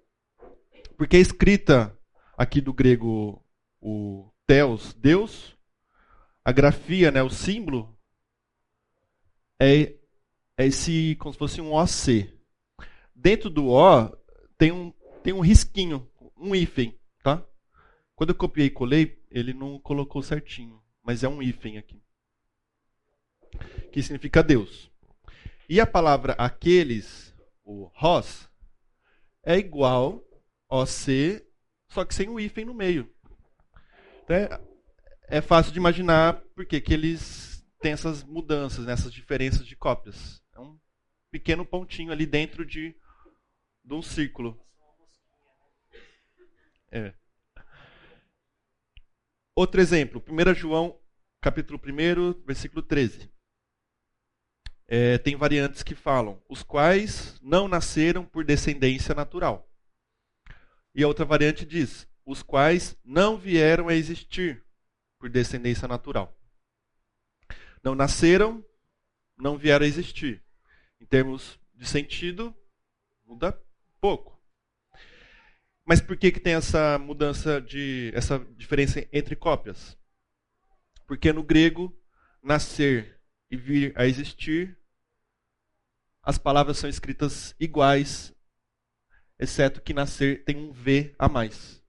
Porque 0.95 1.17
a 1.17 1.21
escrita 1.21 1.99
aqui 2.37 2.61
do 2.61 2.75
grego, 2.75 3.43
o 3.81 4.31
Theos, 4.47 4.93
Deus, 4.93 5.57
a 6.45 6.53
grafia, 6.53 7.11
né, 7.11 7.23
o 7.23 7.31
símbolo, 7.31 7.99
é, 9.59 9.95
é 10.59 10.67
esse 10.67 11.17
como 11.19 11.33
se 11.33 11.39
fosse 11.39 11.61
um 11.63 11.73
OC. 11.73 12.31
Dentro 13.15 13.49
do 13.49 13.69
O 13.69 14.15
tem 14.59 14.71
um, 14.71 14.93
tem 15.23 15.33
um 15.33 15.41
risquinho, 15.41 16.07
um 16.37 16.55
hífen? 16.55 16.95
Quando 18.17 18.31
eu 18.31 18.35
copiei 18.35 18.69
e 18.69 18.71
colei, 18.71 19.23
ele 19.31 19.53
não 19.53 19.79
colocou 19.79 20.23
certinho, 20.23 20.83
mas 21.03 21.23
é 21.23 21.29
um 21.29 21.43
hífen 21.43 21.77
aqui. 21.77 22.03
Que 23.93 24.03
significa 24.03 24.43
Deus. 24.43 24.91
E 25.69 25.79
a 25.79 25.87
palavra 25.87 26.33
aqueles, 26.33 27.35
o 27.63 27.91
Ros, 27.95 28.49
é 29.45 29.59
igual 29.59 30.25
OC, 30.67 31.47
só 31.89 32.07
que 32.07 32.15
sem 32.15 32.31
o 32.31 32.41
hífen 32.41 32.65
no 32.65 32.73
meio. 32.73 33.15
Então 34.25 34.35
é, 34.35 34.61
é 35.29 35.41
fácil 35.43 35.73
de 35.73 35.79
imaginar 35.79 36.43
porque 36.55 36.81
que 36.81 36.95
eles 36.95 37.65
tem 37.81 37.93
essas 37.93 38.25
mudanças, 38.25 38.87
né, 38.87 38.95
essas 38.95 39.13
diferenças 39.13 39.67
de 39.67 39.77
cópias. 39.77 40.43
É 40.55 40.61
um 40.61 40.79
pequeno 41.31 41.67
pontinho 41.67 42.11
ali 42.11 42.25
dentro 42.25 42.65
de, 42.65 42.97
de 43.85 43.95
um 43.95 44.01
círculo. 44.01 44.59
É. 46.91 47.13
Outro 49.57 49.81
exemplo, 49.81 50.23
1 50.29 50.55
João, 50.55 51.01
capítulo 51.41 51.81
1, 51.83 52.45
versículo 52.45 52.83
13. 52.83 53.31
É, 54.87 55.19
tem 55.19 55.35
variantes 55.35 55.83
que 55.83 55.95
falam, 55.95 56.41
os 56.49 56.63
quais 56.63 57.41
não 57.41 57.67
nasceram 57.67 58.25
por 58.25 58.45
descendência 58.45 59.15
natural. 59.15 59.69
E 60.95 61.03
a 61.03 61.09
outra 61.09 61.25
variante 61.25 61.65
diz, 61.65 62.07
os 62.25 62.43
quais 62.43 62.97
não 63.03 63.37
vieram 63.37 63.89
a 63.89 63.95
existir 63.95 64.65
por 65.19 65.29
descendência 65.29 65.89
natural 65.89 66.37
não 67.87 67.95
nasceram, 67.95 68.65
não 69.39 69.57
vieram 69.57 69.85
a 69.85 69.89
existir. 69.89 70.43
Em 71.01 71.07
termos 71.07 71.57
de 71.73 71.87
sentido, 71.87 72.53
muda 73.25 73.57
pouco. 74.01 74.36
Mas 75.87 76.01
por 76.01 76.17
que, 76.17 76.33
que 76.33 76.41
tem 76.41 76.55
essa 76.55 76.99
mudança 76.99 77.61
de 77.61 78.11
essa 78.13 78.39
diferença 78.57 79.07
entre 79.13 79.37
cópias? 79.37 79.97
Porque 81.07 81.33
no 81.33 81.45
grego 81.45 81.97
nascer 82.43 83.21
e 83.49 83.57
vir 83.57 83.93
a 83.97 84.05
existir 84.05 84.77
as 86.27 86.39
palavras 86.39 86.79
são 86.79 86.91
escritas 86.91 87.55
iguais, 87.61 88.35
exceto 89.39 89.81
que 89.81 89.95
nascer 89.95 90.43
tem 90.43 90.57
um 90.57 90.73
V 90.73 91.15
a 91.17 91.29
mais. 91.29 91.81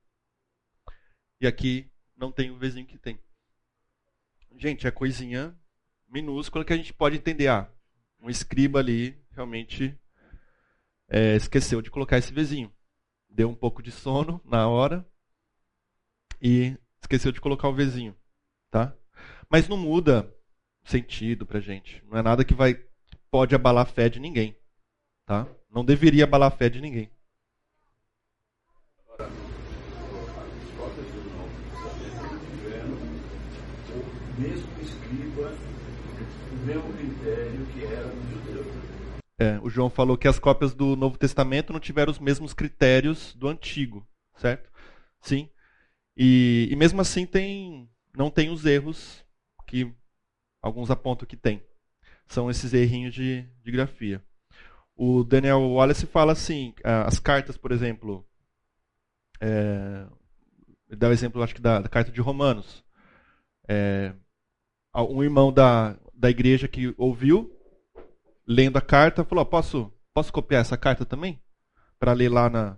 E 1.42 1.48
aqui 1.48 1.92
não 2.16 2.32
tem 2.32 2.52
o 2.52 2.58
Vzinho 2.60 2.86
que 2.86 3.00
tem. 3.00 3.20
Gente, 4.56 4.86
é 4.86 4.92
coisinha 4.92 5.60
minúscula 6.08 6.64
que 6.64 6.72
a 6.72 6.78
gente 6.78 6.94
pode 6.94 7.18
entender. 7.18 7.48
Ah, 7.48 7.68
um 8.20 8.30
escriba 8.30 8.78
ali 8.78 9.20
realmente 9.32 10.00
é, 11.08 11.36
esqueceu 11.36 11.82
de 11.82 11.90
colocar 11.90 12.20
esse 12.20 12.32
vizinho. 12.32 12.72
Deu 13.30 13.50
um 13.50 13.56
pouco 13.56 13.82
de 13.82 13.92
sono 13.92 14.42
na 14.46 14.68
hora 14.68 15.06
e 16.42 16.78
esqueceu 17.02 17.32
de 17.32 17.42
colocar 17.42 17.68
o 17.70 17.74
vizinho. 17.74 18.16
Tá? 18.70 18.94
Mas 19.50 19.68
não 19.68 19.78
muda 19.78 20.34
sentido 20.84 21.46
pra 21.46 21.60
gente. 21.60 22.04
Não 22.10 22.18
é 22.18 22.22
nada 22.22 22.46
que 22.46 22.54
vai 22.54 22.82
pode 23.30 23.54
abalar 23.54 23.84
a 23.84 23.90
fé 23.90 24.10
de 24.10 24.20
ninguém. 24.20 24.56
Tá? 25.26 25.48
Não 25.70 25.84
deveria 25.84 26.24
abalar 26.24 26.48
a 26.48 26.56
fé 26.56 26.70
de 26.70 26.82
ninguém. 26.82 27.12
Novo 29.18 29.38
tiveram 32.52 32.94
o 33.94 34.42
mesmo 34.42 34.82
escriba 34.82 35.54
mesmo 36.68 36.94
critério 36.94 37.66
que 37.68 37.86
era. 37.86 38.17
É, 39.40 39.60
o 39.60 39.70
João 39.70 39.90
falou 39.90 40.18
que 40.18 40.28
as 40.28 40.40
cópias 40.40 40.74
do 40.74 40.96
Novo 40.96 41.18
Testamento 41.18 41.72
não 41.72 41.80
tiveram 41.80 42.12
os 42.12 42.20
mesmos 42.20 42.54
critérios 42.54 43.36
do 43.36 43.48
Antigo, 43.48 44.08
certo? 44.36 44.72
Sim. 45.22 45.50
E, 46.16 46.68
e 46.72 46.76
mesmo 46.76 47.00
assim 47.02 47.26
tem, 47.26 47.88
não 48.16 48.32
tem 48.32 48.50
os 48.50 48.66
erros 48.66 49.24
que 49.68 49.94
alguns 50.62 50.90
apontam 50.90 51.28
que 51.28 51.38
tem. 51.38 51.64
São 52.28 52.50
esses 52.50 52.74
errinhos 52.74 53.14
de, 53.14 53.48
de 53.64 53.72
grafia. 53.72 54.24
O 54.96 55.24
Daniel 55.24 55.62
Wallace 55.62 56.08
fala 56.08 56.32
assim, 56.34 56.74
as 56.84 57.20
cartas, 57.20 57.56
por 57.56 57.72
exemplo, 57.72 58.28
é, 59.40 60.08
ele 60.90 60.98
dá 60.98 61.10
o 61.10 61.12
exemplo, 61.12 61.44
acho 61.44 61.54
que 61.54 61.62
da, 61.62 61.80
da 61.82 61.90
carta 61.90 62.12
de 62.12 62.20
Romanos. 62.20 62.84
É, 63.68 64.14
um 64.96 65.24
irmão 65.24 65.54
da, 65.54 65.96
da 66.14 66.30
igreja 66.30 66.68
que 66.68 66.96
ouviu, 66.98 67.56
lendo 68.48 68.78
a 68.78 68.82
carta, 68.82 69.26
falou: 69.26 69.46
posso, 69.46 69.92
posso 70.14 70.32
copiar 70.32 70.62
essa 70.62 70.78
carta 70.78 71.06
também? 71.06 71.42
Para 72.00 72.14
ler 72.14 72.30
lá, 72.30 72.50
na, 72.50 72.78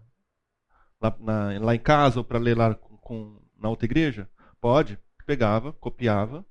lá, 0.99 1.15
na, 1.19 1.59
lá 1.59 1.75
em 1.75 1.79
casa 1.79 2.19
ou 2.19 2.23
para 2.23 2.39
ler 2.39 2.57
lá 2.57 2.73
com, 2.73 2.97
com, 2.97 3.41
na 3.57 3.69
outra 3.69 3.85
igreja? 3.85 4.29
Pode. 4.59 4.97
Pegava, 5.25 5.73
copiava 5.73 6.43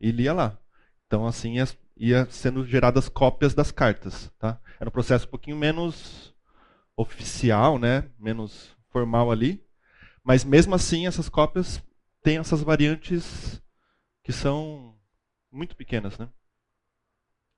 e 0.00 0.10
lia 0.10 0.32
lá. 0.32 0.58
Então, 1.06 1.26
assim, 1.26 1.56
ia, 1.56 1.66
ia 1.94 2.26
sendo 2.30 2.64
geradas 2.64 3.06
cópias 3.06 3.52
das 3.52 3.70
cartas. 3.70 4.32
Tá? 4.38 4.58
Era 4.80 4.88
um 4.88 4.92
processo 4.92 5.26
um 5.26 5.30
pouquinho 5.30 5.58
menos 5.58 6.34
oficial, 6.96 7.78
né? 7.78 8.10
menos 8.18 8.74
formal 8.88 9.30
ali. 9.30 9.62
Mas 10.24 10.42
mesmo 10.42 10.74
assim, 10.74 11.06
essas 11.06 11.28
cópias 11.28 11.82
têm 12.22 12.38
essas 12.38 12.62
variantes 12.62 13.62
que 14.24 14.32
são 14.32 14.98
muito 15.52 15.76
pequenas, 15.76 16.18
né? 16.18 16.28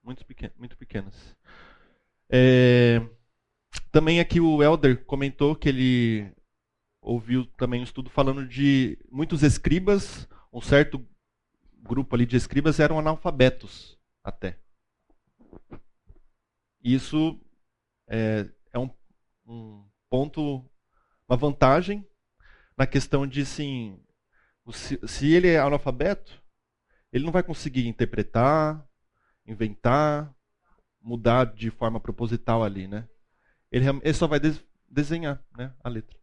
Muito, 0.08 0.24
pequen 0.24 0.50
muito 0.56 0.74
pequenas. 0.74 1.36
É... 2.30 3.06
Também 3.92 4.20
aqui 4.20 4.40
o 4.40 4.62
Elder 4.62 5.04
comentou 5.04 5.54
que 5.54 5.68
ele 5.68 6.34
ouviu 7.02 7.44
também 7.58 7.82
um 7.82 7.84
estudo 7.84 8.08
falando 8.08 8.48
de 8.48 8.98
muitos 9.10 9.42
escribas, 9.42 10.26
um 10.50 10.62
certo 10.62 11.06
grupo 11.82 12.16
ali 12.16 12.24
de 12.24 12.38
escribas 12.38 12.80
eram 12.80 12.98
analfabetos 12.98 13.98
até. 14.24 14.58
Isso 16.82 17.38
é, 18.08 18.48
é 18.72 18.78
um, 18.78 18.88
um 19.46 19.84
ponto, 20.08 20.64
uma 21.28 21.36
vantagem 21.36 22.02
na 22.78 22.86
questão 22.86 23.26
de 23.26 23.44
sim, 23.44 24.00
se, 24.72 24.98
se 25.06 25.30
ele 25.34 25.48
é 25.48 25.58
analfabeto, 25.58 26.42
ele 27.12 27.26
não 27.26 27.32
vai 27.32 27.42
conseguir 27.42 27.86
interpretar, 27.86 28.87
inventar, 29.48 30.32
mudar 31.00 31.46
de 31.46 31.70
forma 31.70 31.98
proposital 31.98 32.62
ali, 32.62 32.86
né? 32.86 33.08
Ele, 33.72 33.86
ele 34.02 34.14
só 34.14 34.26
vai 34.26 34.38
des, 34.38 34.64
desenhar, 34.88 35.42
né, 35.56 35.74
a 35.82 35.88
letra. 35.88 36.16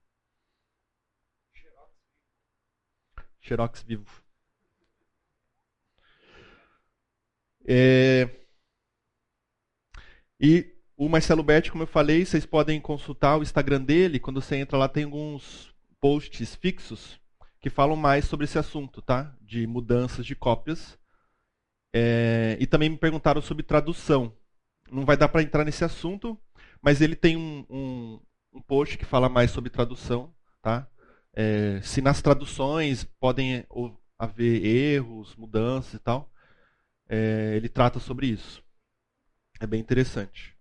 Xerox 3.41 3.83
vivo. 3.83 4.23
É... 7.67 8.29
E 10.39 10.75
o 10.97 11.09
Marcelo 11.09 11.43
Berti, 11.43 11.71
como 11.71 11.83
eu 11.83 11.87
falei, 11.87 12.25
vocês 12.25 12.45
podem 12.45 12.79
consultar 12.79 13.37
o 13.37 13.43
Instagram 13.43 13.81
dele. 13.81 14.19
Quando 14.19 14.41
você 14.41 14.55
entra 14.55 14.77
lá, 14.77 14.87
tem 14.87 15.03
alguns 15.03 15.73
posts 15.99 16.55
fixos 16.55 17.19
que 17.59 17.69
falam 17.69 17.95
mais 17.95 18.25
sobre 18.25 18.45
esse 18.45 18.57
assunto, 18.57 19.01
tá? 19.01 19.35
De 19.41 19.65
mudanças 19.67 20.25
de 20.25 20.35
cópias. 20.35 20.97
É... 21.97 22.57
E 22.59 22.67
também 22.67 22.89
me 22.89 22.97
perguntaram 22.97 23.41
sobre 23.41 23.63
tradução. 23.63 24.35
Não 24.91 25.05
vai 25.05 25.15
dar 25.15 25.29
para 25.29 25.41
entrar 25.41 25.63
nesse 25.63 25.85
assunto, 25.85 26.37
mas 26.81 26.99
ele 26.99 27.15
tem 27.15 27.37
um, 27.37 27.65
um, 27.69 28.21
um 28.53 28.61
post 28.61 28.97
que 28.97 29.05
fala 29.05 29.29
mais 29.29 29.49
sobre 29.49 29.69
tradução, 29.69 30.35
tá? 30.61 30.87
É, 31.33 31.79
se 31.81 32.01
nas 32.01 32.21
traduções 32.21 33.05
podem 33.19 33.65
haver 34.19 34.65
erros, 34.65 35.35
mudanças 35.35 35.93
e 35.93 35.99
tal, 35.99 36.29
é, 37.07 37.53
ele 37.55 37.69
trata 37.69 37.99
sobre 37.99 38.27
isso. 38.27 38.61
É 39.59 39.65
bem 39.65 39.79
interessante. 39.79 40.53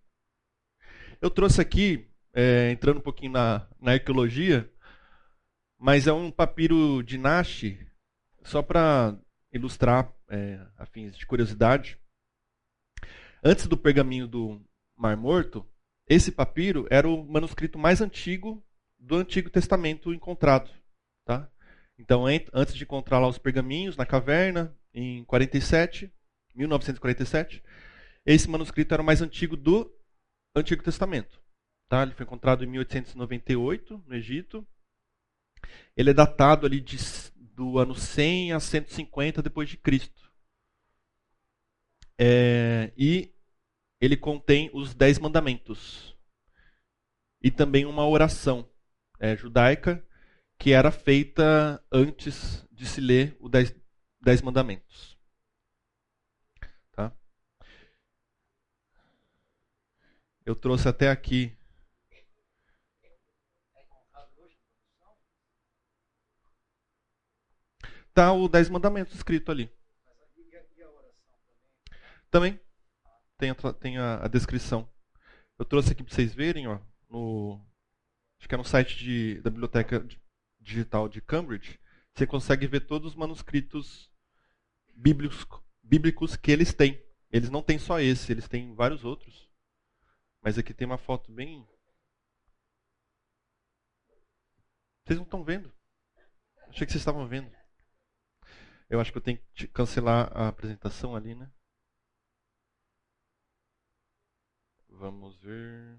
Eu 1.20 1.30
trouxe 1.30 1.60
aqui, 1.60 2.08
é, 2.32 2.70
entrando 2.70 2.98
um 2.98 3.02
pouquinho 3.02 3.32
na, 3.32 3.66
na 3.80 3.92
arqueologia, 3.92 4.70
mas 5.78 6.06
é 6.06 6.12
um 6.12 6.30
papiro 6.30 7.02
de 7.02 7.18
Nash, 7.18 7.64
só 8.42 8.62
para 8.62 9.18
ilustrar 9.52 10.12
é, 10.34 10.60
a 10.76 10.84
fins 10.84 11.16
de 11.16 11.24
curiosidade. 11.24 11.98
Antes 13.42 13.66
do 13.66 13.76
pergaminho 13.76 14.26
do 14.26 14.60
Mar 14.96 15.16
Morto, 15.16 15.64
esse 16.08 16.32
papiro 16.32 16.86
era 16.90 17.08
o 17.08 17.24
manuscrito 17.24 17.78
mais 17.78 18.00
antigo 18.00 18.64
do 18.98 19.16
Antigo 19.16 19.48
Testamento 19.48 20.12
encontrado. 20.12 20.70
Tá? 21.24 21.48
Então, 21.98 22.24
antes 22.26 22.74
de 22.74 22.82
encontrar 22.82 23.20
lá 23.20 23.28
os 23.28 23.38
pergaminhos 23.38 23.96
na 23.96 24.04
caverna, 24.04 24.76
em 24.92 25.24
47, 25.24 26.12
1947, 26.54 27.62
esse 28.26 28.48
manuscrito 28.48 28.92
era 28.92 29.02
o 29.02 29.06
mais 29.06 29.22
antigo 29.22 29.56
do 29.56 29.94
Antigo 30.56 30.82
Testamento. 30.82 31.40
Tá? 31.88 32.02
Ele 32.02 32.12
foi 32.12 32.24
encontrado 32.24 32.64
em 32.64 32.66
1898, 32.66 34.02
no 34.06 34.14
Egito. 34.14 34.66
Ele 35.96 36.10
é 36.10 36.14
datado 36.14 36.66
ali 36.66 36.80
de, 36.80 36.96
do 37.36 37.78
ano 37.78 37.94
100 37.94 38.52
a 38.52 38.60
150 38.60 39.42
depois 39.42 39.68
de 39.68 39.76
Cristo. 39.76 40.23
É, 42.18 42.92
e 42.96 43.34
ele 44.00 44.16
contém 44.16 44.70
os 44.72 44.94
Dez 44.94 45.18
Mandamentos. 45.18 46.16
E 47.42 47.50
também 47.50 47.84
uma 47.84 48.06
oração 48.06 48.68
é, 49.18 49.36
judaica 49.36 50.06
que 50.58 50.72
era 50.72 50.90
feita 50.90 51.84
antes 51.92 52.66
de 52.70 52.86
se 52.86 53.00
ler 53.00 53.36
os 53.40 53.50
Dez, 53.50 53.74
Dez 54.20 54.40
Mandamentos. 54.42 55.18
Tá? 56.92 57.12
Eu 60.44 60.54
trouxe 60.54 60.88
até 60.88 61.10
aqui. 61.10 61.56
Tá 68.14 68.32
o 68.32 68.48
Dez 68.48 68.68
Mandamentos 68.68 69.14
escrito 69.14 69.50
ali. 69.50 69.70
Também 72.34 72.60
tem 73.38 73.50
a, 73.50 73.54
tem 73.74 73.96
a, 73.96 74.24
a 74.24 74.26
descrição. 74.26 74.92
Eu 75.56 75.64
trouxe 75.64 75.92
aqui 75.92 76.02
para 76.02 76.12
vocês 76.12 76.34
verem, 76.34 76.66
ó, 76.66 76.80
no, 77.08 77.64
acho 78.40 78.48
que 78.48 78.54
é 78.56 78.58
no 78.58 78.64
site 78.64 78.98
de, 78.98 79.40
da 79.40 79.50
Biblioteca 79.50 80.04
Digital 80.58 81.08
de 81.08 81.20
Cambridge, 81.20 81.78
você 82.12 82.26
consegue 82.26 82.66
ver 82.66 82.88
todos 82.88 83.12
os 83.12 83.16
manuscritos 83.16 84.10
bíblicos, 84.96 85.46
bíblicos 85.80 86.34
que 86.34 86.50
eles 86.50 86.74
têm. 86.74 87.00
Eles 87.30 87.50
não 87.50 87.62
têm 87.62 87.78
só 87.78 88.00
esse, 88.00 88.32
eles 88.32 88.48
têm 88.48 88.74
vários 88.74 89.04
outros. 89.04 89.48
Mas 90.42 90.58
aqui 90.58 90.74
tem 90.74 90.88
uma 90.88 90.98
foto 90.98 91.30
bem. 91.30 91.64
Vocês 95.04 95.16
não 95.16 95.24
estão 95.24 95.44
vendo? 95.44 95.72
Achei 96.66 96.84
que 96.84 96.92
vocês 96.92 97.00
estavam 97.00 97.28
vendo. 97.28 97.48
Eu 98.90 98.98
acho 98.98 99.12
que 99.12 99.18
eu 99.18 99.22
tenho 99.22 99.38
que 99.54 99.68
cancelar 99.68 100.36
a 100.36 100.48
apresentação 100.48 101.14
ali, 101.14 101.36
né? 101.36 101.48
Vamos 104.98 105.36
ver. 105.36 105.98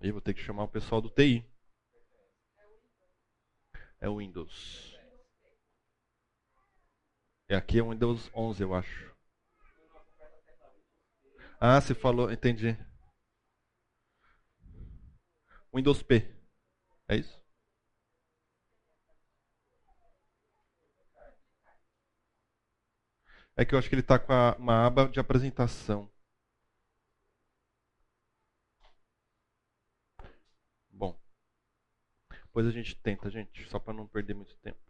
E 0.00 0.10
vou 0.10 0.20
ter 0.20 0.34
que 0.34 0.40
chamar 0.40 0.64
o 0.64 0.68
pessoal 0.68 1.00
do 1.00 1.10
TI. 1.10 1.44
É 4.00 4.08
o 4.08 4.18
Windows. 4.18 4.98
É 7.48 7.56
aqui 7.56 7.78
é 7.78 7.82
o 7.82 7.90
Windows 7.90 8.30
11, 8.34 8.62
eu 8.62 8.74
acho. 8.74 9.14
Ah, 11.60 11.80
você 11.80 11.94
falou, 11.94 12.30
entendi. 12.30 12.78
Windows 15.74 16.02
P. 16.02 16.34
É 17.08 17.16
isso? 17.16 17.39
É 23.60 23.64
que 23.66 23.74
eu 23.74 23.78
acho 23.78 23.90
que 23.90 23.94
ele 23.94 24.00
está 24.00 24.18
com 24.18 24.32
a, 24.32 24.56
uma 24.56 24.86
aba 24.86 25.06
de 25.06 25.20
apresentação. 25.20 26.10
Bom. 30.90 31.20
Depois 32.46 32.66
a 32.66 32.70
gente 32.70 32.96
tenta, 32.96 33.30
gente, 33.30 33.68
só 33.68 33.78
para 33.78 33.92
não 33.92 34.06
perder 34.06 34.34
muito 34.34 34.56
tempo. 34.58 34.80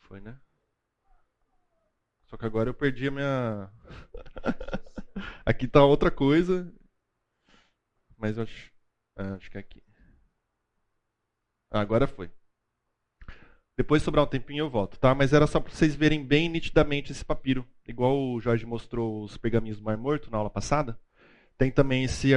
Foi, 0.00 0.20
né? 0.20 0.40
Só 2.28 2.36
que 2.38 2.46
agora 2.46 2.70
eu 2.70 2.74
perdi 2.74 3.08
a 3.08 3.10
minha. 3.10 3.70
aqui 5.44 5.66
está 5.66 5.84
outra 5.84 6.10
coisa. 6.10 6.72
Mas 8.16 8.36
eu 8.36 8.44
acho. 8.44 8.72
Ah, 9.16 9.34
acho 9.34 9.50
que 9.50 9.58
é 9.58 9.60
aqui. 9.60 9.87
Agora 11.70 12.06
foi. 12.06 12.30
Depois 13.76 14.02
sobrar 14.02 14.24
um 14.24 14.28
tempinho 14.28 14.64
eu 14.64 14.70
volto, 14.70 14.98
tá? 14.98 15.14
Mas 15.14 15.32
era 15.32 15.46
só 15.46 15.60
para 15.60 15.72
vocês 15.72 15.94
verem 15.94 16.24
bem 16.24 16.48
nitidamente 16.48 17.12
esse 17.12 17.24
papiro. 17.24 17.64
Igual 17.86 18.18
o 18.18 18.40
Jorge 18.40 18.66
mostrou 18.66 19.22
os 19.22 19.36
pergaminhos 19.36 19.78
do 19.78 19.84
Mar 19.84 19.96
Morto 19.96 20.30
na 20.30 20.38
aula 20.38 20.50
passada. 20.50 20.98
Tem 21.56 21.70
também 21.70 22.02
esse 22.02 22.32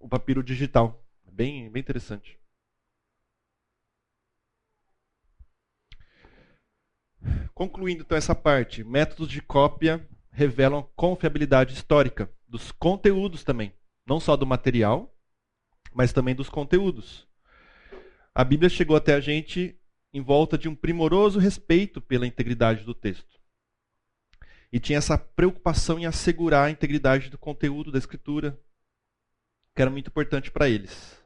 o 0.00 0.08
papiro 0.08 0.42
digital. 0.42 1.04
Bem, 1.30 1.70
bem 1.70 1.80
interessante. 1.80 2.38
Concluindo 7.52 8.02
então 8.02 8.16
essa 8.16 8.34
parte, 8.34 8.82
métodos 8.82 9.28
de 9.28 9.42
cópia 9.42 10.08
revelam 10.30 10.88
confiabilidade 10.96 11.74
histórica 11.74 12.32
dos 12.46 12.72
conteúdos 12.72 13.44
também, 13.44 13.74
não 14.06 14.18
só 14.18 14.36
do 14.36 14.46
material, 14.46 15.14
mas 15.92 16.12
também 16.14 16.34
dos 16.34 16.48
conteúdos. 16.48 17.27
A 18.38 18.44
Bíblia 18.44 18.70
chegou 18.70 18.94
até 18.94 19.14
a 19.14 19.20
gente 19.20 19.76
em 20.12 20.22
volta 20.22 20.56
de 20.56 20.68
um 20.68 20.74
primoroso 20.76 21.40
respeito 21.40 22.00
pela 22.00 22.24
integridade 22.24 22.84
do 22.84 22.94
texto. 22.94 23.36
E 24.72 24.78
tinha 24.78 24.96
essa 24.96 25.18
preocupação 25.18 25.98
em 25.98 26.06
assegurar 26.06 26.68
a 26.68 26.70
integridade 26.70 27.30
do 27.30 27.36
conteúdo 27.36 27.90
da 27.90 27.98
Escritura, 27.98 28.56
que 29.74 29.82
era 29.82 29.90
muito 29.90 30.06
importante 30.06 30.52
para 30.52 30.68
eles. 30.68 31.20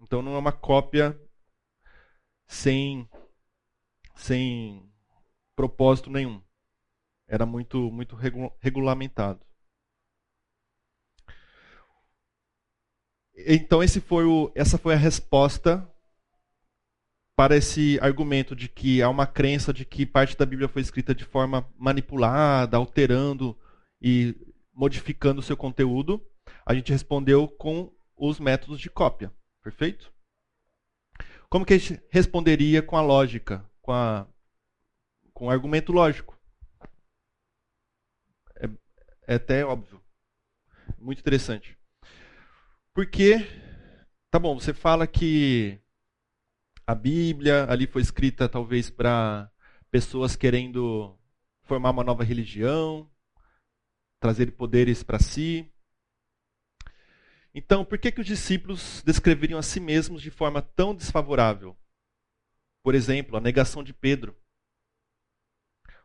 Então 0.00 0.22
não 0.22 0.36
é 0.36 0.38
uma 0.38 0.52
cópia 0.52 1.20
sem, 2.46 3.10
sem 4.14 4.88
propósito 5.56 6.10
nenhum. 6.10 6.40
Era 7.26 7.44
muito, 7.44 7.90
muito 7.90 8.14
regulamentado. 8.60 9.44
Então 13.36 13.82
esse 13.82 14.00
foi 14.00 14.24
o, 14.24 14.50
essa 14.54 14.78
foi 14.78 14.94
a 14.94 14.98
resposta 14.98 15.86
para 17.36 17.54
esse 17.54 17.98
argumento 18.00 18.56
de 18.56 18.66
que 18.66 19.02
há 19.02 19.10
uma 19.10 19.26
crença 19.26 19.72
de 19.72 19.84
que 19.84 20.06
parte 20.06 20.36
da 20.36 20.46
Bíblia 20.46 20.68
foi 20.68 20.80
escrita 20.80 21.14
de 21.14 21.24
forma 21.24 21.68
manipulada, 21.78 22.78
alterando 22.78 23.56
e 24.00 24.34
modificando 24.72 25.40
o 25.40 25.42
seu 25.42 25.56
conteúdo. 25.56 26.26
A 26.64 26.74
gente 26.74 26.90
respondeu 26.90 27.46
com 27.46 27.94
os 28.16 28.40
métodos 28.40 28.80
de 28.80 28.88
cópia. 28.88 29.30
Perfeito? 29.62 30.10
Como 31.50 31.66
que 31.66 31.74
a 31.74 31.78
gente 31.78 32.02
responderia 32.10 32.82
com 32.82 32.96
a 32.96 33.02
lógica, 33.02 33.68
com, 33.82 33.92
a, 33.92 34.26
com 35.34 35.46
o 35.46 35.50
argumento 35.50 35.92
lógico? 35.92 36.38
É, 38.56 38.68
é 39.28 39.34
até 39.34 39.64
óbvio. 39.64 40.00
Muito 40.98 41.20
interessante. 41.20 41.75
Porque, 42.96 43.46
tá 44.30 44.38
bom, 44.38 44.58
você 44.58 44.72
fala 44.72 45.06
que 45.06 45.78
a 46.86 46.94
Bíblia 46.94 47.70
ali 47.70 47.86
foi 47.86 48.00
escrita 48.00 48.48
talvez 48.48 48.88
para 48.88 49.52
pessoas 49.90 50.34
querendo 50.34 51.14
formar 51.64 51.90
uma 51.90 52.02
nova 52.02 52.24
religião, 52.24 53.06
trazer 54.18 54.50
poderes 54.52 55.02
para 55.02 55.18
si. 55.18 55.70
Então, 57.54 57.84
por 57.84 57.98
que, 57.98 58.10
que 58.10 58.22
os 58.22 58.26
discípulos 58.26 59.02
descreveriam 59.04 59.58
a 59.58 59.62
si 59.62 59.78
mesmos 59.78 60.22
de 60.22 60.30
forma 60.30 60.62
tão 60.62 60.94
desfavorável? 60.94 61.76
Por 62.82 62.94
exemplo, 62.94 63.36
a 63.36 63.42
negação 63.42 63.84
de 63.84 63.92
Pedro. 63.92 64.34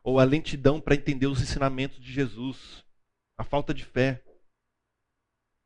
Ou 0.04 0.20
a 0.20 0.26
lentidão 0.26 0.82
para 0.82 0.96
entender 0.96 1.28
os 1.28 1.42
ensinamentos 1.42 2.02
de 2.02 2.12
Jesus. 2.12 2.84
A 3.38 3.46
falta 3.46 3.74
de 3.74 3.86
fé. 3.86 4.22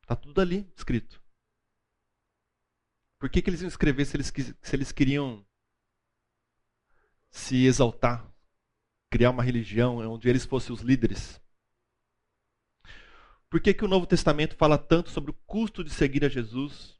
Está 0.06 0.14
tudo 0.14 0.40
ali 0.40 0.72
escrito. 0.76 1.20
Por 3.18 3.28
que, 3.28 3.42
que 3.42 3.50
eles 3.50 3.60
iam 3.60 3.66
escrever 3.66 4.04
se 4.04 4.16
eles, 4.16 4.32
se 4.62 4.76
eles 4.76 4.92
queriam 4.92 5.44
se 7.28 7.66
exaltar, 7.66 8.24
criar 9.10 9.30
uma 9.30 9.42
religião 9.42 9.98
onde 9.98 10.28
eles 10.28 10.44
fossem 10.44 10.72
os 10.72 10.80
líderes? 10.80 11.42
Por 13.50 13.60
que, 13.60 13.74
que 13.74 13.84
o 13.84 13.88
Novo 13.88 14.06
Testamento 14.06 14.54
fala 14.54 14.78
tanto 14.78 15.10
sobre 15.10 15.32
o 15.32 15.38
custo 15.44 15.82
de 15.82 15.90
seguir 15.90 16.24
a 16.24 16.28
Jesus? 16.28 16.96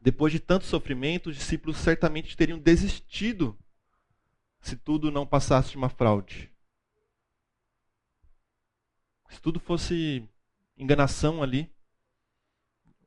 Depois 0.00 0.32
de 0.32 0.40
tanto 0.40 0.64
sofrimento, 0.64 1.30
os 1.30 1.36
discípulos 1.36 1.76
certamente 1.76 2.36
teriam 2.36 2.58
desistido 2.58 3.56
se 4.60 4.76
tudo 4.76 5.12
não 5.12 5.24
passasse 5.24 5.70
de 5.70 5.76
uma 5.76 5.88
fraude. 5.88 6.52
Se 9.28 9.40
tudo 9.40 9.60
fosse 9.60 10.28
enganação 10.76 11.40
ali, 11.40 11.72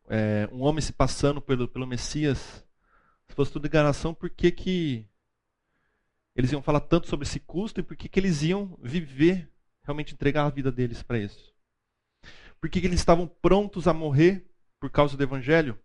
é, 0.08 0.47
um 0.51 0.62
homem 0.62 0.82
se 0.82 0.93
passando 0.93 1.41
pelo, 1.41 1.68
pelo 1.68 1.88
Messias, 1.88 2.66
se 3.28 3.36
fosse 3.36 3.51
tudo 3.51 3.68
enganação, 3.68 4.14
por 4.14 4.30
que, 4.30 4.51
que 4.51 5.08
eles 6.36 6.51
iam 6.51 6.62
falar 6.62 6.82
tanto 6.82 7.08
sobre 7.08 7.26
esse 7.26 7.39
custo 7.39 7.80
e 7.80 7.84
por 7.84 7.97
que, 7.97 8.08
que 8.08 8.20
eles 8.20 8.41
iam 8.43 8.78
viver, 8.82 9.51
realmente 9.84 10.14
entregar 10.14 10.45
a 10.45 10.49
vida 10.49 10.72
deles 10.72 11.03
para 11.03 11.20
isso? 11.20 11.53
Por 12.60 12.70
que, 12.70 12.80
que 12.80 12.88
eles 12.88 12.99
estavam 12.99 13.28
prontos 13.28 13.88
a 13.88 13.93
morrer 13.93 14.49
por 14.80 14.89
causa 14.89 15.18
do 15.18 15.24
Evangelho? 15.24 15.78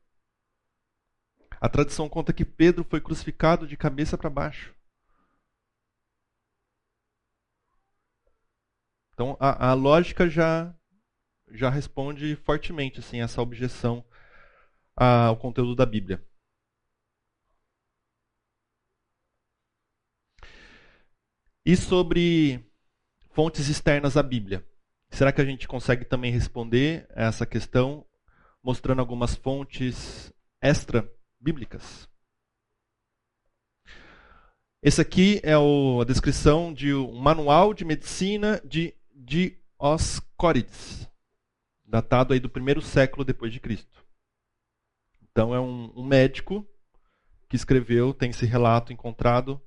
A 1.60 1.68
tradição 1.68 2.08
conta 2.08 2.32
que 2.32 2.44
Pedro 2.44 2.84
foi 2.84 3.00
crucificado 3.00 3.66
de 3.66 3.76
cabeça 3.76 4.18
para 4.18 4.30
baixo. 4.30 4.74
Então 9.14 9.36
a, 9.38 9.70
a 9.70 9.74
lógica 9.74 10.28
já 10.28 10.74
já 11.54 11.68
responde 11.68 12.34
fortemente 12.34 12.98
assim 12.98 13.20
essa 13.20 13.42
objeção 13.42 14.04
ao 14.96 15.36
conteúdo 15.36 15.74
da 15.74 15.86
Bíblia. 15.86 16.22
E 21.64 21.76
sobre 21.76 22.64
fontes 23.30 23.68
externas 23.68 24.16
à 24.16 24.22
Bíblia? 24.22 24.66
Será 25.10 25.30
que 25.30 25.40
a 25.40 25.44
gente 25.44 25.68
consegue 25.68 26.04
também 26.04 26.32
responder 26.32 27.06
essa 27.10 27.46
questão 27.46 28.04
mostrando 28.62 29.00
algumas 29.00 29.36
fontes 29.36 30.32
extra-bíblicas? 30.60 32.08
Esse 34.82 35.00
aqui 35.00 35.40
é 35.44 35.56
o, 35.56 36.00
a 36.00 36.04
descrição 36.04 36.74
de 36.74 36.92
um 36.92 37.14
manual 37.14 37.72
de 37.72 37.84
medicina 37.84 38.60
de 38.64 38.92
Dioscórides, 39.14 41.08
datado 41.84 42.32
aí 42.32 42.40
do 42.40 42.50
primeiro 42.50 42.82
século 42.82 43.24
depois 43.24 43.52
de 43.52 43.60
Cristo. 43.60 44.01
Então 45.32 45.54
é 45.54 45.60
um, 45.60 45.90
um 45.96 46.04
médico 46.04 46.66
que 47.48 47.56
escreveu, 47.56 48.14
tem 48.14 48.30
esse 48.30 48.46
relato 48.46 48.92
encontrado 48.92 49.60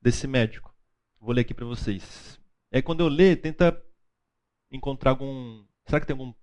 desse 0.00 0.26
médico. 0.26 0.74
Vou 1.20 1.32
ler 1.32 1.42
aqui 1.42 1.54
para 1.54 1.64
vocês. 1.64 2.40
É 2.70 2.82
quando 2.82 3.00
eu 3.00 3.08
ler, 3.08 3.40
tenta 3.40 3.80
encontrar 4.70 5.12
algum. 5.12 5.64
Será 5.86 6.00
que 6.00 6.06
tem 6.06 6.14
algum 6.14 6.34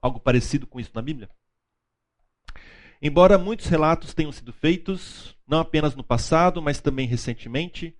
algo 0.00 0.20
parecido 0.20 0.66
com 0.66 0.78
isso 0.78 0.92
na 0.94 1.02
Bíblia? 1.02 1.28
Embora 3.02 3.36
muitos 3.36 3.66
relatos 3.66 4.14
tenham 4.14 4.32
sido 4.32 4.52
feitos, 4.52 5.36
não 5.46 5.58
apenas 5.58 5.94
no 5.94 6.04
passado, 6.04 6.62
mas 6.62 6.80
também 6.80 7.06
recentemente, 7.06 7.96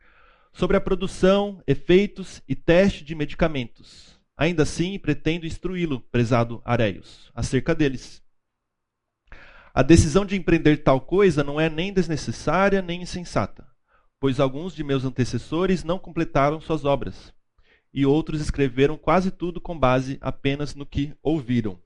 sobre 0.52 0.76
a 0.76 0.80
produção, 0.80 1.62
efeitos 1.66 2.42
e 2.48 2.54
teste 2.54 3.04
de 3.04 3.14
medicamentos. 3.14 4.18
Ainda 4.36 4.62
assim, 4.62 4.98
pretendo 4.98 5.46
instruí-lo, 5.46 6.00
prezado 6.00 6.62
Areios, 6.64 7.30
acerca 7.34 7.74
deles. 7.74 8.24
A 9.77 9.83
decisão 9.83 10.25
de 10.25 10.37
empreender 10.37 10.85
tal 10.85 11.01
coisa 11.01 11.43
não 11.43 11.61
é 11.61 11.68
nem 11.68 11.93
desnecessária 11.93 12.81
nem 12.81 13.03
insensata, 13.03 13.66
pois 14.20 14.39
alguns 14.39 14.72
de 14.72 14.85
meus 14.85 15.05
antecessores 15.05 15.83
não 15.83 15.99
completaram 15.99 16.61
suas 16.61 16.85
obras, 16.85 17.35
e 17.93 18.07
outros 18.07 18.41
escreveram 18.41 18.97
quase 18.97 19.33
tudo 19.33 19.61
com 19.61 19.77
base 19.77 20.16
apenas 20.20 20.77
no 20.77 20.87
que 20.87 21.12
ouviram. 21.20 21.83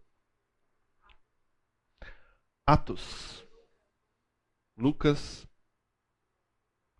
Atos. 2.66 3.42
Lucas. 4.76 5.48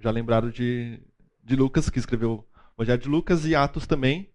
Já 0.01 0.11
lembraram 0.11 0.49
de, 0.49 1.03
de 1.45 1.55
Lucas, 1.55 1.91
que 1.91 1.99
escreveu 1.99 2.49
o 2.79 2.83
Evangelho 2.83 3.03
de 3.03 3.09
Lucas, 3.11 3.45
e 3.45 3.55
Atos 3.55 3.87
também. 3.87 4.33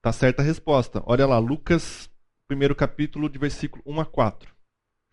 Tá 0.00 0.10
certa 0.10 0.40
a 0.40 0.44
resposta. 0.44 1.02
Olha 1.04 1.26
lá, 1.26 1.38
Lucas 1.38 2.08
primeiro 2.46 2.74
capítulo, 2.74 3.28
de 3.28 3.38
versículo 3.38 3.82
1 3.86 4.00
a 4.00 4.04
4. 4.04 4.54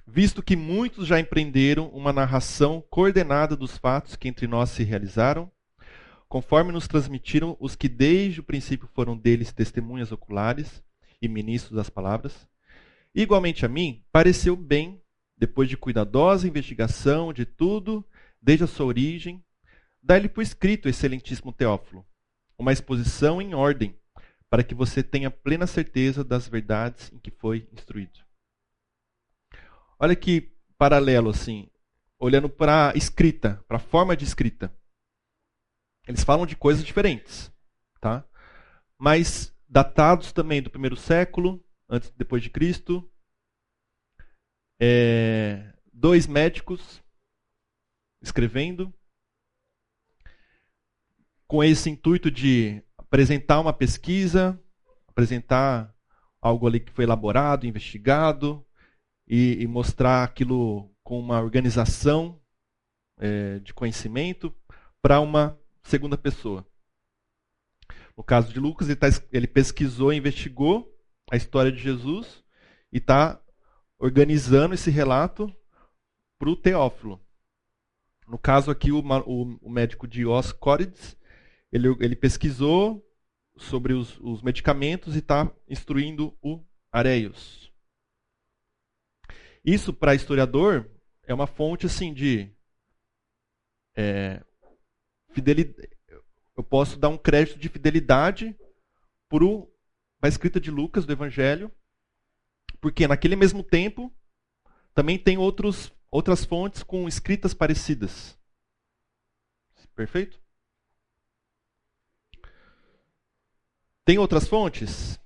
Visto 0.05 0.43
que 0.43 0.55
muitos 0.55 1.07
já 1.07 1.19
empreenderam 1.19 1.87
uma 1.89 2.11
narração 2.11 2.83
coordenada 2.89 3.55
dos 3.55 3.77
fatos 3.77 4.15
que 4.15 4.27
entre 4.27 4.47
nós 4.47 4.69
se 4.71 4.83
realizaram, 4.83 5.49
conforme 6.27 6.71
nos 6.71 6.87
transmitiram 6.87 7.55
os 7.59 7.75
que 7.75 7.87
desde 7.87 8.41
o 8.41 8.43
princípio 8.43 8.89
foram 8.93 9.17
deles 9.17 9.53
testemunhas 9.53 10.11
oculares 10.11 10.83
e 11.21 11.27
ministros 11.27 11.75
das 11.75 11.89
palavras, 11.89 12.47
igualmente 13.15 13.65
a 13.65 13.69
mim, 13.69 14.03
pareceu 14.11 14.55
bem, 14.55 15.01
depois 15.37 15.69
de 15.69 15.77
cuidadosa 15.77 16.47
investigação 16.47 17.31
de 17.31 17.45
tudo, 17.45 18.05
desde 18.41 18.65
a 18.65 18.67
sua 18.67 18.87
origem, 18.87 19.43
dar-lhe 20.03 20.27
por 20.27 20.41
escrito, 20.41 20.89
excelentíssimo 20.89 21.53
Teófilo, 21.53 22.05
uma 22.57 22.73
exposição 22.73 23.41
em 23.41 23.53
ordem, 23.53 23.95
para 24.51 24.65
que 24.65 24.75
você 24.75 25.01
tenha 25.01 25.31
plena 25.31 25.65
certeza 25.65 26.25
das 26.25 26.45
verdades 26.45 27.09
em 27.13 27.17
que 27.17 27.31
foi 27.31 27.69
instruído. 27.71 28.19
Olha 29.97 30.13
que 30.13 30.53
paralelo 30.77 31.29
assim, 31.29 31.71
olhando 32.19 32.49
para 32.49 32.89
a 32.89 32.93
escrita, 32.93 33.63
para 33.65 33.77
a 33.77 33.79
forma 33.79 34.13
de 34.15 34.25
escrita. 34.25 34.77
Eles 36.05 36.25
falam 36.25 36.45
de 36.45 36.57
coisas 36.57 36.83
diferentes, 36.83 37.49
tá? 38.01 38.27
Mas 38.97 39.55
datados 39.69 40.33
também 40.33 40.61
do 40.61 40.69
primeiro 40.69 40.97
século, 40.97 41.63
antes 41.87 42.11
depois 42.11 42.43
de 42.43 42.49
Cristo. 42.49 43.09
É, 44.81 45.73
dois 45.93 46.27
médicos 46.27 47.01
escrevendo 48.21 48.93
com 51.47 51.63
esse 51.63 51.89
intuito 51.89 52.29
de 52.29 52.83
apresentar 53.11 53.59
uma 53.59 53.73
pesquisa, 53.73 54.57
apresentar 55.05 55.93
algo 56.41 56.65
ali 56.65 56.79
que 56.79 56.93
foi 56.93 57.03
elaborado, 57.03 57.67
investigado, 57.67 58.65
e, 59.27 59.61
e 59.61 59.67
mostrar 59.67 60.23
aquilo 60.23 60.89
com 61.03 61.19
uma 61.19 61.41
organização 61.41 62.41
é, 63.19 63.59
de 63.59 63.73
conhecimento 63.73 64.55
para 65.01 65.19
uma 65.19 65.59
segunda 65.83 66.17
pessoa. 66.17 66.65
No 68.15 68.23
caso 68.23 68.53
de 68.53 68.61
Lucas, 68.61 68.87
ele, 68.87 68.95
tá, 68.95 69.07
ele 69.29 69.47
pesquisou, 69.47 70.13
investigou 70.13 70.97
a 71.29 71.35
história 71.35 71.71
de 71.71 71.79
Jesus 71.79 72.41
e 72.93 72.97
está 72.97 73.41
organizando 73.99 74.73
esse 74.73 74.89
relato 74.89 75.53
para 76.39 76.49
o 76.49 76.55
Teófilo. 76.55 77.21
No 78.25 78.37
caso 78.37 78.71
aqui, 78.71 78.89
o, 78.89 78.99
o, 78.99 79.59
o 79.61 79.69
médico 79.69 80.07
Dioscórides, 80.07 81.17
ele, 81.71 81.87
ele 81.99 82.15
pesquisou 82.15 83.05
sobre 83.57 83.93
os, 83.93 84.19
os 84.19 84.41
medicamentos 84.41 85.15
e 85.15 85.19
está 85.19 85.51
instruindo 85.67 86.37
o 86.41 86.63
Areios. 86.91 87.71
Isso, 89.63 89.93
para 89.93 90.15
historiador, 90.15 90.89
é 91.23 91.33
uma 91.33 91.47
fonte 91.47 91.85
assim 91.85 92.13
de 92.13 92.51
é, 93.95 94.43
fidelidade. 95.29 95.89
Eu 96.55 96.63
posso 96.63 96.99
dar 96.99 97.09
um 97.09 97.17
crédito 97.17 97.57
de 97.57 97.69
fidelidade 97.69 98.55
para 99.29 99.45
a 100.23 100.27
escrita 100.27 100.59
de 100.59 100.69
Lucas 100.69 101.05
do 101.05 101.13
Evangelho, 101.13 101.71
porque 102.81 103.07
naquele 103.07 103.35
mesmo 103.35 103.63
tempo 103.63 104.13
também 104.93 105.17
tem 105.17 105.37
outros, 105.37 105.93
outras 106.09 106.43
fontes 106.43 106.83
com 106.83 107.07
escritas 107.07 107.53
parecidas. 107.53 108.37
Perfeito? 109.95 110.41
Tem 114.05 114.17
outras 114.17 114.47
fontes? 114.47 115.19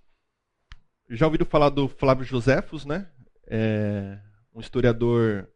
Já 1.09 1.25
ouviram 1.25 1.45
falar 1.45 1.69
do 1.69 1.87
Flávio 1.87 2.25
Josefos, 2.25 2.85
né? 2.85 3.09
É 3.47 4.19
um 4.53 4.59
historiador 4.59 5.49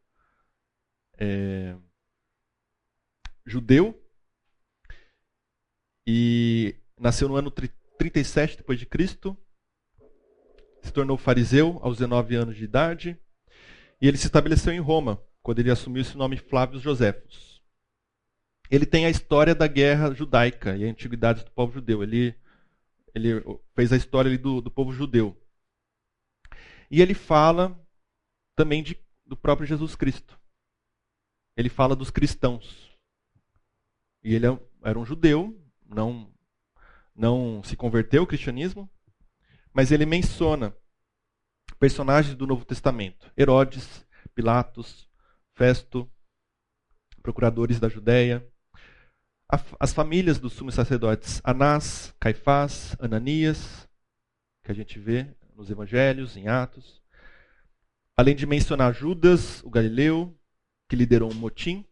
é, 1.17 1.76
judeu 3.45 3.99
e 6.07 6.76
nasceu 6.97 7.28
no 7.28 7.36
ano 7.36 7.51
37 7.97 8.57
depois 8.57 8.80
de 8.80 8.86
Cristo. 8.86 9.38
Se 10.82 10.93
tornou 10.93 11.17
fariseu 11.17 11.80
aos 11.82 11.97
19 11.97 12.36
anos 12.36 12.55
de 12.55 12.63
idade 12.63 13.20
e 14.01 14.07
ele 14.07 14.17
se 14.17 14.28
estabeleceu 14.28 14.72
em 14.72 14.80
Roma 14.80 15.22
quando 15.41 15.59
ele 15.59 15.72
assumiu 15.72 16.01
esse 16.01 16.17
nome 16.17 16.38
Flávio 16.38 16.80
Josefos. 16.80 17.61
Ele 18.72 18.86
tem 18.86 19.05
a 19.05 19.09
história 19.09 19.55
da 19.55 19.67
guerra 19.67 20.13
judaica 20.13 20.76
e 20.78 20.86
a 20.86 20.89
antiguidade 20.89 21.43
do 21.43 21.51
povo 21.51 21.74
judeu. 21.74 22.03
Ele, 22.03 22.36
ele 23.14 23.41
fez 23.76 23.91
a 23.91 23.97
história 23.97 24.38
do, 24.38 24.62
do 24.62 24.72
povo 24.72 24.91
judeu. 24.91 25.36
E 26.89 27.01
ele 27.01 27.14
fala 27.14 27.80
também 28.55 28.82
de, 28.82 28.97
do 29.26 29.38
próprio 29.38 29.68
Jesus 29.68 29.95
Cristo. 29.95 30.39
Ele 31.55 31.70
fala 31.70 31.95
dos 31.95 32.10
cristãos. 32.10 32.97
E 34.24 34.34
ele 34.34 34.47
é 34.47 34.70
era 34.84 34.97
um 34.97 35.05
judeu, 35.05 35.62
não, 35.86 36.34
não 37.16 37.62
se 37.64 37.76
converteu 37.76 38.22
ao 38.22 38.28
cristianismo, 38.28 38.89
mas 39.74 39.91
ele 39.91 40.05
menciona 40.05 40.76
personagens 41.78 42.36
do 42.36 42.47
Novo 42.47 42.66
Testamento: 42.66 43.32
Herodes, 43.38 44.05
Pilatos, 44.34 45.10
Festo, 45.53 46.10
procuradores 47.22 47.80
da 47.80 47.89
Judéia, 47.89 48.47
as 49.80 49.93
famílias 49.93 50.39
dos 50.39 50.54
sumos 50.54 50.76
sacerdotes 50.76 51.41
Anás, 51.43 52.14
Caifás, 52.20 52.95
Ananias, 53.00 53.89
que 54.64 54.72
a 54.72 54.76
gente 54.76 55.00
vê 55.00 55.28
nos 55.56 55.72
evangelhos, 55.72 56.38
em 56.38 56.47
Atos, 56.47 57.02
além 58.16 58.36
de 58.36 58.45
mencionar 58.45 58.93
Judas, 58.93 59.64
o 59.64 59.70
Galileu, 59.70 60.38
que 60.88 60.95
liderou 60.95 61.32
um 61.32 61.36
motim, 61.36 61.84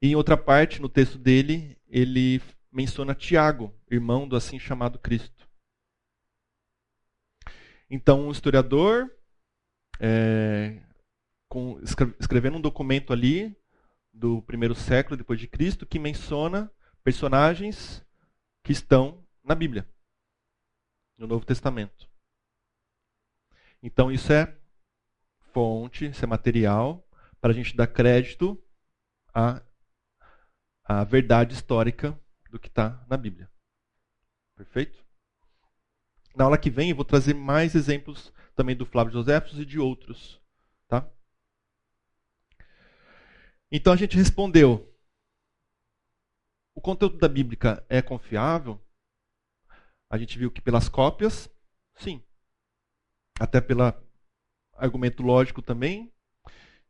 e 0.00 0.08
em 0.08 0.16
outra 0.16 0.36
parte, 0.36 0.80
no 0.80 0.88
texto 0.88 1.18
dele, 1.18 1.78
ele 1.86 2.40
menciona 2.72 3.14
Tiago, 3.14 3.72
irmão 3.90 4.26
do 4.26 4.34
assim 4.34 4.58
chamado 4.58 4.98
Cristo. 4.98 5.48
Então, 7.90 8.26
um 8.26 8.32
historiador, 8.32 9.14
é, 10.00 10.82
com, 11.46 11.78
escrevendo 12.18 12.56
um 12.56 12.60
documento 12.60 13.12
ali 13.12 13.54
do 14.12 14.42
primeiro 14.42 14.74
século 14.74 15.16
depois 15.16 15.40
de 15.40 15.46
Cristo, 15.46 15.86
que 15.86 15.98
menciona 15.98 16.70
personagens 17.02 18.04
que 18.62 18.72
estão 18.72 19.26
na 19.42 19.54
Bíblia, 19.54 19.88
no 21.16 21.26
Novo 21.26 21.44
Testamento. 21.44 22.08
Então, 23.82 24.12
isso 24.12 24.32
é 24.32 24.56
fonte, 25.52 26.06
isso 26.06 26.24
é 26.24 26.28
material 26.28 27.06
para 27.40 27.50
a 27.50 27.54
gente 27.54 27.76
dar 27.76 27.86
crédito 27.86 28.62
a 29.34 29.60
a 30.84 31.04
verdade 31.04 31.54
histórica 31.54 32.18
do 32.50 32.58
que 32.58 32.68
está 32.68 33.04
na 33.08 33.16
Bíblia. 33.16 33.50
Perfeito? 34.56 35.02
Na 36.34 36.44
aula 36.44 36.58
que 36.58 36.70
vem 36.70 36.90
eu 36.90 36.96
vou 36.96 37.04
trazer 37.04 37.34
mais 37.34 37.74
exemplos 37.74 38.32
também 38.54 38.76
do 38.76 38.86
Flávio 38.86 39.12
Joséfos 39.12 39.58
e 39.58 39.64
de 39.64 39.78
outros. 39.78 40.40
Tá? 40.88 41.08
Então 43.72 43.92
a 43.92 43.96
gente 43.96 44.16
respondeu. 44.16 44.86
O 46.74 46.80
conteúdo 46.80 47.16
da 47.16 47.28
Bíblia 47.28 47.58
é 47.88 48.02
confiável? 48.02 48.78
A 50.10 50.18
gente 50.18 50.38
viu 50.38 50.50
que 50.50 50.60
pelas 50.60 50.90
cópias, 50.90 51.48
sim. 51.94 52.22
Até 53.40 53.62
pelo 53.62 53.82
argumento 54.74 55.22
lógico 55.22 55.62
também. 55.62 56.12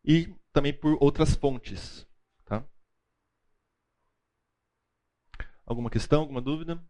E 0.04 0.34
também 0.52 0.72
por 0.72 0.98
outras 1.00 1.36
fontes. 1.36 2.04
Alguma 5.64 5.88
questão, 5.88 6.20
alguma 6.20 6.42
dúvida? 6.42 6.84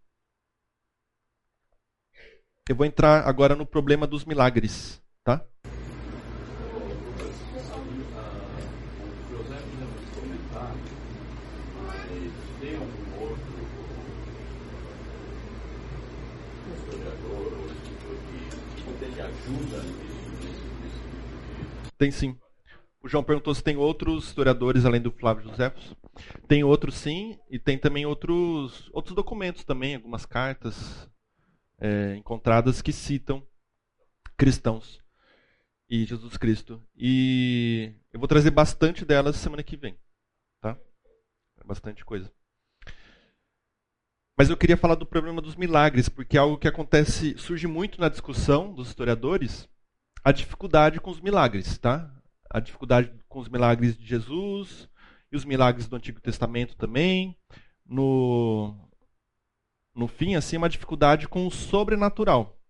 Eu 2.68 2.74
vou 2.74 2.86
entrar 2.86 3.28
agora 3.28 3.54
no 3.54 3.66
problema 3.66 4.06
dos 4.06 4.24
milagres, 4.24 5.00
tá? 5.22 5.46
Tem 22.02 22.10
sim. 22.10 22.36
O 23.00 23.08
João 23.08 23.22
perguntou 23.22 23.54
se 23.54 23.62
tem 23.62 23.76
outros 23.76 24.24
historiadores 24.24 24.84
além 24.84 25.00
do 25.00 25.12
Flávio 25.12 25.48
Josefos. 25.48 25.94
Tem 26.48 26.64
outros 26.64 26.96
sim, 26.96 27.38
e 27.48 27.60
tem 27.60 27.78
também 27.78 28.04
outros, 28.04 28.90
outros 28.92 29.14
documentos 29.14 29.62
também, 29.62 29.94
algumas 29.94 30.26
cartas 30.26 31.08
é, 31.78 32.16
encontradas 32.16 32.82
que 32.82 32.92
citam 32.92 33.46
cristãos 34.36 35.00
e 35.88 36.04
Jesus 36.04 36.36
Cristo. 36.36 36.82
E 36.96 37.94
eu 38.12 38.18
vou 38.18 38.26
trazer 38.26 38.50
bastante 38.50 39.04
delas 39.04 39.36
semana 39.36 39.62
que 39.62 39.76
vem. 39.76 39.96
Tá? 40.60 40.76
É 41.60 41.64
bastante 41.64 42.04
coisa. 42.04 42.32
Mas 44.36 44.50
eu 44.50 44.56
queria 44.56 44.76
falar 44.76 44.96
do 44.96 45.06
problema 45.06 45.40
dos 45.40 45.54
milagres, 45.54 46.08
porque 46.08 46.36
é 46.36 46.40
algo 46.40 46.58
que 46.58 46.66
acontece, 46.66 47.38
surge 47.38 47.68
muito 47.68 48.00
na 48.00 48.08
discussão 48.08 48.74
dos 48.74 48.88
historiadores, 48.88 49.70
a 50.24 50.32
dificuldade 50.32 51.00
com 51.00 51.10
os 51.10 51.20
milagres, 51.20 51.78
tá? 51.78 52.10
a 52.52 52.60
dificuldade 52.60 53.10
com 53.28 53.38
os 53.38 53.48
milagres 53.48 53.96
de 53.96 54.04
Jesus 54.04 54.88
e 55.30 55.36
os 55.36 55.44
milagres 55.44 55.88
do 55.88 55.96
Antigo 55.96 56.20
Testamento 56.20 56.76
também. 56.76 57.34
No, 57.86 58.76
no 59.94 60.06
fim, 60.06 60.34
assim, 60.34 60.58
uma 60.58 60.68
dificuldade 60.68 61.26
com 61.26 61.46
o 61.46 61.50
sobrenatural. 61.50 62.60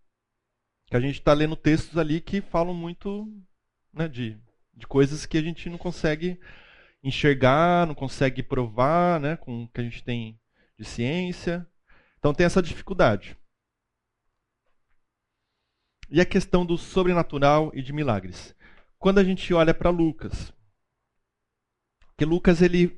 Que 0.87 0.97
a 0.97 1.01
gente 1.01 1.19
está 1.19 1.33
lendo 1.33 1.57
textos 1.57 1.99
ali 1.99 2.21
que 2.21 2.41
falam 2.41 2.73
muito 2.73 3.29
né, 3.93 4.07
de, 4.07 4.39
de 4.73 4.87
coisas 4.87 5.27
que 5.27 5.37
a 5.37 5.43
gente 5.43 5.69
não 5.69 5.79
consegue 5.79 6.39
enxergar, 7.03 7.87
não 7.87 7.95
consegue 7.95 8.43
provar 8.43 9.19
né, 9.19 9.37
com 9.37 9.65
o 9.65 9.69
que 9.69 9.81
a 9.81 9.85
gente 9.85 10.05
tem 10.05 10.39
de 10.79 10.85
ciência. 10.85 11.67
Então 12.19 12.33
tem 12.33 12.47
essa 12.47 12.63
dificuldade. 12.63 13.37
E 16.13 16.21
a 16.21 16.27
questão 16.27 16.65
do 16.65 16.79
sobrenatural 16.79 17.73
e 17.75 17.83
de 17.83 17.93
milagres 17.93 18.55
quando 19.03 19.19
a 19.19 19.25
gente 19.25 19.53
olha 19.53 19.75
para 19.75 19.91
Lucas. 19.91 20.55
Que 22.17 22.25
Lucas 22.25 22.63
ele 22.63 22.97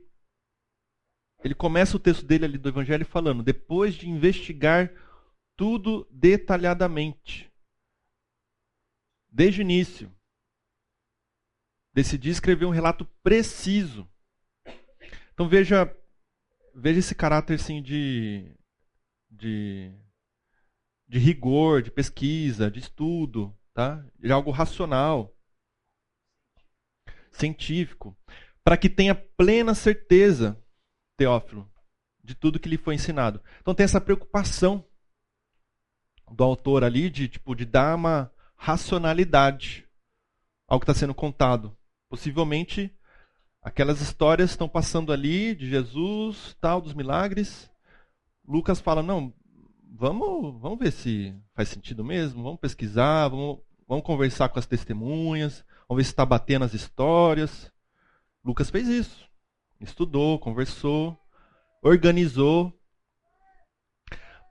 ele 1.42 1.54
começa 1.54 1.96
o 1.96 2.00
texto 2.00 2.24
dele 2.26 2.44
ali 2.44 2.58
do 2.58 2.68
evangelho 2.68 3.06
falando, 3.06 3.42
depois 3.42 3.94
de 3.94 4.08
investigar 4.08 4.90
tudo 5.56 6.06
detalhadamente, 6.10 7.50
desde 9.30 9.60
o 9.60 9.62
início, 9.62 10.10
decidi 11.92 12.30
escrever 12.30 12.64
um 12.64 12.70
relato 12.70 13.04
preciso. 13.22 14.08
Então 15.32 15.48
veja, 15.48 15.94
veja 16.74 16.98
esse 16.98 17.14
caráter 17.14 17.54
assim 17.54 17.82
de, 17.82 18.54
de, 19.30 19.92
de 21.14 21.20
rigor, 21.20 21.80
de 21.80 21.92
pesquisa, 21.92 22.68
de 22.68 22.80
estudo, 22.80 23.56
tá? 23.72 24.04
de 24.18 24.32
algo 24.32 24.50
racional 24.50 25.32
científico, 27.30 28.18
para 28.64 28.76
que 28.76 28.90
tenha 28.90 29.14
plena 29.14 29.76
certeza, 29.76 30.60
Teófilo, 31.16 31.70
de 32.20 32.34
tudo 32.34 32.58
que 32.58 32.68
lhe 32.68 32.76
foi 32.76 32.96
ensinado. 32.96 33.40
Então 33.60 33.72
tem 33.76 33.84
essa 33.84 34.00
preocupação 34.00 34.84
do 36.32 36.42
autor 36.42 36.82
ali 36.82 37.08
de 37.08 37.28
tipo 37.28 37.54
de 37.54 37.64
dar 37.64 37.94
uma 37.94 38.32
racionalidade 38.56 39.88
ao 40.66 40.80
que 40.80 40.84
está 40.84 40.94
sendo 40.94 41.14
contado. 41.14 41.78
Possivelmente 42.08 42.92
aquelas 43.62 44.00
histórias 44.00 44.50
estão 44.50 44.68
passando 44.68 45.12
ali 45.12 45.54
de 45.54 45.70
Jesus, 45.70 46.56
tal, 46.60 46.80
dos 46.80 46.92
milagres. 46.92 47.70
Lucas 48.44 48.80
fala 48.80 49.00
não, 49.00 49.32
vamos, 49.95 50.61
vamos 50.61 50.78
ver 50.78 50.92
se 50.92 51.34
faz 51.55 51.68
sentido 51.68 52.05
mesmo, 52.05 52.42
vamos 52.42 52.61
pesquisar, 52.61 53.28
vamos, 53.28 53.61
vamos 53.86 54.05
conversar 54.05 54.49
com 54.49 54.59
as 54.59 54.66
testemunhas, 54.66 55.64
Vamos 55.88 56.01
ver 56.01 56.05
se 56.05 56.12
está 56.12 56.24
batendo 56.24 56.64
as 56.64 56.74
histórias. 56.74 57.70
Lucas 58.42 58.70
fez 58.70 58.88
isso. 58.88 59.28
Estudou, 59.80 60.38
conversou, 60.38 61.18
organizou. 61.82 62.72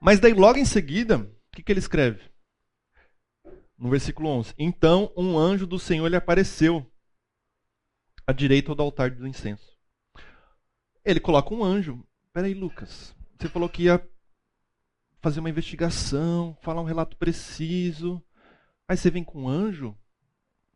Mas 0.00 0.20
daí, 0.20 0.32
logo 0.32 0.58
em 0.58 0.64
seguida, 0.64 1.18
o 1.18 1.50
que, 1.52 1.62
que 1.62 1.72
ele 1.72 1.80
escreve? 1.80 2.30
No 3.76 3.90
versículo 3.90 4.28
11: 4.28 4.54
Então 4.56 5.12
um 5.16 5.36
anjo 5.36 5.66
do 5.66 5.78
Senhor 5.78 6.06
lhe 6.08 6.16
apareceu 6.16 6.88
à 8.26 8.32
direita 8.32 8.74
do 8.74 8.82
altar 8.82 9.10
do 9.10 9.26
incenso. 9.26 9.76
Ele 11.04 11.20
coloca 11.20 11.52
um 11.52 11.64
anjo. 11.64 12.06
Peraí, 12.32 12.54
Lucas, 12.54 13.14
você 13.38 13.48
falou 13.48 13.68
que 13.68 13.84
ia 13.84 14.08
fazer 15.24 15.40
uma 15.40 15.48
investigação, 15.48 16.54
falar 16.60 16.82
um 16.82 16.84
relato 16.84 17.16
preciso. 17.16 18.22
Aí 18.86 18.94
você 18.94 19.10
vem 19.10 19.24
com 19.24 19.44
um 19.44 19.48
anjo? 19.48 19.96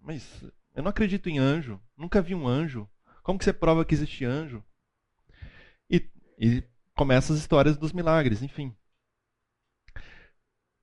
Mas 0.00 0.42
eu 0.74 0.82
não 0.82 0.88
acredito 0.88 1.28
em 1.28 1.38
anjo. 1.38 1.78
Nunca 1.94 2.22
vi 2.22 2.34
um 2.34 2.48
anjo. 2.48 2.88
Como 3.22 3.38
que 3.38 3.44
você 3.44 3.52
prova 3.52 3.84
que 3.84 3.94
existe 3.94 4.24
anjo? 4.24 4.64
E, 5.90 6.10
e 6.38 6.64
começa 6.96 7.30
as 7.30 7.38
histórias 7.38 7.76
dos 7.76 7.92
milagres, 7.92 8.42
enfim. 8.42 8.74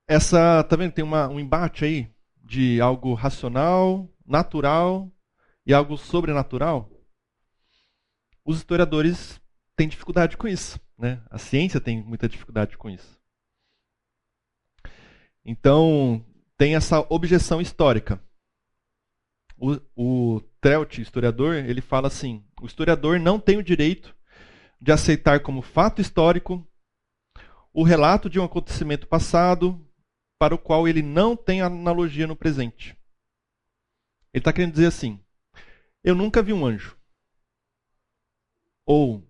Essa, 0.07 0.63
tá 0.63 0.75
vendo? 0.75 0.93
Tem 0.93 1.03
uma, 1.03 1.27
um 1.27 1.39
embate 1.39 1.85
aí 1.85 2.13
de 2.43 2.79
algo 2.79 3.15
racional, 3.15 4.07
natural 4.23 5.11
e 5.65 5.73
algo 5.73 5.97
sobrenatural. 5.97 6.91
Os 8.45 8.57
historiadores 8.57 9.41
têm 9.75 9.87
dificuldade 9.87 10.37
com 10.37 10.47
isso, 10.47 10.79
né? 10.95 11.25
A 11.31 11.39
ciência 11.39 11.81
tem 11.81 12.03
muita 12.03 12.29
dificuldade 12.29 12.77
com 12.77 12.91
isso. 12.91 13.14
Então, 15.45 16.25
tem 16.57 16.75
essa 16.75 17.05
objeção 17.09 17.61
histórica. 17.61 18.19
O, 19.57 19.79
o 19.95 20.41
Trelt, 20.59 20.97
historiador, 20.97 21.55
ele 21.55 21.81
fala 21.81 22.07
assim: 22.07 22.43
o 22.59 22.65
historiador 22.65 23.19
não 23.19 23.39
tem 23.39 23.57
o 23.57 23.63
direito 23.63 24.15
de 24.81 24.91
aceitar 24.91 25.41
como 25.41 25.61
fato 25.61 26.01
histórico 26.01 26.67
o 27.71 27.83
relato 27.83 28.29
de 28.29 28.39
um 28.39 28.43
acontecimento 28.43 29.05
passado 29.05 29.79
para 30.39 30.55
o 30.55 30.57
qual 30.57 30.87
ele 30.87 31.01
não 31.01 31.35
tem 31.35 31.61
analogia 31.61 32.25
no 32.25 32.35
presente. 32.35 32.97
Ele 34.33 34.41
está 34.41 34.51
querendo 34.51 34.73
dizer 34.73 34.87
assim: 34.87 35.23
eu 36.03 36.15
nunca 36.15 36.41
vi 36.41 36.53
um 36.53 36.65
anjo. 36.65 36.97
Ou 38.85 39.23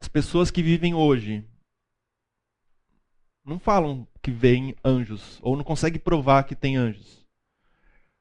as 0.00 0.08
pessoas 0.08 0.50
que 0.50 0.62
vivem 0.62 0.94
hoje 0.94 1.46
não 3.44 3.58
falam 3.58 4.07
que 4.22 4.30
veem 4.30 4.74
anjos, 4.84 5.38
ou 5.42 5.56
não 5.56 5.64
conseguem 5.64 6.00
provar 6.00 6.44
que 6.44 6.54
tem 6.54 6.76
anjos. 6.76 7.24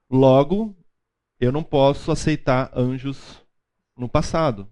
Logo, 0.09 0.75
eu 1.39 1.51
não 1.51 1.63
posso 1.63 2.11
aceitar 2.11 2.71
anjos 2.73 3.45
no 3.95 4.07
passado. 4.07 4.69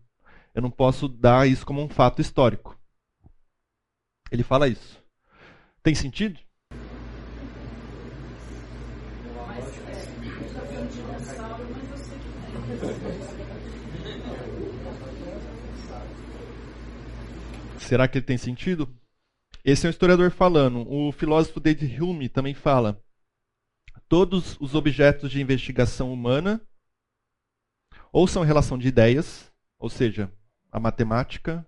Eu 0.54 0.62
não 0.62 0.72
posso 0.72 1.08
dar 1.08 1.48
isso 1.48 1.66
como 1.66 1.82
um 1.82 1.90
fato 1.90 2.22
histórico. 2.22 2.80
Ele 4.32 4.44
fala 4.44 4.68
isso. 4.68 5.04
Tem 5.84 5.94
sentido? 5.94 6.40
Será 17.78 18.08
que 18.08 18.18
ele 18.18 18.26
tem 18.26 18.38
sentido? 18.38 18.90
Esse 19.66 19.88
é 19.88 19.90
um 19.90 19.90
historiador 19.90 20.30
falando. 20.30 20.88
O 20.88 21.12
filósofo 21.12 21.60
David 21.60 22.00
Hume 22.00 22.30
também 22.30 22.54
fala. 22.54 23.04
Todos 24.08 24.56
os 24.62 24.76
objetos 24.76 25.32
de 25.32 25.42
investigação 25.42 26.14
humana 26.14 26.62
ou 28.14 28.28
são 28.28 28.44
relação 28.44 28.78
de 28.78 28.88
ideias, 28.88 29.52
ou 29.80 29.90
seja, 29.90 30.32
a 30.72 30.80
matemática, 30.80 31.68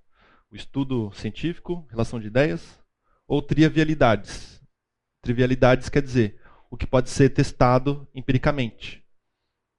o 0.51 0.55
estudo 0.55 1.11
científico, 1.13 1.87
relação 1.89 2.19
de 2.19 2.27
ideias, 2.27 2.79
ou 3.27 3.41
trivialidades. 3.41 4.61
Trivialidades 5.23 5.89
quer 5.89 6.03
dizer 6.03 6.39
o 6.69 6.77
que 6.77 6.85
pode 6.85 7.09
ser 7.09 7.31
testado 7.31 8.07
empiricamente, 8.13 9.03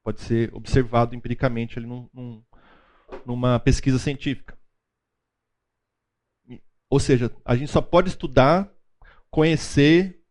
pode 0.02 0.22
ser 0.22 0.52
observado 0.52 1.14
empiricamente 1.14 1.78
ali 1.78 1.86
num, 1.86 2.10
num, 2.12 2.42
numa 3.24 3.60
pesquisa 3.60 3.96
científica. 3.96 4.57
Ou 6.90 6.98
seja, 6.98 7.30
a 7.44 7.54
gente 7.54 7.70
só 7.70 7.82
pode 7.82 8.08
estudar, 8.08 8.72
conhecer 9.30 10.22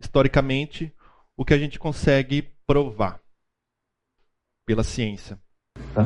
historicamente 0.00 0.94
o 1.36 1.44
que 1.44 1.52
a 1.52 1.58
gente 1.58 1.78
consegue 1.78 2.42
provar 2.66 3.22
pela 4.64 4.82
ciência. 4.82 5.40
Tá? 5.94 6.04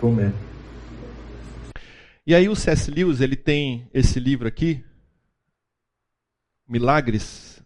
Tomé. 0.00 0.32
E 2.26 2.34
aí 2.34 2.48
o 2.48 2.56
C.S. 2.56 2.90
Lewis, 2.90 3.20
ele 3.20 3.36
tem 3.36 3.88
esse 3.92 4.18
livro 4.18 4.48
aqui, 4.48 4.84
Milagres. 6.66 7.62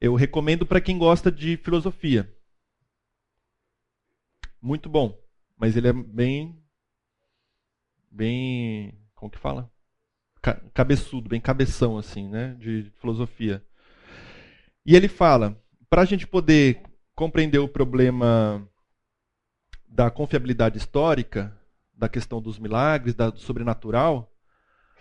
Eu 0.00 0.14
recomendo 0.14 0.66
para 0.66 0.80
quem 0.80 0.98
gosta 0.98 1.32
de 1.32 1.56
filosofia. 1.56 2.30
Muito 4.60 4.88
bom, 4.88 5.18
mas 5.56 5.76
ele 5.76 5.88
é 5.88 5.92
bem 5.92 6.63
bem. 8.14 8.96
Como 9.14 9.30
que 9.30 9.38
fala? 9.38 9.70
Cabeçudo, 10.72 11.28
bem 11.28 11.40
cabeção, 11.40 11.98
assim, 11.98 12.28
né? 12.28 12.54
De 12.58 12.92
filosofia. 13.00 13.64
E 14.86 14.94
ele 14.94 15.08
fala: 15.08 15.60
para 15.90 16.02
a 16.02 16.04
gente 16.04 16.26
poder 16.26 16.82
compreender 17.14 17.58
o 17.58 17.68
problema 17.68 18.66
da 19.88 20.10
confiabilidade 20.10 20.76
histórica, 20.76 21.56
da 21.96 22.08
questão 22.08 22.42
dos 22.42 22.58
milagres, 22.58 23.14
da, 23.14 23.30
do 23.30 23.38
sobrenatural, 23.38 24.32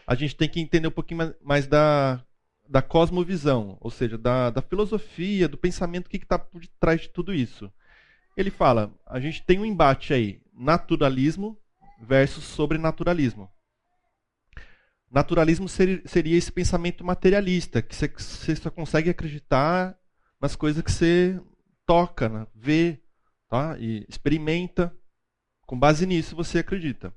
a 0.06 0.16
gente 0.16 0.36
tem 0.36 0.48
que 0.48 0.60
entender 0.60 0.88
um 0.88 0.92
pouquinho 0.92 1.34
mais 1.42 1.68
da, 1.68 2.24
da 2.70 2.82
cosmovisão, 2.82 3.78
ou 3.82 3.90
seja, 3.90 4.18
da, 4.18 4.50
da 4.50 4.62
filosofia, 4.62 5.48
do 5.48 5.58
pensamento, 5.58 6.08
o 6.08 6.10
que 6.10 6.18
está 6.18 6.38
por 6.38 6.62
trás 6.80 7.02
de 7.02 7.10
tudo 7.10 7.34
isso. 7.34 7.72
Ele 8.38 8.50
fala: 8.50 8.94
a 9.06 9.20
gente 9.20 9.44
tem 9.44 9.60
um 9.60 9.66
embate 9.66 10.14
aí, 10.14 10.42
naturalismo 10.54 11.58
versus 12.00 12.44
sobrenaturalismo. 12.44 13.50
Naturalismo 15.10 15.70
seria 15.70 16.38
esse 16.38 16.52
pensamento 16.52 17.04
materialista, 17.04 17.82
que 17.82 17.96
você 17.96 18.56
só 18.56 18.72
consegue 18.72 19.12
acreditar 19.12 19.96
nas 20.42 20.56
coisas 20.56 20.84
que 20.84 20.92
você 20.92 21.40
toca, 21.86 22.28
né? 22.28 22.48
vê 22.56 23.00
tá? 23.48 23.78
e 23.78 24.06
experimenta. 24.10 24.96
Com 25.68 25.80
base 25.80 26.06
nisso, 26.06 26.36
você 26.36 26.60
acredita. 26.60 27.14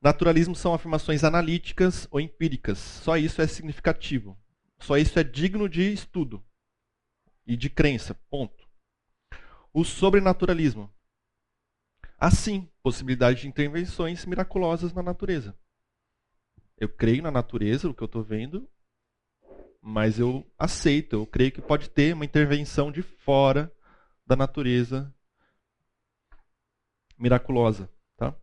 Naturalismo 0.00 0.54
são 0.54 0.74
afirmações 0.74 1.24
analíticas 1.24 2.06
ou 2.10 2.20
empíricas. 2.20 2.78
Só 2.78 3.16
isso 3.16 3.40
é 3.40 3.46
significativo. 3.46 4.36
Só 4.80 4.96
isso 4.96 5.18
é 5.18 5.24
digno 5.24 5.68
de 5.68 5.92
estudo 5.92 6.44
e 7.46 7.56
de 7.56 7.70
crença. 7.70 8.14
Ponto. 8.28 8.68
O 9.72 9.84
sobrenaturalismo 9.84 10.92
Assim, 12.18 12.68
possibilidade 12.82 13.42
de 13.42 13.48
intervenções 13.48 14.26
miraculosas 14.26 14.92
na 14.92 15.02
natureza. 15.02 15.56
Eu 16.76 16.88
creio 16.88 17.22
na 17.22 17.30
natureza, 17.30 17.88
o 17.88 17.94
que 17.94 18.02
eu 18.02 18.06
estou 18.06 18.24
vendo, 18.24 18.68
mas 19.80 20.18
eu 20.18 20.44
aceito, 20.58 21.14
eu 21.14 21.26
creio 21.26 21.52
que 21.52 21.62
pode 21.62 21.88
ter 21.88 22.14
uma 22.14 22.24
intervenção 22.24 22.90
de 22.90 23.02
fora 23.02 23.72
da 24.26 24.34
natureza 24.34 25.14
miraculosa. 27.16 27.88
Tá? 28.16 28.34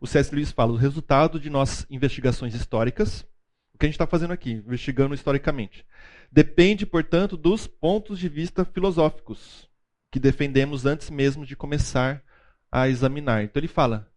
O 0.00 0.06
C.S. 0.06 0.32
Lewis 0.32 0.52
fala: 0.52 0.72
o 0.72 0.76
resultado 0.76 1.40
de 1.40 1.50
nossas 1.50 1.84
investigações 1.90 2.54
históricas, 2.54 3.26
o 3.74 3.78
que 3.78 3.86
a 3.86 3.88
gente 3.88 3.94
está 3.94 4.06
fazendo 4.06 4.32
aqui, 4.32 4.52
investigando 4.52 5.14
historicamente, 5.14 5.84
depende, 6.30 6.86
portanto, 6.86 7.36
dos 7.36 7.66
pontos 7.66 8.20
de 8.20 8.28
vista 8.28 8.64
filosóficos 8.64 9.68
que 10.12 10.20
defendemos 10.20 10.86
antes 10.86 11.10
mesmo 11.10 11.44
de 11.44 11.56
começar 11.56 12.24
a 12.70 12.88
examinar. 12.88 13.42
Então 13.42 13.60
ele 13.60 13.68
fala: 13.68 14.10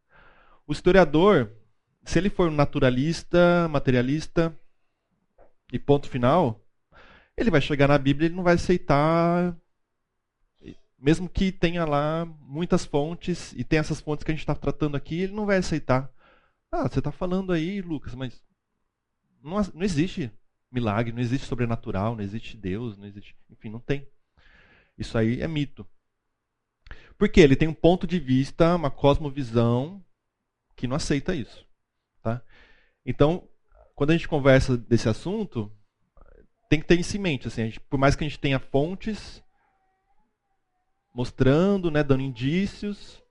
o 0.68 0.72
historiador, 0.72 1.52
se 2.04 2.20
ele 2.20 2.30
for 2.30 2.52
naturalista, 2.52 3.68
materialista 3.70 4.58
e 5.72 5.80
ponto 5.80 6.10
final, 6.10 6.62
ele 7.36 7.52
vai 7.52 7.62
chegar 7.62 7.88
na 7.88 7.98
Bíblia 7.98 8.28
e 8.28 8.30
ele 8.30 8.36
não 8.36 8.44
vai 8.44 8.56
aceitar, 8.56 9.56
mesmo 11.04 11.28
que 11.28 11.52
tenha 11.52 11.84
lá 11.84 12.26
muitas 12.40 12.86
fontes 12.86 13.52
e 13.54 13.64
tem 13.64 13.80
essas 13.80 14.00
fontes 14.00 14.24
que 14.24 14.32
a 14.32 14.34
gente 14.34 14.42
está 14.42 14.56
tratando 14.56 14.96
aqui, 14.96 15.22
ele 15.22 15.34
não 15.34 15.46
vai 15.46 15.58
aceitar. 15.58 16.10
Ah, 16.72 16.88
você 16.88 17.00
está 17.00 17.12
falando 17.12 17.52
aí, 17.52 17.82
Lucas, 17.82 18.16
mas 18.16 18.42
não, 19.44 19.62
não 19.74 19.84
existe 19.84 20.32
milagre, 20.72 21.12
não 21.12 21.22
existe 21.22 21.46
sobrenatural, 21.46 22.16
não 22.16 22.24
existe 22.24 22.56
Deus, 22.56 22.98
não 22.98 23.06
existe, 23.06 23.36
enfim, 23.50 23.70
não 23.70 23.80
tem. 23.80 24.08
Isso 24.98 25.18
aí 25.18 25.42
é 25.42 25.48
mito. 25.48 25.86
Porque 27.18 27.40
ele 27.40 27.56
tem 27.56 27.68
um 27.68 27.74
ponto 27.74 28.06
de 28.06 28.20
vista, 28.20 28.76
uma 28.76 28.92
cosmovisão 28.92 30.04
que 30.76 30.88
não 30.88 30.96
aceita 30.96 31.36
isso. 31.36 31.66
Tá? 32.22 32.42
Então, 33.06 33.48
quando 33.96 34.12
a 34.12 34.14
gente 34.14 34.28
conversa 34.28 34.78
desse 34.78 35.08
assunto, 35.08 35.72
tem 36.70 36.80
que 36.80 36.88
ter 36.88 37.00
isso 37.00 37.16
em 37.16 37.20
mente. 37.20 37.48
Assim, 37.48 37.66
gente, 37.66 37.80
por 37.80 37.98
mais 37.98 38.16
que 38.16 38.24
a 38.24 38.28
gente 38.28 38.40
tenha 38.40 38.60
fontes 38.60 39.44
mostrando, 41.14 41.92
né, 41.92 42.04
dando 42.04 42.24
indícios, 42.24 43.22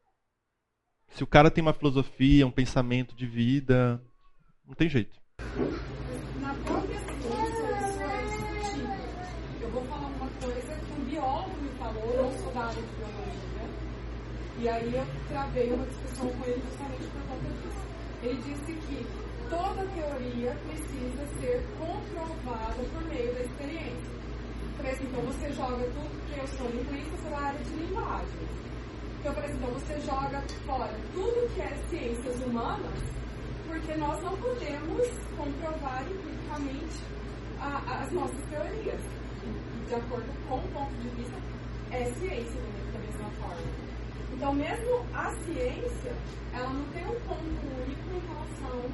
se 1.08 1.24
o 1.24 1.26
cara 1.26 1.50
tem 1.50 1.60
uma 1.60 1.74
filosofia, 1.74 2.46
um 2.46 2.50
pensamento 2.50 3.14
de 3.14 3.26
vida, 3.26 4.00
não 4.64 4.74
tem 4.74 4.88
jeito. 4.88 5.20
Na 6.40 6.54
própria 6.54 6.98
ciência, 7.00 7.88
isso 7.88 8.02
é 8.02 8.22
discutido. 8.22 8.92
Eu 9.60 9.70
vou 9.70 9.84
falar 9.84 10.06
uma 10.06 10.30
coisa 10.40 10.74
que 10.74 10.92
um 10.92 11.04
biólogo 11.04 11.60
me 11.60 11.68
falou, 11.70 12.14
eu 12.14 12.22
não 12.22 12.38
sou 12.38 12.52
da 12.52 12.60
área 12.66 12.80
de 12.80 12.88
biologia, 12.88 13.32
e 14.62 14.68
aí 14.68 14.94
eu 14.94 15.04
travei 15.28 15.72
uma 15.72 15.84
discussão 15.86 16.28
com 16.28 16.44
ele 16.44 16.62
justamente 16.62 17.10
por 17.10 17.22
conta 17.26 17.48
disso. 17.50 17.82
Ele 18.22 18.42
disse 18.42 18.72
que 18.86 19.06
toda 19.50 19.84
teoria 19.90 20.56
precisa 20.68 21.26
ser 21.40 21.66
comprovada 21.80 22.80
por 22.92 23.02
meio 23.08 23.34
da 23.34 23.40
experiência. 23.40 24.12
Por 24.76 24.86
exemplo, 24.86 25.08
então 25.10 25.22
você 25.22 25.52
joga 25.54 25.82
tudo, 25.82 26.10
porque 26.20 26.40
eu 26.40 26.46
sou 26.46 26.68
linguista, 26.70 27.16
sou 27.22 27.30
da 27.32 27.38
área 27.38 27.58
de 27.58 27.70
linguagem. 27.70 28.38
Então, 29.18 29.34
por 29.34 29.44
exemplo, 29.44 29.70
você 29.72 30.00
joga 30.00 30.42
fora 30.64 30.94
tudo 31.12 31.54
que 31.54 31.60
é 31.60 31.76
ciências 31.90 32.46
humanas, 32.46 33.00
porque 33.66 33.94
nós 33.96 34.22
não 34.22 34.36
podemos 34.36 35.08
comprovar 35.36 36.04
empiricamente 36.08 37.02
as 37.60 38.12
nossas 38.12 38.44
teorias. 38.48 39.00
De 39.88 39.94
acordo 39.96 40.48
com 40.48 40.54
o 40.54 40.68
ponto 40.68 40.94
de 41.02 41.08
vista, 41.16 41.36
é 41.90 42.04
ciência 42.14 42.62
forma. 42.72 42.81
Então, 44.42 44.54
mesmo 44.54 45.06
a 45.14 45.30
ciência, 45.36 46.16
ela 46.52 46.68
não 46.72 46.84
tem 46.92 47.06
um 47.06 47.20
ponto 47.20 47.44
único 47.44 48.10
em 48.10 48.26
relação 48.26 48.90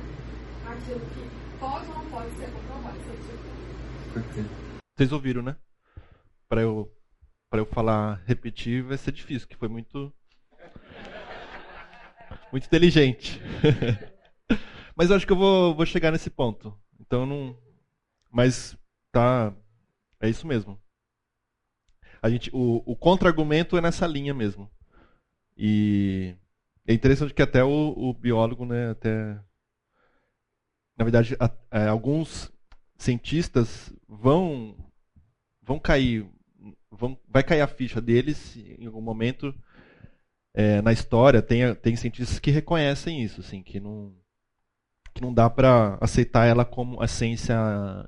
àquilo 0.66 1.01
que 1.01 1.59
pode 1.59 1.88
ou 1.88 1.94
não 1.94 2.11
pode 2.11 2.30
ser 2.36 2.53
comprovado 2.53 2.99
cientificamente. 2.99 4.51
Vocês 4.94 5.11
ouviram, 5.11 5.40
né? 5.40 5.57
Para 6.51 6.61
eu 6.61 6.94
para 7.49 7.61
eu 7.61 7.64
falar 7.64 8.22
repetir 8.26 8.82
vai 8.82 8.99
ser 8.99 9.11
difícil, 9.11 9.49
que 9.49 9.57
foi 9.57 9.68
muito 9.68 10.12
muito 12.53 12.66
inteligente. 12.66 13.40
Mas 14.94 15.09
eu 15.09 15.16
acho 15.16 15.26
que 15.26 15.32
eu 15.32 15.36
vou, 15.38 15.74
vou 15.74 15.86
chegar 15.86 16.12
nesse 16.12 16.28
ponto. 16.28 16.78
Então 17.01 17.24
não. 17.24 17.59
Mas 18.30 18.76
tá. 19.11 19.55
É 20.20 20.28
isso 20.28 20.46
mesmo. 20.46 20.78
A 22.20 22.28
gente, 22.28 22.51
o, 22.53 22.82
o 22.84 22.94
contra-argumento 22.94 23.78
é 23.78 23.80
nessa 23.80 24.07
linha 24.07 24.34
mesmo. 24.34 24.70
E 25.59 26.36
é 26.86 26.94
interessante 26.94 27.34
que 27.34 27.42
até 27.42 27.64
o, 27.64 27.92
o 27.96 28.14
biólogo, 28.14 28.64
né, 28.64 28.90
até. 28.90 29.36
Na 30.96 31.04
verdade, 31.04 31.36
a, 31.40 31.46
a, 31.70 31.80
é, 31.80 31.88
alguns 31.88 32.52
cientistas 32.96 33.92
vão 34.09 34.76
vão 35.62 35.78
cair, 35.78 36.26
vão, 36.90 37.18
vai 37.28 37.42
cair 37.42 37.61
a 37.61 37.66
ficha 37.66 38.00
deles 38.00 38.56
em 38.56 38.86
algum 38.86 39.00
momento 39.00 39.54
é, 40.54 40.80
na 40.80 40.92
história. 40.92 41.42
Tem, 41.42 41.74
tem 41.74 41.96
cientistas 41.96 42.38
que 42.38 42.50
reconhecem 42.50 43.22
isso, 43.22 43.40
assim, 43.40 43.62
que 43.62 43.80
não 43.80 44.16
que 45.12 45.22
não 45.22 45.34
dá 45.34 45.50
para 45.50 45.98
aceitar 46.00 46.46
ela 46.46 46.64
como 46.64 47.02
a 47.02 47.09
ciência 47.09 47.56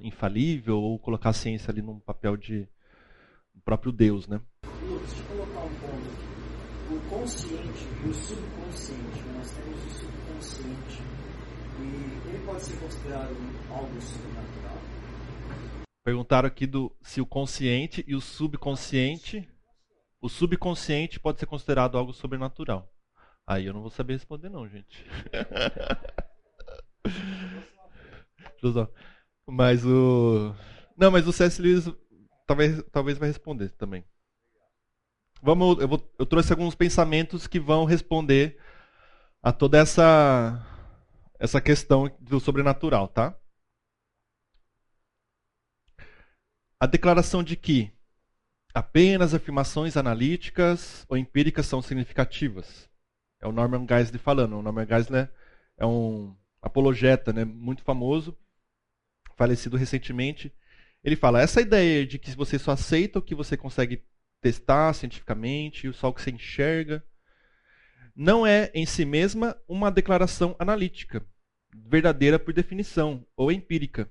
infalível 0.00 0.80
ou 0.80 0.96
colocar 0.96 1.30
a 1.30 1.32
ciência 1.32 1.72
ali 1.72 1.82
num 1.82 1.98
papel 1.98 2.36
de 2.36 2.68
próprio 3.64 3.92
Deus, 3.92 4.26
né? 4.26 4.40
Deixa 4.62 5.22
eu 5.22 5.26
colocar 5.26 5.60
um 5.60 5.74
ponto 5.74 5.99
consciente 7.10 7.88
e 8.04 8.08
o 8.08 8.14
subconsciente, 8.14 9.22
nós 9.34 9.50
temos 9.50 9.84
o 9.84 9.90
subconsciente 9.90 11.02
e 11.80 12.28
ele 12.28 12.46
pode 12.46 12.62
ser 12.62 12.78
considerado 12.78 13.36
algo 13.68 14.00
sobrenatural? 14.00 14.78
Perguntaram 16.04 16.46
aqui 16.46 16.66
do 16.68 16.96
se 17.02 17.20
o 17.20 17.26
consciente 17.26 18.04
e 18.06 18.14
o 18.14 18.20
subconsciente, 18.20 19.48
o 20.20 20.28
subconsciente 20.28 21.18
pode 21.18 21.40
ser 21.40 21.46
considerado 21.46 21.98
algo 21.98 22.12
sobrenatural. 22.12 22.88
Aí 23.44 23.66
eu 23.66 23.72
não 23.74 23.80
vou 23.80 23.90
saber 23.90 24.12
responder 24.12 24.48
não, 24.48 24.68
gente. 24.68 25.04
Mas 29.46 29.84
o. 29.84 30.54
Não, 30.96 31.10
mas 31.10 31.26
o 31.26 31.32
C.S. 31.32 31.60
Lewis 31.60 31.90
talvez, 32.46 32.80
talvez 32.92 33.18
vai 33.18 33.28
responder 33.28 33.70
também. 33.70 34.04
Vamos, 35.42 35.78
eu, 35.80 35.88
vou, 35.88 36.14
eu 36.18 36.26
trouxe 36.26 36.52
alguns 36.52 36.74
pensamentos 36.74 37.46
que 37.46 37.58
vão 37.58 37.84
responder 37.84 38.58
a 39.42 39.52
toda 39.52 39.78
essa 39.78 40.66
essa 41.38 41.60
questão 41.60 42.14
do 42.20 42.38
sobrenatural, 42.38 43.08
tá? 43.08 43.34
A 46.78 46.86
declaração 46.86 47.42
de 47.42 47.56
que 47.56 47.90
apenas 48.74 49.32
afirmações 49.32 49.96
analíticas 49.96 51.06
ou 51.08 51.16
empíricas 51.16 51.66
são 51.66 51.80
significativas. 51.80 52.88
É 53.40 53.48
o 53.48 53.52
Norman 53.52 53.86
Geisler 53.88 54.20
falando. 54.20 54.58
O 54.58 54.62
Norman 54.62 54.86
Geisler 54.86 55.32
é 55.78 55.86
um 55.86 56.36
apologeta, 56.60 57.32
né, 57.32 57.44
muito 57.44 57.82
famoso, 57.82 58.36
falecido 59.36 59.78
recentemente, 59.78 60.54
ele 61.02 61.16
fala: 61.16 61.40
essa 61.40 61.60
ideia 61.60 62.06
de 62.06 62.18
que 62.18 62.30
você 62.32 62.58
só 62.58 62.72
aceita 62.72 63.18
o 63.18 63.22
que 63.22 63.34
você 63.34 63.56
consegue 63.56 64.04
testar 64.40 64.92
cientificamente, 64.94 65.92
só 65.92 66.08
o 66.08 66.14
que 66.14 66.22
você 66.22 66.30
enxerga, 66.30 67.04
não 68.14 68.46
é 68.46 68.70
em 68.74 68.84
si 68.84 69.04
mesma 69.04 69.60
uma 69.68 69.90
declaração 69.90 70.56
analítica, 70.58 71.26
verdadeira 71.74 72.38
por 72.38 72.52
definição, 72.52 73.26
ou 73.36 73.52
empírica. 73.52 74.10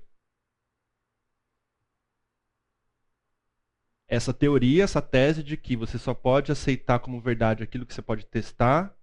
Essa 4.08 4.34
teoria, 4.34 4.82
essa 4.82 5.00
tese 5.00 5.42
de 5.42 5.56
que 5.56 5.76
você 5.76 5.96
só 5.96 6.12
pode 6.12 6.50
aceitar 6.50 6.98
como 6.98 7.20
verdade 7.20 7.62
aquilo 7.62 7.86
que 7.86 7.94
você 7.94 8.02
pode 8.02 8.26
testar, 8.26 8.96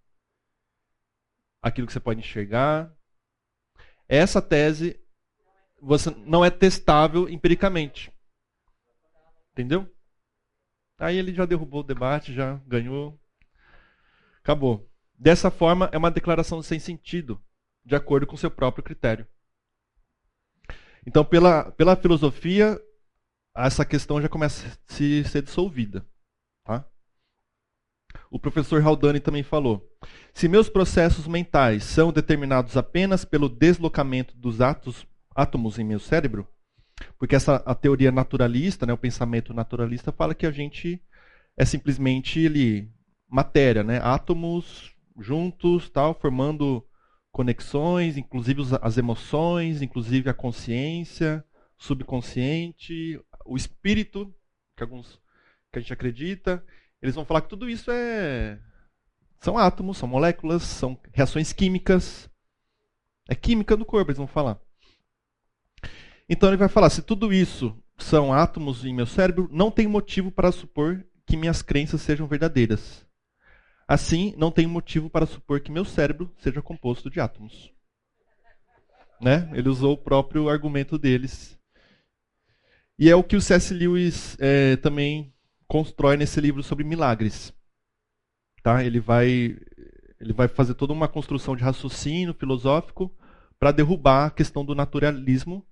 aquilo 1.61 1.87
que 1.87 1.93
você 1.93 1.99
pode 1.99 2.19
enxergar, 2.19 2.93
essa 4.07 4.41
tese 4.41 5.01
você 5.81 6.09
não 6.09 6.43
é 6.43 6.49
testável 6.49 7.29
empiricamente. 7.29 8.11
Entendeu? 9.51 9.89
Aí 10.97 11.17
ele 11.17 11.33
já 11.33 11.45
derrubou 11.45 11.81
o 11.81 11.83
debate, 11.83 12.33
já 12.33 12.55
ganhou. 12.65 13.19
Acabou. 14.39 14.89
Dessa 15.17 15.51
forma, 15.51 15.89
é 15.91 15.97
uma 15.97 16.11
declaração 16.11 16.61
sem 16.61 16.79
sentido, 16.79 17.41
de 17.85 17.95
acordo 17.95 18.25
com 18.25 18.37
seu 18.37 18.49
próprio 18.49 18.83
critério. 18.83 19.27
Então, 21.05 21.23
pela, 21.23 21.71
pela 21.71 21.95
filosofia, 21.95 22.79
essa 23.55 23.85
questão 23.85 24.21
já 24.21 24.27
começa 24.29 24.67
a 24.67 24.93
se, 24.93 25.23
ser 25.23 25.41
dissolvida. 25.41 26.05
Tá? 26.63 26.85
O 28.29 28.39
professor 28.39 28.81
Haldane 28.81 29.19
também 29.19 29.43
falou: 29.43 29.89
se 30.33 30.47
meus 30.47 30.69
processos 30.69 31.27
mentais 31.27 31.83
são 31.83 32.11
determinados 32.11 32.75
apenas 32.75 33.23
pelo 33.23 33.49
deslocamento 33.49 34.35
dos 34.35 34.61
atos, 34.61 35.07
átomos 35.33 35.79
em 35.79 35.83
meu 35.83 35.99
cérebro, 35.99 36.47
porque 37.17 37.35
essa 37.35 37.57
a 37.65 37.75
teoria 37.75 38.11
naturalista, 38.11 38.85
né, 38.85 38.93
o 38.93 38.97
pensamento 38.97 39.53
naturalista 39.53 40.11
fala 40.11 40.35
que 40.35 40.45
a 40.45 40.51
gente 40.51 41.01
é 41.55 41.65
simplesmente 41.65 42.39
ele, 42.39 42.91
matéria, 43.27 43.83
né, 43.83 43.99
átomos 44.01 44.95
juntos, 45.19 45.89
tal, 45.89 46.13
formando 46.13 46.85
conexões, 47.31 48.17
inclusive 48.17 48.61
as 48.81 48.97
emoções, 48.97 49.81
inclusive 49.81 50.29
a 50.29 50.33
consciência, 50.33 51.43
subconsciente, 51.77 53.19
o 53.45 53.55
espírito, 53.55 54.33
que 54.75 54.83
alguns 54.83 55.19
que 55.71 55.79
a 55.79 55.81
gente 55.81 55.93
acredita, 55.93 56.63
eles 57.01 57.15
vão 57.15 57.25
falar 57.25 57.41
que 57.41 57.49
tudo 57.49 57.69
isso 57.69 57.91
é 57.91 58.59
são 59.39 59.57
átomos, 59.57 59.97
são 59.97 60.07
moléculas, 60.07 60.63
são 60.63 60.99
reações 61.13 61.53
químicas. 61.53 62.29
É 63.29 63.35
química 63.35 63.75
do 63.75 63.85
corpo, 63.85 64.09
eles 64.09 64.17
vão 64.17 64.27
falar. 64.27 64.59
Então 66.29 66.49
ele 66.49 66.57
vai 66.57 66.67
falar: 66.67 66.89
se 66.89 67.01
tudo 67.01 67.33
isso 67.33 67.75
são 67.97 68.33
átomos 68.33 68.85
em 68.85 68.93
meu 68.93 69.05
cérebro, 69.05 69.49
não 69.51 69.71
tem 69.71 69.87
motivo 69.87 70.31
para 70.31 70.51
supor 70.51 71.05
que 71.25 71.37
minhas 71.37 71.61
crenças 71.61 72.01
sejam 72.01 72.27
verdadeiras. 72.27 73.05
Assim, 73.87 74.33
não 74.37 74.51
tem 74.51 74.67
motivo 74.67 75.09
para 75.09 75.25
supor 75.25 75.61
que 75.61 75.71
meu 75.71 75.85
cérebro 75.85 76.31
seja 76.39 76.61
composto 76.61 77.09
de 77.09 77.19
átomos. 77.19 77.71
Né? 79.21 79.49
Ele 79.53 79.69
usou 79.69 79.93
o 79.93 79.97
próprio 79.97 80.49
argumento 80.49 80.97
deles. 80.97 81.57
E 82.99 83.09
é 83.09 83.15
o 83.15 83.23
que 83.23 83.35
o 83.35 83.41
C.S. 83.41 83.73
Lewis 83.73 84.35
é, 84.39 84.75
também 84.77 85.33
constrói 85.67 86.17
nesse 86.17 86.41
livro 86.41 86.61
sobre 86.61 86.83
milagres. 86.83 87.53
Tá? 88.61 88.83
Ele, 88.83 88.99
vai, 88.99 89.57
ele 90.19 90.33
vai 90.33 90.47
fazer 90.47 90.73
toda 90.73 90.93
uma 90.93 91.07
construção 91.07 91.55
de 91.55 91.63
raciocínio 91.63 92.33
filosófico 92.33 93.13
para 93.57 93.71
derrubar 93.71 94.25
a 94.25 94.31
questão 94.31 94.65
do 94.65 94.75
naturalismo 94.75 95.65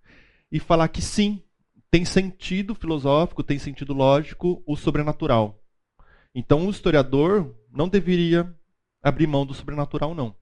e 0.56 0.60
falar 0.60 0.88
que 0.88 1.02
sim, 1.02 1.44
tem 1.92 2.06
sentido 2.06 2.74
filosófico, 2.74 3.44
tem 3.44 3.60
sentido 3.60 3.92
lógico 3.94 4.64
o 4.66 4.78
sobrenatural. 4.78 5.62
Então 6.34 6.66
o 6.66 6.70
historiador 6.70 7.54
não 7.70 7.90
deveria 7.90 8.58
abrir 9.04 9.28
mão 9.28 9.46
do 9.46 9.54
sobrenatural, 9.54 10.16
não. 10.16 10.34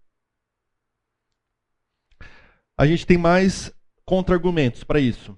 A 2.77 2.85
gente 2.85 3.07
tem 3.07 3.17
mais 3.17 3.73
contra-argumentos 4.05 4.83
para 4.83 4.99
isso. 4.99 5.35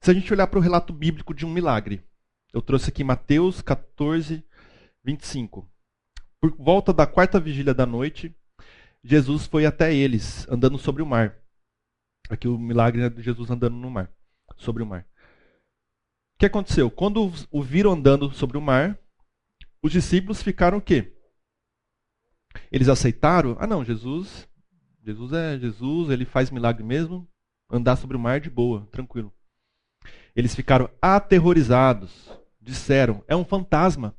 Se 0.00 0.12
a 0.12 0.14
gente 0.14 0.32
olhar 0.32 0.46
para 0.46 0.60
o 0.60 0.62
relato 0.62 0.92
bíblico 0.92 1.34
de 1.34 1.44
um 1.44 1.50
milagre, 1.50 2.00
eu 2.52 2.62
trouxe 2.62 2.90
aqui 2.90 3.02
Mateus 3.02 3.60
14, 3.60 4.44
25. 5.02 5.68
Por 6.40 6.54
volta 6.56 6.92
da 6.92 7.08
quarta 7.08 7.40
vigília 7.40 7.74
da 7.74 7.84
noite, 7.84 8.32
Jesus 9.02 9.48
foi 9.48 9.66
até 9.66 9.92
eles, 9.92 10.46
andando 10.48 10.78
sobre 10.78 11.02
o 11.02 11.06
mar. 11.06 11.43
Aqui 12.28 12.48
o 12.48 12.58
milagre 12.58 13.02
é 13.02 13.10
de 13.10 13.22
Jesus 13.22 13.50
andando 13.50 13.76
no 13.76 13.90
mar, 13.90 14.10
sobre 14.56 14.82
o 14.82 14.86
mar. 14.86 15.06
O 16.34 16.38
que 16.38 16.46
aconteceu? 16.46 16.90
Quando 16.90 17.30
o 17.50 17.62
viram 17.62 17.92
andando 17.92 18.32
sobre 18.32 18.56
o 18.56 18.60
mar, 18.60 18.98
os 19.82 19.92
discípulos 19.92 20.42
ficaram 20.42 20.78
o 20.78 20.82
quê? 20.82 21.12
Eles 22.72 22.88
aceitaram? 22.88 23.56
Ah, 23.60 23.66
não, 23.66 23.84
Jesus, 23.84 24.48
Jesus 25.02 25.32
é 25.32 25.58
Jesus, 25.58 26.10
ele 26.10 26.24
faz 26.24 26.50
milagre 26.50 26.82
mesmo, 26.82 27.28
andar 27.70 27.96
sobre 27.96 28.16
o 28.16 28.20
mar 28.20 28.40
de 28.40 28.48
boa, 28.48 28.86
tranquilo. 28.90 29.32
Eles 30.34 30.54
ficaram 30.54 30.90
aterrorizados, 31.00 32.30
disseram: 32.60 33.22
é 33.28 33.36
um 33.36 33.44
fantasma. 33.44 34.16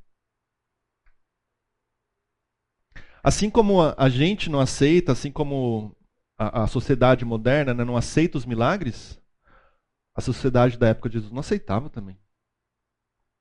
Assim 3.24 3.50
como 3.50 3.82
a 3.82 4.08
gente 4.08 4.50
não 4.50 4.60
aceita, 4.60 5.12
assim 5.12 5.32
como 5.32 5.96
a, 6.38 6.64
a 6.64 6.68
sociedade 6.68 7.24
moderna 7.26 7.74
né, 7.74 7.84
não 7.84 7.98
aceita 7.98 8.38
os 8.38 8.46
milagres, 8.46 9.22
a 10.14 10.22
sociedade 10.22 10.78
da 10.78 10.88
época 10.88 11.10
de 11.10 11.14
Jesus 11.14 11.32
não 11.32 11.40
aceitava 11.40 11.90
também. 11.90 12.18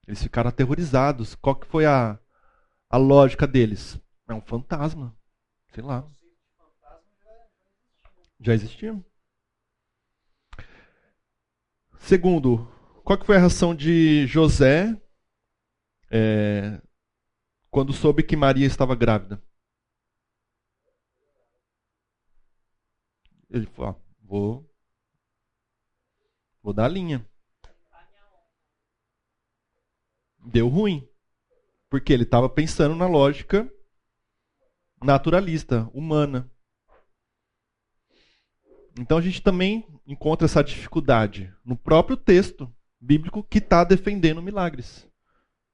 Eles 0.07 0.23
ficaram 0.23 0.49
aterrorizados. 0.49 1.35
Qual 1.35 1.57
que 1.57 1.67
foi 1.67 1.87
a, 1.87 2.19
a 2.91 2.97
lógica 2.97 3.47
deles? 3.47 3.99
É 4.29 4.35
um 4.35 4.41
fantasma. 4.41 5.17
Sei 5.73 5.83
lá. 5.83 6.07
Já 8.41 8.55
existia. 8.55 9.03
Segundo, 11.99 12.69
qual 13.03 13.19
que 13.19 13.25
foi 13.25 13.37
a 13.37 13.39
reação 13.39 13.75
de 13.75 14.27
José 14.27 14.95
é, 16.11 16.81
quando 17.71 17.93
soube 17.93 18.23
que 18.23 18.37
Maria 18.37 18.67
estava 18.67 18.95
grávida? 18.95 19.43
Ele 23.55 23.67
falou: 23.67 23.91
ah, 23.93 23.97
vou, 24.21 24.75
vou 26.61 26.73
dar 26.73 26.89
linha. 26.89 27.25
Deu 30.45 30.69
ruim. 30.69 31.09
Porque 31.89 32.13
ele 32.13 32.25
estava 32.25 32.49
pensando 32.49 32.97
na 32.97 33.07
lógica 33.07 33.71
naturalista, 35.03 35.89
humana. 35.93 36.51
Então 38.99 39.19
a 39.19 39.21
gente 39.21 39.41
também 39.41 39.87
encontra 40.07 40.47
essa 40.47 40.65
dificuldade 40.65 41.55
no 41.65 41.77
próprio 41.77 42.17
texto 42.17 42.75
bíblico 43.01 43.45
que 43.45 43.59
está 43.59 43.85
defendendo 43.85 44.43
milagres. 44.43 45.09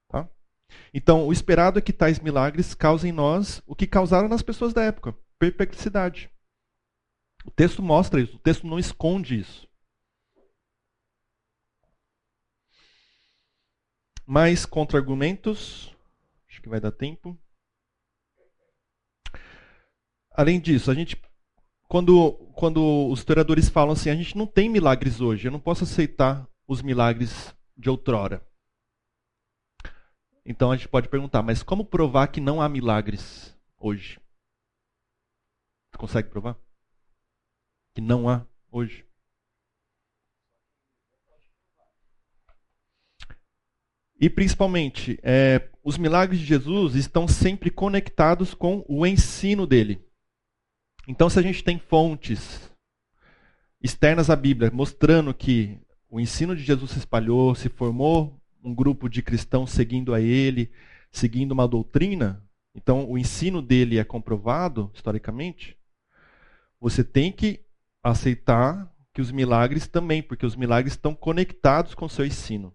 Tá? 0.09 0.29
Então, 0.93 1.27
o 1.27 1.33
esperado 1.33 1.79
é 1.79 1.83
que 1.83 1.93
tais 1.93 2.19
milagres 2.19 2.75
causem 2.75 3.11
em 3.11 3.15
nós 3.15 3.63
o 3.67 3.75
que 3.75 3.87
causaram 3.87 4.29
nas 4.29 4.43
pessoas 4.43 4.75
da 4.75 4.83
época: 4.83 5.17
perplexidade. 5.39 6.31
O 7.45 7.51
texto 7.51 7.83
mostra 7.83 8.21
isso, 8.21 8.37
o 8.37 8.41
texto 8.41 8.67
não 8.67 8.79
esconde 8.79 9.39
isso. 9.39 9.69
Mais 14.27 14.65
contra-argumentos. 14.65 15.95
Acho 16.49 16.63
que 16.63 16.69
vai 16.69 16.81
dar 16.81 16.93
tempo. 16.93 17.39
Além 20.33 20.61
disso, 20.61 20.91
a 20.91 20.95
gente 20.95 21.17
quando, 21.91 22.35
quando 22.55 23.09
os 23.09 23.19
historiadores 23.19 23.69
falam 23.69 23.95
assim, 23.95 24.11
a 24.11 24.15
gente 24.15 24.39
não 24.39 24.47
tem 24.47 24.69
milagres 24.69 25.21
hoje, 25.21 25.49
eu 25.49 25.51
não 25.51 25.59
posso 25.59 25.83
aceitar 25.83 26.49
os 26.69 26.81
milagres 26.81 27.53
de 27.77 27.91
outrora. 27.91 28.47
Então 30.47 30.71
a 30.71 30.77
gente 30.77 30.89
pode 30.89 31.09
perguntar, 31.09 31.43
mas 31.43 31.65
como 31.65 31.85
provar 31.85 32.29
que 32.29 32.41
não 32.41 32.63
há 32.63 32.69
milagres 32.69 33.59
hoje? 33.77 34.21
Você 35.91 35.99
consegue 35.99 36.31
provar? 36.31 36.57
Que 37.95 38.01
não 38.01 38.29
há 38.29 38.47
hoje? 38.71 39.05
E 44.21 44.29
principalmente, 44.29 45.19
é, 45.23 45.71
os 45.83 45.97
milagres 45.97 46.41
de 46.41 46.45
Jesus 46.45 46.95
estão 46.95 47.27
sempre 47.27 47.71
conectados 47.71 48.53
com 48.53 48.85
o 48.87 49.07
ensino 49.07 49.67
dele. 49.67 50.05
Então, 51.09 51.31
se 51.31 51.39
a 51.39 51.43
gente 51.43 51.65
tem 51.65 51.79
fontes 51.79 52.71
externas 53.83 54.29
à 54.29 54.37
Bíblia 54.37 54.71
mostrando 54.71 55.33
que 55.33 55.81
o 56.11 56.21
ensino 56.21 56.55
de 56.55 56.63
Jesus 56.63 56.91
se 56.91 56.99
espalhou, 56.99 57.55
se 57.55 57.71
formou 57.71 58.39
um 58.63 58.75
grupo 58.75 59.09
de 59.09 59.23
cristãos 59.23 59.71
seguindo 59.71 60.13
a 60.13 60.21
ele, 60.21 60.71
seguindo 61.11 61.53
uma 61.53 61.67
doutrina, 61.67 62.45
então 62.75 63.11
o 63.11 63.17
ensino 63.17 63.63
dele 63.63 63.99
é 63.99 64.05
comprovado 64.05 64.91
historicamente, 64.93 65.79
você 66.79 67.03
tem 67.03 67.33
que 67.33 67.65
aceitar 68.03 68.93
que 69.13 69.21
os 69.21 69.31
milagres 69.31 69.87
também, 69.87 70.23
porque 70.23 70.47
os 70.47 70.57
milagres 70.57 70.95
estão 70.95 71.15
conectados 71.15 71.95
com 71.95 72.07
o 72.07 72.11
seu 72.11 72.25
ensino. 72.25 72.75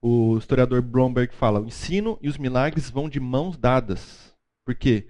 O 0.00 0.36
historiador 0.36 0.82
Bromberg 0.82 1.34
fala: 1.34 1.60
o 1.60 1.66
ensino 1.66 2.18
e 2.20 2.28
os 2.28 2.36
milagres 2.36 2.90
vão 2.90 3.08
de 3.08 3.18
mãos 3.18 3.56
dadas. 3.56 4.36
Por 4.64 4.74
quê? 4.74 5.08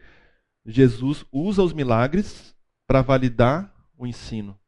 Jesus 0.64 1.24
usa 1.32 1.62
os 1.62 1.72
milagres 1.72 2.56
para 2.86 3.02
validar 3.02 3.74
o 3.97 4.06
ensino. 4.06 4.59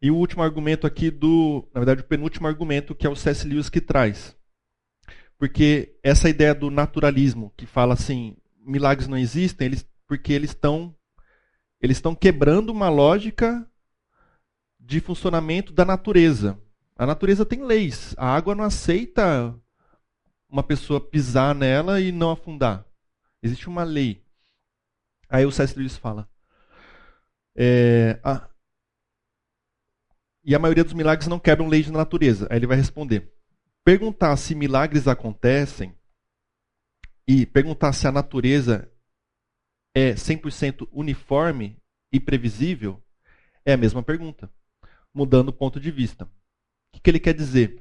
E 0.00 0.10
o 0.10 0.16
último 0.16 0.42
argumento 0.42 0.86
aqui 0.86 1.10
do, 1.10 1.66
na 1.72 1.80
verdade, 1.80 2.02
o 2.02 2.06
penúltimo 2.06 2.46
argumento 2.46 2.94
que 2.94 3.06
é 3.06 3.10
o 3.10 3.16
C.S. 3.16 3.46
Lewis 3.48 3.70
que 3.70 3.80
traz. 3.80 4.36
Porque 5.38 5.98
essa 6.02 6.28
ideia 6.28 6.54
do 6.54 6.70
naturalismo, 6.70 7.52
que 7.56 7.66
fala 7.66 7.94
assim, 7.94 8.36
milagres 8.58 9.08
não 9.08 9.18
existem, 9.18 9.66
eles, 9.66 9.86
porque 10.06 10.32
eles 10.32 10.50
estão 10.50 10.94
eles 11.80 11.98
estão 11.98 12.14
quebrando 12.14 12.70
uma 12.70 12.88
lógica 12.88 13.68
de 14.80 15.00
funcionamento 15.00 15.72
da 15.72 15.84
natureza. 15.84 16.58
A 16.96 17.04
natureza 17.04 17.44
tem 17.44 17.62
leis. 17.62 18.14
A 18.16 18.34
água 18.34 18.54
não 18.54 18.64
aceita 18.64 19.54
uma 20.48 20.62
pessoa 20.62 21.00
pisar 21.00 21.54
nela 21.54 22.00
e 22.00 22.10
não 22.10 22.30
afundar. 22.30 22.86
Existe 23.42 23.68
uma 23.68 23.84
lei. 23.84 24.24
Aí 25.28 25.44
o 25.44 25.52
C.S. 25.52 25.78
Lewis 25.78 25.96
fala. 25.96 26.28
É, 27.54 28.18
a, 28.24 28.48
e 30.42 30.54
a 30.54 30.58
maioria 30.58 30.84
dos 30.84 30.94
milagres 30.94 31.28
não 31.28 31.38
quebram 31.38 31.68
leis 31.68 31.86
da 31.86 31.98
natureza. 31.98 32.46
Aí 32.50 32.58
ele 32.58 32.66
vai 32.66 32.76
responder. 32.76 33.35
Perguntar 33.86 34.36
se 34.36 34.52
milagres 34.52 35.06
acontecem 35.06 35.96
e 37.24 37.46
perguntar 37.46 37.92
se 37.92 38.08
a 38.08 38.10
natureza 38.10 38.92
é 39.94 40.12
100% 40.14 40.88
uniforme 40.90 41.80
e 42.12 42.18
previsível 42.18 43.00
é 43.64 43.74
a 43.74 43.76
mesma 43.76 44.02
pergunta, 44.02 44.52
mudando 45.14 45.50
o 45.50 45.52
ponto 45.52 45.78
de 45.78 45.92
vista. 45.92 46.24
O 46.24 46.30
que, 46.94 47.00
que 47.00 47.10
ele 47.10 47.20
quer 47.20 47.32
dizer? 47.32 47.80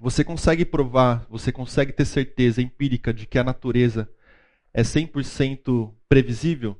Você 0.00 0.24
consegue 0.24 0.64
provar, 0.64 1.24
você 1.28 1.52
consegue 1.52 1.92
ter 1.92 2.06
certeza 2.06 2.60
empírica 2.60 3.14
de 3.14 3.24
que 3.24 3.38
a 3.38 3.44
natureza 3.44 4.12
é 4.72 4.82
100% 4.82 5.94
previsível? 6.08 6.76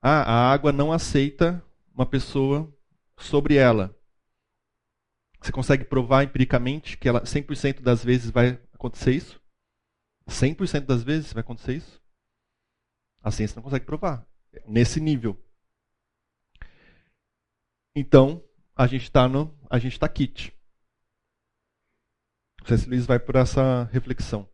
Ah, 0.00 0.22
a 0.22 0.50
água 0.50 0.72
não 0.72 0.94
aceita 0.94 1.62
uma 1.94 2.06
pessoa 2.06 2.74
sobre 3.18 3.56
ela. 3.56 3.97
Você 5.40 5.52
consegue 5.52 5.84
provar 5.84 6.24
empiricamente 6.24 6.96
que 6.96 7.08
ela 7.08 7.22
100% 7.22 7.80
das 7.80 8.04
vezes 8.04 8.30
vai 8.30 8.60
acontecer 8.72 9.12
isso? 9.12 9.40
100% 10.28 10.80
das 10.80 11.02
vezes 11.02 11.32
vai 11.32 11.40
acontecer 11.40 11.76
isso? 11.76 12.02
A 13.22 13.30
ciência 13.30 13.56
não 13.56 13.62
consegue 13.62 13.86
provar 13.86 14.26
nesse 14.66 15.00
nível. 15.00 15.38
Então, 17.94 18.42
a 18.76 18.86
gente 18.86 19.04
está 19.04 19.28
no, 19.28 19.56
a 19.68 19.78
gente 19.78 19.92
está 19.92 20.08
kit. 20.08 20.54
C.S. 22.64 22.86
Vai 23.06 23.18
por 23.18 23.36
essa 23.36 23.84
reflexão. 23.84 24.48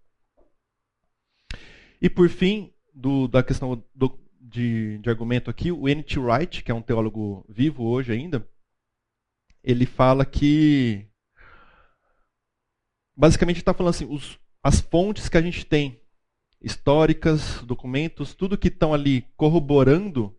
E 2.00 2.08
por 2.08 2.28
fim, 2.28 2.72
do, 2.92 3.26
da 3.26 3.42
questão 3.42 3.82
do, 3.94 4.18
de, 4.40 4.98
de, 4.98 5.10
argumento 5.10 5.50
aqui, 5.50 5.72
o 5.72 5.88
N.T. 5.88 6.18
Wright, 6.18 6.62
que 6.62 6.70
é 6.70 6.74
um 6.74 6.82
teólogo 6.82 7.44
vivo 7.48 7.84
hoje 7.84 8.12
ainda, 8.12 8.46
ele 9.64 9.86
fala 9.86 10.24
que 10.24 11.08
basicamente 13.16 13.56
está 13.56 13.74
falando 13.74 13.94
assim, 13.94 14.06
os, 14.06 14.38
as 14.62 14.80
fontes 14.80 15.28
que 15.28 15.36
a 15.36 15.42
gente 15.42 15.64
tem, 15.64 16.00
históricas, 16.60 17.62
documentos, 17.62 18.34
tudo 18.34 18.58
que 18.58 18.68
estão 18.68 18.94
ali 18.94 19.22
corroborando 19.36 20.36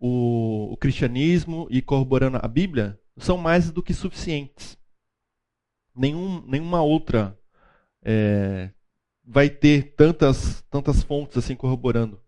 o, 0.00 0.72
o 0.72 0.76
cristianismo 0.76 1.68
e 1.70 1.82
corroborando 1.82 2.38
a 2.42 2.48
Bíblia, 2.48 2.98
são 3.18 3.36
mais 3.36 3.70
do 3.70 3.82
que 3.82 3.94
suficientes 3.94 4.78
nenhum, 5.98 6.40
nenhuma 6.46 6.80
outra 6.80 7.36
é, 8.02 8.70
vai 9.24 9.50
ter 9.50 9.94
tantas, 9.94 10.62
tantas 10.70 11.02
fontes 11.02 11.36
assim 11.36 11.56
corroborando. 11.56 12.22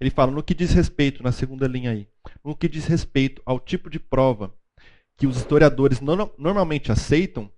Ele 0.00 0.10
fala 0.10 0.32
no 0.32 0.42
que 0.42 0.54
diz 0.54 0.72
respeito, 0.72 1.22
na 1.22 1.32
segunda 1.32 1.68
linha 1.68 1.92
aí, 1.92 2.08
no 2.42 2.56
que 2.56 2.68
diz 2.68 2.86
respeito 2.86 3.40
ao 3.46 3.60
tipo 3.60 3.88
de 3.88 4.00
prova 4.00 4.52
que 5.16 5.26
os 5.26 5.36
historiadores 5.36 6.00
no, 6.00 6.32
normalmente 6.38 6.90
aceitam, 6.90 7.50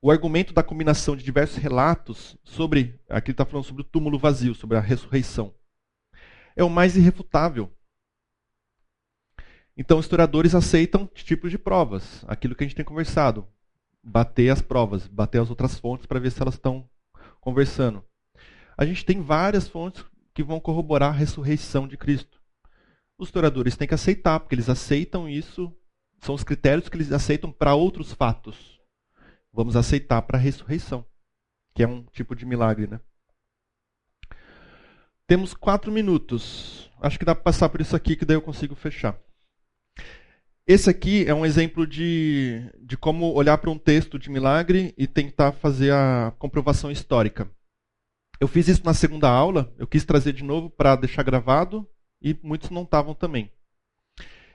o 0.00 0.10
argumento 0.10 0.52
da 0.52 0.62
combinação 0.62 1.14
de 1.14 1.22
diversos 1.22 1.56
relatos 1.58 2.36
sobre, 2.42 3.00
aqui 3.08 3.30
ele 3.30 3.34
está 3.34 3.44
falando 3.44 3.64
sobre 3.64 3.82
o 3.82 3.84
túmulo 3.84 4.18
vazio, 4.18 4.54
sobre 4.54 4.76
a 4.76 4.80
ressurreição, 4.80 5.54
é 6.56 6.64
o 6.64 6.70
mais 6.70 6.96
irrefutável. 6.96 7.72
Então, 9.76 10.00
historiadores 10.00 10.54
aceitam 10.54 11.06
tipos 11.06 11.50
de 11.50 11.58
provas, 11.58 12.24
aquilo 12.26 12.54
que 12.54 12.64
a 12.64 12.66
gente 12.66 12.76
tem 12.76 12.84
conversado, 12.84 13.46
bater 14.02 14.50
as 14.50 14.60
provas, 14.60 15.06
bater 15.06 15.40
as 15.40 15.50
outras 15.50 15.78
fontes 15.78 16.06
para 16.06 16.18
ver 16.18 16.30
se 16.30 16.42
elas 16.42 16.54
estão 16.54 16.88
conversando. 17.40 18.04
A 18.76 18.84
gente 18.84 19.04
tem 19.04 19.22
várias 19.22 19.68
fontes 19.68 20.04
que 20.34 20.42
vão 20.42 20.58
corroborar 20.58 21.10
a 21.10 21.16
ressurreição 21.16 21.86
de 21.86 21.96
Cristo. 21.96 22.40
Os 23.16 23.28
historiadores 23.28 23.76
têm 23.76 23.86
que 23.86 23.94
aceitar, 23.94 24.40
porque 24.40 24.54
eles 24.54 24.68
aceitam 24.68 25.28
isso, 25.28 25.74
são 26.22 26.36
os 26.36 26.44
critérios 26.44 26.88
que 26.88 26.96
eles 26.96 27.10
aceitam 27.10 27.50
para 27.50 27.74
outros 27.74 28.12
fatos. 28.12 28.80
Vamos 29.52 29.74
aceitar 29.74 30.22
para 30.22 30.38
a 30.38 30.40
ressurreição, 30.40 31.04
que 31.74 31.82
é 31.82 31.86
um 31.86 32.04
tipo 32.04 32.36
de 32.36 32.46
milagre, 32.46 32.86
né? 32.86 33.00
Temos 35.26 35.52
quatro 35.52 35.90
minutos. 35.90 36.88
Acho 37.00 37.18
que 37.18 37.24
dá 37.24 37.34
para 37.34 37.42
passar 37.42 37.68
por 37.68 37.80
isso 37.80 37.96
aqui, 37.96 38.14
que 38.14 38.24
daí 38.24 38.36
eu 38.36 38.42
consigo 38.42 38.76
fechar. 38.76 39.18
Esse 40.64 40.88
aqui 40.88 41.26
é 41.26 41.34
um 41.34 41.44
exemplo 41.44 41.84
de, 41.84 42.70
de 42.80 42.96
como 42.96 43.32
olhar 43.34 43.58
para 43.58 43.70
um 43.70 43.78
texto 43.78 44.16
de 44.16 44.30
milagre 44.30 44.94
e 44.96 45.08
tentar 45.08 45.50
fazer 45.50 45.92
a 45.92 46.32
comprovação 46.38 46.90
histórica. 46.90 47.50
Eu 48.38 48.46
fiz 48.46 48.68
isso 48.68 48.84
na 48.84 48.94
segunda 48.94 49.28
aula, 49.28 49.74
eu 49.76 49.88
quis 49.88 50.04
trazer 50.04 50.32
de 50.32 50.44
novo 50.44 50.70
para 50.70 50.94
deixar 50.94 51.24
gravado 51.24 51.88
e 52.20 52.38
muitos 52.44 52.70
não 52.70 52.84
estavam 52.84 53.12
também. 53.12 53.50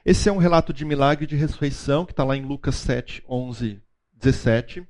Esse 0.10 0.30
é 0.30 0.32
um 0.32 0.38
relato 0.38 0.72
de 0.72 0.86
milagre 0.86 1.28
de 1.28 1.36
ressurreição 1.36 2.06
que 2.06 2.14
está 2.14 2.24
lá 2.24 2.38
em 2.38 2.46
Lucas 2.46 2.76
7, 2.76 3.26
11, 3.28 3.84
17. 4.14 4.88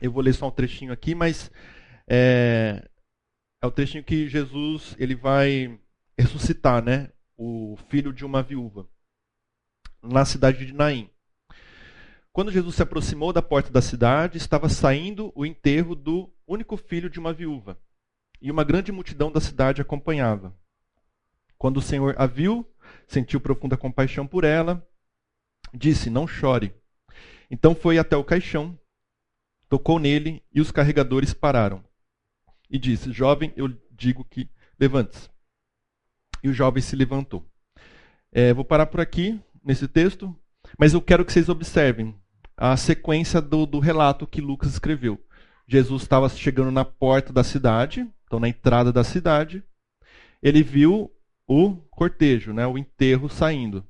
Eu 0.00 0.12
vou 0.12 0.22
ler 0.22 0.32
só 0.32 0.46
um 0.46 0.50
trechinho 0.52 0.92
aqui, 0.92 1.12
mas 1.12 1.50
é, 2.06 2.88
é 3.60 3.66
o 3.66 3.70
trechinho 3.72 4.04
que 4.04 4.28
Jesus 4.28 4.94
ele 4.96 5.16
vai 5.16 5.76
ressuscitar, 6.16 6.84
né, 6.84 7.10
o 7.36 7.76
filho 7.88 8.12
de 8.12 8.24
uma 8.24 8.44
viúva 8.44 8.88
na 10.00 10.24
cidade 10.24 10.66
de 10.66 10.72
Naim. 10.72 11.10
Quando 12.32 12.52
Jesus 12.52 12.76
se 12.76 12.82
aproximou 12.84 13.32
da 13.32 13.42
porta 13.42 13.72
da 13.72 13.82
cidade, 13.82 14.38
estava 14.38 14.68
saindo 14.68 15.32
o 15.34 15.44
enterro 15.44 15.96
do 15.96 16.32
único 16.46 16.76
filho 16.76 17.10
de 17.10 17.18
uma 17.18 17.32
viúva 17.32 17.76
e 18.40 18.52
uma 18.52 18.62
grande 18.62 18.92
multidão 18.92 19.32
da 19.32 19.40
cidade 19.40 19.82
acompanhava. 19.82 20.56
Quando 21.58 21.78
o 21.78 21.82
Senhor 21.82 22.14
a 22.16 22.26
viu, 22.26 22.71
sentiu 23.06 23.40
profunda 23.40 23.76
compaixão 23.76 24.26
por 24.26 24.44
ela, 24.44 24.86
disse: 25.72 26.10
Não 26.10 26.26
chore. 26.26 26.74
Então 27.50 27.74
foi 27.74 27.98
até 27.98 28.16
o 28.16 28.24
caixão, 28.24 28.78
tocou 29.68 29.98
nele 29.98 30.42
e 30.52 30.60
os 30.60 30.70
carregadores 30.70 31.34
pararam. 31.34 31.84
E 32.70 32.78
disse: 32.78 33.12
Jovem, 33.12 33.52
eu 33.56 33.68
digo 33.90 34.24
que 34.24 34.48
levante-se. 34.78 35.28
E 36.42 36.48
o 36.48 36.52
jovem 36.52 36.82
se 36.82 36.96
levantou. 36.96 37.46
É, 38.32 38.52
vou 38.52 38.64
parar 38.64 38.86
por 38.86 39.00
aqui, 39.00 39.38
nesse 39.64 39.86
texto, 39.86 40.34
mas 40.78 40.94
eu 40.94 41.00
quero 41.02 41.24
que 41.24 41.32
vocês 41.32 41.48
observem 41.48 42.14
a 42.56 42.76
sequência 42.76 43.40
do, 43.40 43.66
do 43.66 43.78
relato 43.78 44.26
que 44.26 44.40
Lucas 44.40 44.70
escreveu. 44.70 45.22
Jesus 45.66 46.02
estava 46.02 46.28
chegando 46.28 46.70
na 46.70 46.84
porta 46.84 47.32
da 47.32 47.44
cidade, 47.44 48.08
então, 48.26 48.40
na 48.40 48.48
entrada 48.48 48.92
da 48.92 49.04
cidade, 49.04 49.62
ele 50.42 50.62
viu 50.62 51.11
o 51.46 51.76
cortejo, 51.90 52.52
né, 52.52 52.66
o 52.66 52.78
enterro 52.78 53.28
saindo. 53.28 53.86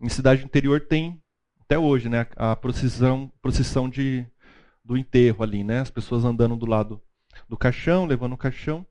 Em 0.00 0.08
cidade 0.08 0.44
interior 0.44 0.80
tem 0.80 1.22
até 1.60 1.78
hoje, 1.78 2.08
né, 2.08 2.26
a 2.36 2.54
procissão, 2.54 3.32
procissão 3.40 3.88
de, 3.88 4.26
do 4.84 4.96
enterro 4.96 5.42
ali, 5.42 5.64
né, 5.64 5.80
as 5.80 5.90
pessoas 5.90 6.24
andando 6.24 6.56
do 6.56 6.66
lado 6.66 7.02
do 7.48 7.56
caixão, 7.56 8.06
levando 8.06 8.34
o 8.34 8.38
caixão. 8.38 8.86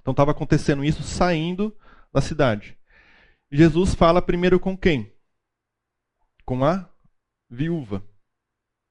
Então 0.00 0.12
estava 0.12 0.30
acontecendo 0.32 0.84
isso 0.84 1.02
saindo 1.02 1.76
da 2.12 2.20
cidade. 2.20 2.78
Jesus 3.50 3.94
fala 3.94 4.22
primeiro 4.22 4.58
com 4.58 4.76
quem? 4.76 5.12
Com 6.44 6.64
a 6.64 6.90
viúva. 7.48 8.02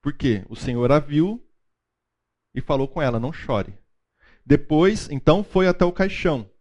Por 0.00 0.12
quê? 0.12 0.44
O 0.48 0.56
Senhor 0.56 0.90
a 0.90 0.98
viu 0.98 1.44
e 2.54 2.60
falou 2.60 2.88
com 2.88 3.02
ela: 3.02 3.20
não 3.20 3.32
chore. 3.32 3.76
Depois, 4.44 5.08
então, 5.10 5.44
foi 5.44 5.68
até 5.68 5.84
o 5.84 5.92
caixão 5.92 6.51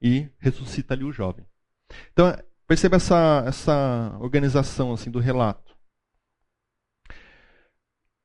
e 0.00 0.28
ressuscita 0.38 0.94
ali 0.94 1.04
o 1.04 1.12
jovem. 1.12 1.46
Então, 2.12 2.26
perceba 2.66 2.96
essa, 2.96 3.44
essa 3.46 4.16
organização 4.20 4.92
assim 4.92 5.10
do 5.10 5.18
relato. 5.18 5.76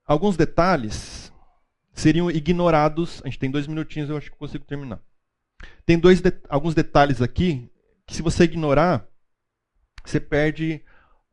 Alguns 0.05 0.35
detalhes 0.35 1.31
seriam 1.93 2.29
ignorados. 2.29 3.21
A 3.23 3.27
gente 3.27 3.39
tem 3.39 3.51
dois 3.51 3.67
minutinhos, 3.67 4.09
eu 4.09 4.17
acho 4.17 4.31
que 4.31 4.37
consigo 4.37 4.65
terminar. 4.65 5.01
Tem 5.85 5.97
dois 5.97 6.21
de, 6.21 6.31
alguns 6.49 6.73
detalhes 6.73 7.21
aqui 7.21 7.71
que, 8.05 8.15
se 8.15 8.21
você 8.21 8.45
ignorar, 8.45 9.07
você 10.03 10.19
perde 10.19 10.83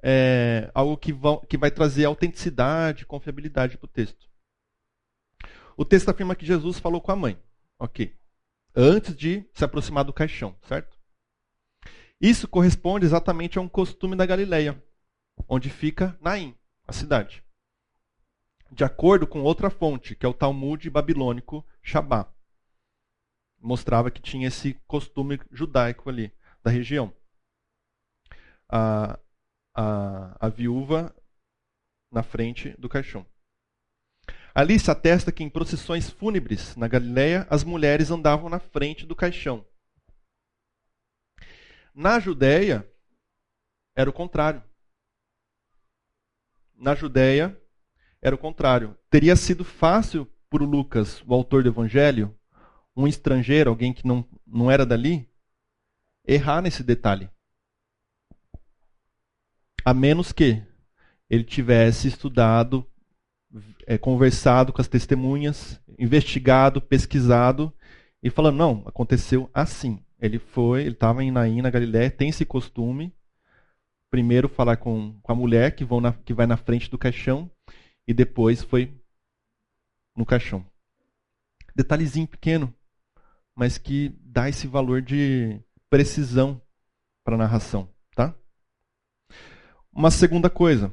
é, 0.02 0.70
algo 0.74 0.96
que, 0.96 1.12
vão, 1.12 1.40
que 1.40 1.56
vai 1.56 1.70
trazer 1.70 2.04
autenticidade, 2.04 3.06
confiabilidade 3.06 3.78
para 3.78 3.86
o 3.86 3.88
texto. 3.88 4.28
O 5.76 5.84
texto 5.84 6.08
afirma 6.08 6.36
que 6.36 6.46
Jesus 6.46 6.78
falou 6.78 7.00
com 7.00 7.12
a 7.12 7.16
mãe. 7.16 7.38
Ok. 7.78 8.17
Antes 8.80 9.16
de 9.16 9.44
se 9.52 9.64
aproximar 9.64 10.04
do 10.04 10.12
caixão, 10.12 10.56
certo? 10.62 10.96
Isso 12.20 12.46
corresponde 12.46 13.04
exatamente 13.04 13.58
a 13.58 13.60
um 13.60 13.68
costume 13.68 14.14
da 14.14 14.24
Galileia, 14.24 14.80
onde 15.48 15.68
fica 15.68 16.16
Naim, 16.20 16.56
a 16.86 16.92
cidade. 16.92 17.42
De 18.70 18.84
acordo 18.84 19.26
com 19.26 19.42
outra 19.42 19.68
fonte, 19.68 20.14
que 20.14 20.24
é 20.24 20.28
o 20.28 20.32
Talmud 20.32 20.88
babilônico 20.90 21.66
Shabá. 21.82 22.32
Mostrava 23.60 24.12
que 24.12 24.22
tinha 24.22 24.46
esse 24.46 24.74
costume 24.86 25.40
judaico 25.50 26.08
ali, 26.08 26.32
da 26.62 26.70
região. 26.70 27.12
A, 28.68 29.18
a, 29.74 30.46
a 30.46 30.48
viúva 30.48 31.12
na 32.12 32.22
frente 32.22 32.70
do 32.78 32.88
caixão. 32.88 33.26
Ali 34.54 34.78
se 34.78 34.90
atesta 34.90 35.30
que 35.30 35.44
em 35.44 35.48
procissões 35.48 36.10
fúnebres 36.10 36.74
na 36.76 36.88
Galiléia 36.88 37.46
as 37.50 37.62
mulheres 37.64 38.10
andavam 38.10 38.48
na 38.48 38.58
frente 38.58 39.06
do 39.06 39.14
caixão. 39.14 39.64
Na 41.94 42.18
Judéia 42.18 42.88
era 43.94 44.08
o 44.08 44.12
contrário. 44.12 44.62
Na 46.74 46.94
Judéia 46.94 47.60
era 48.22 48.34
o 48.34 48.38
contrário. 48.38 48.96
Teria 49.10 49.36
sido 49.36 49.64
fácil 49.64 50.26
para 50.48 50.62
o 50.62 50.66
Lucas, 50.66 51.22
o 51.26 51.34
autor 51.34 51.62
do 51.62 51.68
Evangelho, 51.68 52.36
um 52.96 53.06
estrangeiro, 53.06 53.70
alguém 53.70 53.92
que 53.92 54.06
não, 54.06 54.24
não 54.46 54.70
era 54.70 54.84
dali, 54.84 55.28
errar 56.24 56.62
nesse 56.62 56.82
detalhe. 56.82 57.30
A 59.84 59.94
menos 59.94 60.32
que 60.32 60.62
ele 61.28 61.44
tivesse 61.44 62.08
estudado 62.08 62.88
é, 63.86 63.96
conversado 63.96 64.72
com 64.72 64.80
as 64.80 64.88
testemunhas, 64.88 65.80
investigado, 65.98 66.80
pesquisado 66.80 67.72
e 68.22 68.30
falando, 68.30 68.56
não, 68.56 68.82
aconteceu 68.86 69.50
assim. 69.52 70.02
Ele 70.20 70.38
foi, 70.38 70.82
ele 70.82 70.90
estava 70.90 71.22
em 71.22 71.30
Naim, 71.30 71.62
na 71.62 71.70
Galiléia, 71.70 72.10
tem 72.10 72.28
esse 72.28 72.44
costume. 72.44 73.14
Primeiro 74.10 74.48
falar 74.48 74.76
com, 74.76 75.18
com 75.22 75.32
a 75.32 75.34
mulher 75.34 75.74
que, 75.74 75.84
vão 75.84 76.00
na, 76.00 76.12
que 76.12 76.32
vai 76.32 76.46
na 76.46 76.56
frente 76.56 76.90
do 76.90 76.98
caixão 76.98 77.50
e 78.06 78.14
depois 78.14 78.62
foi 78.62 78.92
no 80.16 80.24
caixão. 80.24 80.64
Detalhezinho 81.76 82.26
pequeno, 82.26 82.74
mas 83.54 83.78
que 83.78 84.12
dá 84.24 84.48
esse 84.48 84.66
valor 84.66 85.02
de 85.02 85.60
precisão 85.88 86.60
para 87.22 87.34
a 87.34 87.38
narração, 87.38 87.88
tá? 88.14 88.34
Uma 89.92 90.10
segunda 90.10 90.48
coisa, 90.50 90.92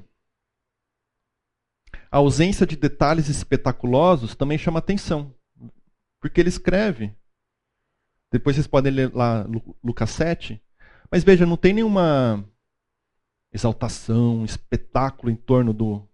a 2.16 2.18
ausência 2.18 2.66
de 2.66 2.78
detalhes 2.78 3.28
espetaculosos 3.28 4.36
também 4.36 4.58
chama 4.58 4.80
atenção. 4.80 5.36
Porque 6.22 6.40
ele 6.40 6.48
escreve. 6.48 7.14
Depois 8.32 8.56
vocês 8.56 8.68
podem 8.68 8.90
ler 8.90 9.14
lá 9.14 9.46
Lucas 9.84 10.12
7. 10.12 10.64
Mas 11.12 11.26
veja, 11.26 11.46
não 11.46 11.58
tem 11.58 11.74
nenhuma 11.74 12.50
exaltação, 13.52 14.46
espetáculo 14.46 15.30
em 15.30 15.36
torno 15.36 15.74
do, 15.74 16.08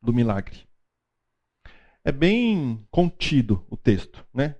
do 0.00 0.12
milagre. 0.12 0.60
É 2.04 2.12
bem 2.12 2.86
contido 2.88 3.66
o 3.68 3.76
texto, 3.76 4.24
né? 4.32 4.54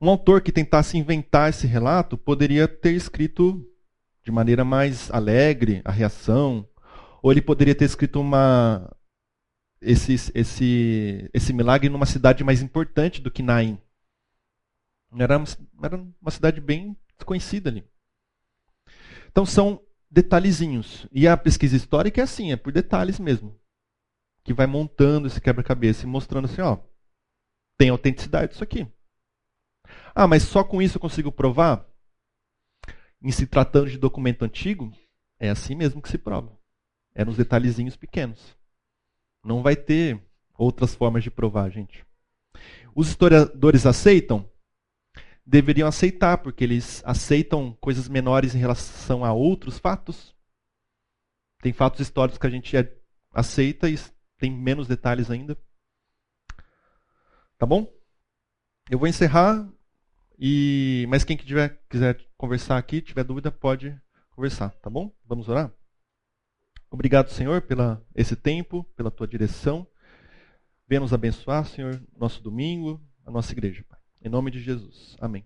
Um 0.00 0.08
autor 0.08 0.40
que 0.40 0.52
tentasse 0.52 0.96
inventar 0.96 1.50
esse 1.50 1.66
relato 1.66 2.16
poderia 2.16 2.68
ter 2.68 2.92
escrito 2.92 3.68
de 4.22 4.30
maneira 4.30 4.64
mais 4.64 5.10
alegre 5.10 5.82
a 5.84 5.90
reação, 5.90 6.68
ou 7.24 7.32
ele 7.32 7.40
poderia 7.40 7.74
ter 7.74 7.86
escrito 7.86 8.20
uma, 8.20 8.94
esse, 9.80 10.12
esse, 10.34 11.30
esse 11.32 11.52
milagre 11.54 11.88
numa 11.88 12.04
cidade 12.04 12.44
mais 12.44 12.60
importante 12.60 13.18
do 13.18 13.30
que 13.30 13.42
Naim. 13.42 13.80
Era, 15.18 15.42
era 15.82 15.96
uma 16.20 16.30
cidade 16.30 16.60
bem 16.60 16.94
desconhecida 17.16 17.70
ali. 17.70 17.82
Então 19.28 19.46
são 19.46 19.82
detalhezinhos. 20.10 21.08
E 21.10 21.26
a 21.26 21.34
pesquisa 21.34 21.74
histórica 21.74 22.20
é 22.20 22.24
assim, 22.24 22.52
é 22.52 22.58
por 22.58 22.70
detalhes 22.70 23.18
mesmo. 23.18 23.58
Que 24.42 24.52
vai 24.52 24.66
montando 24.66 25.26
esse 25.26 25.40
quebra-cabeça 25.40 26.04
e 26.04 26.06
mostrando 26.06 26.44
assim, 26.44 26.60
ó, 26.60 26.76
tem 27.78 27.88
autenticidade 27.88 28.52
isso 28.52 28.62
aqui. 28.62 28.86
Ah, 30.14 30.28
mas 30.28 30.42
só 30.42 30.62
com 30.62 30.82
isso 30.82 30.98
eu 30.98 31.00
consigo 31.00 31.32
provar? 31.32 31.88
Em 33.22 33.30
se 33.30 33.46
tratando 33.46 33.88
de 33.88 33.96
documento 33.96 34.44
antigo, 34.44 34.92
é 35.38 35.48
assim 35.48 35.74
mesmo 35.74 36.02
que 36.02 36.10
se 36.10 36.18
prova. 36.18 36.62
É 37.14 37.24
nos 37.24 37.36
detalhezinhos 37.36 37.96
pequenos. 37.96 38.56
Não 39.44 39.62
vai 39.62 39.76
ter 39.76 40.20
outras 40.56 40.94
formas 40.94 41.22
de 41.22 41.30
provar, 41.30 41.70
gente. 41.70 42.04
Os 42.94 43.08
historiadores 43.08 43.86
aceitam? 43.86 44.48
Deveriam 45.46 45.86
aceitar, 45.86 46.38
porque 46.38 46.64
eles 46.64 47.02
aceitam 47.04 47.76
coisas 47.80 48.08
menores 48.08 48.54
em 48.54 48.58
relação 48.58 49.24
a 49.24 49.32
outros 49.32 49.78
fatos. 49.78 50.34
Tem 51.60 51.72
fatos 51.72 52.00
históricos 52.00 52.38
que 52.38 52.46
a 52.46 52.50
gente 52.50 52.76
aceita 53.32 53.88
e 53.88 53.98
tem 54.38 54.50
menos 54.50 54.88
detalhes 54.88 55.30
ainda. 55.30 55.56
Tá 57.58 57.66
bom? 57.66 57.86
Eu 58.90 58.98
vou 58.98 59.08
encerrar 59.08 59.68
e 60.38 61.06
mas 61.08 61.24
quem 61.24 61.36
tiver, 61.36 61.80
quiser 61.88 62.20
conversar 62.36 62.76
aqui, 62.76 63.00
tiver 63.00 63.24
dúvida, 63.24 63.50
pode 63.52 63.98
conversar, 64.30 64.70
tá 64.80 64.90
bom? 64.90 65.14
Vamos 65.24 65.48
orar? 65.48 65.72
Obrigado, 66.94 67.28
Senhor, 67.28 67.60
pela 67.60 68.00
esse 68.14 68.36
tempo, 68.36 68.84
pela 68.96 69.10
tua 69.10 69.26
direção. 69.26 69.84
Venha 70.86 71.00
nos 71.00 71.12
abençoar, 71.12 71.66
Senhor, 71.66 72.00
nosso 72.16 72.40
domingo, 72.40 73.02
a 73.26 73.32
nossa 73.32 73.50
igreja, 73.50 73.84
Pai. 73.88 73.98
Em 74.22 74.28
nome 74.28 74.48
de 74.48 74.60
Jesus. 74.60 75.16
Amém. 75.20 75.44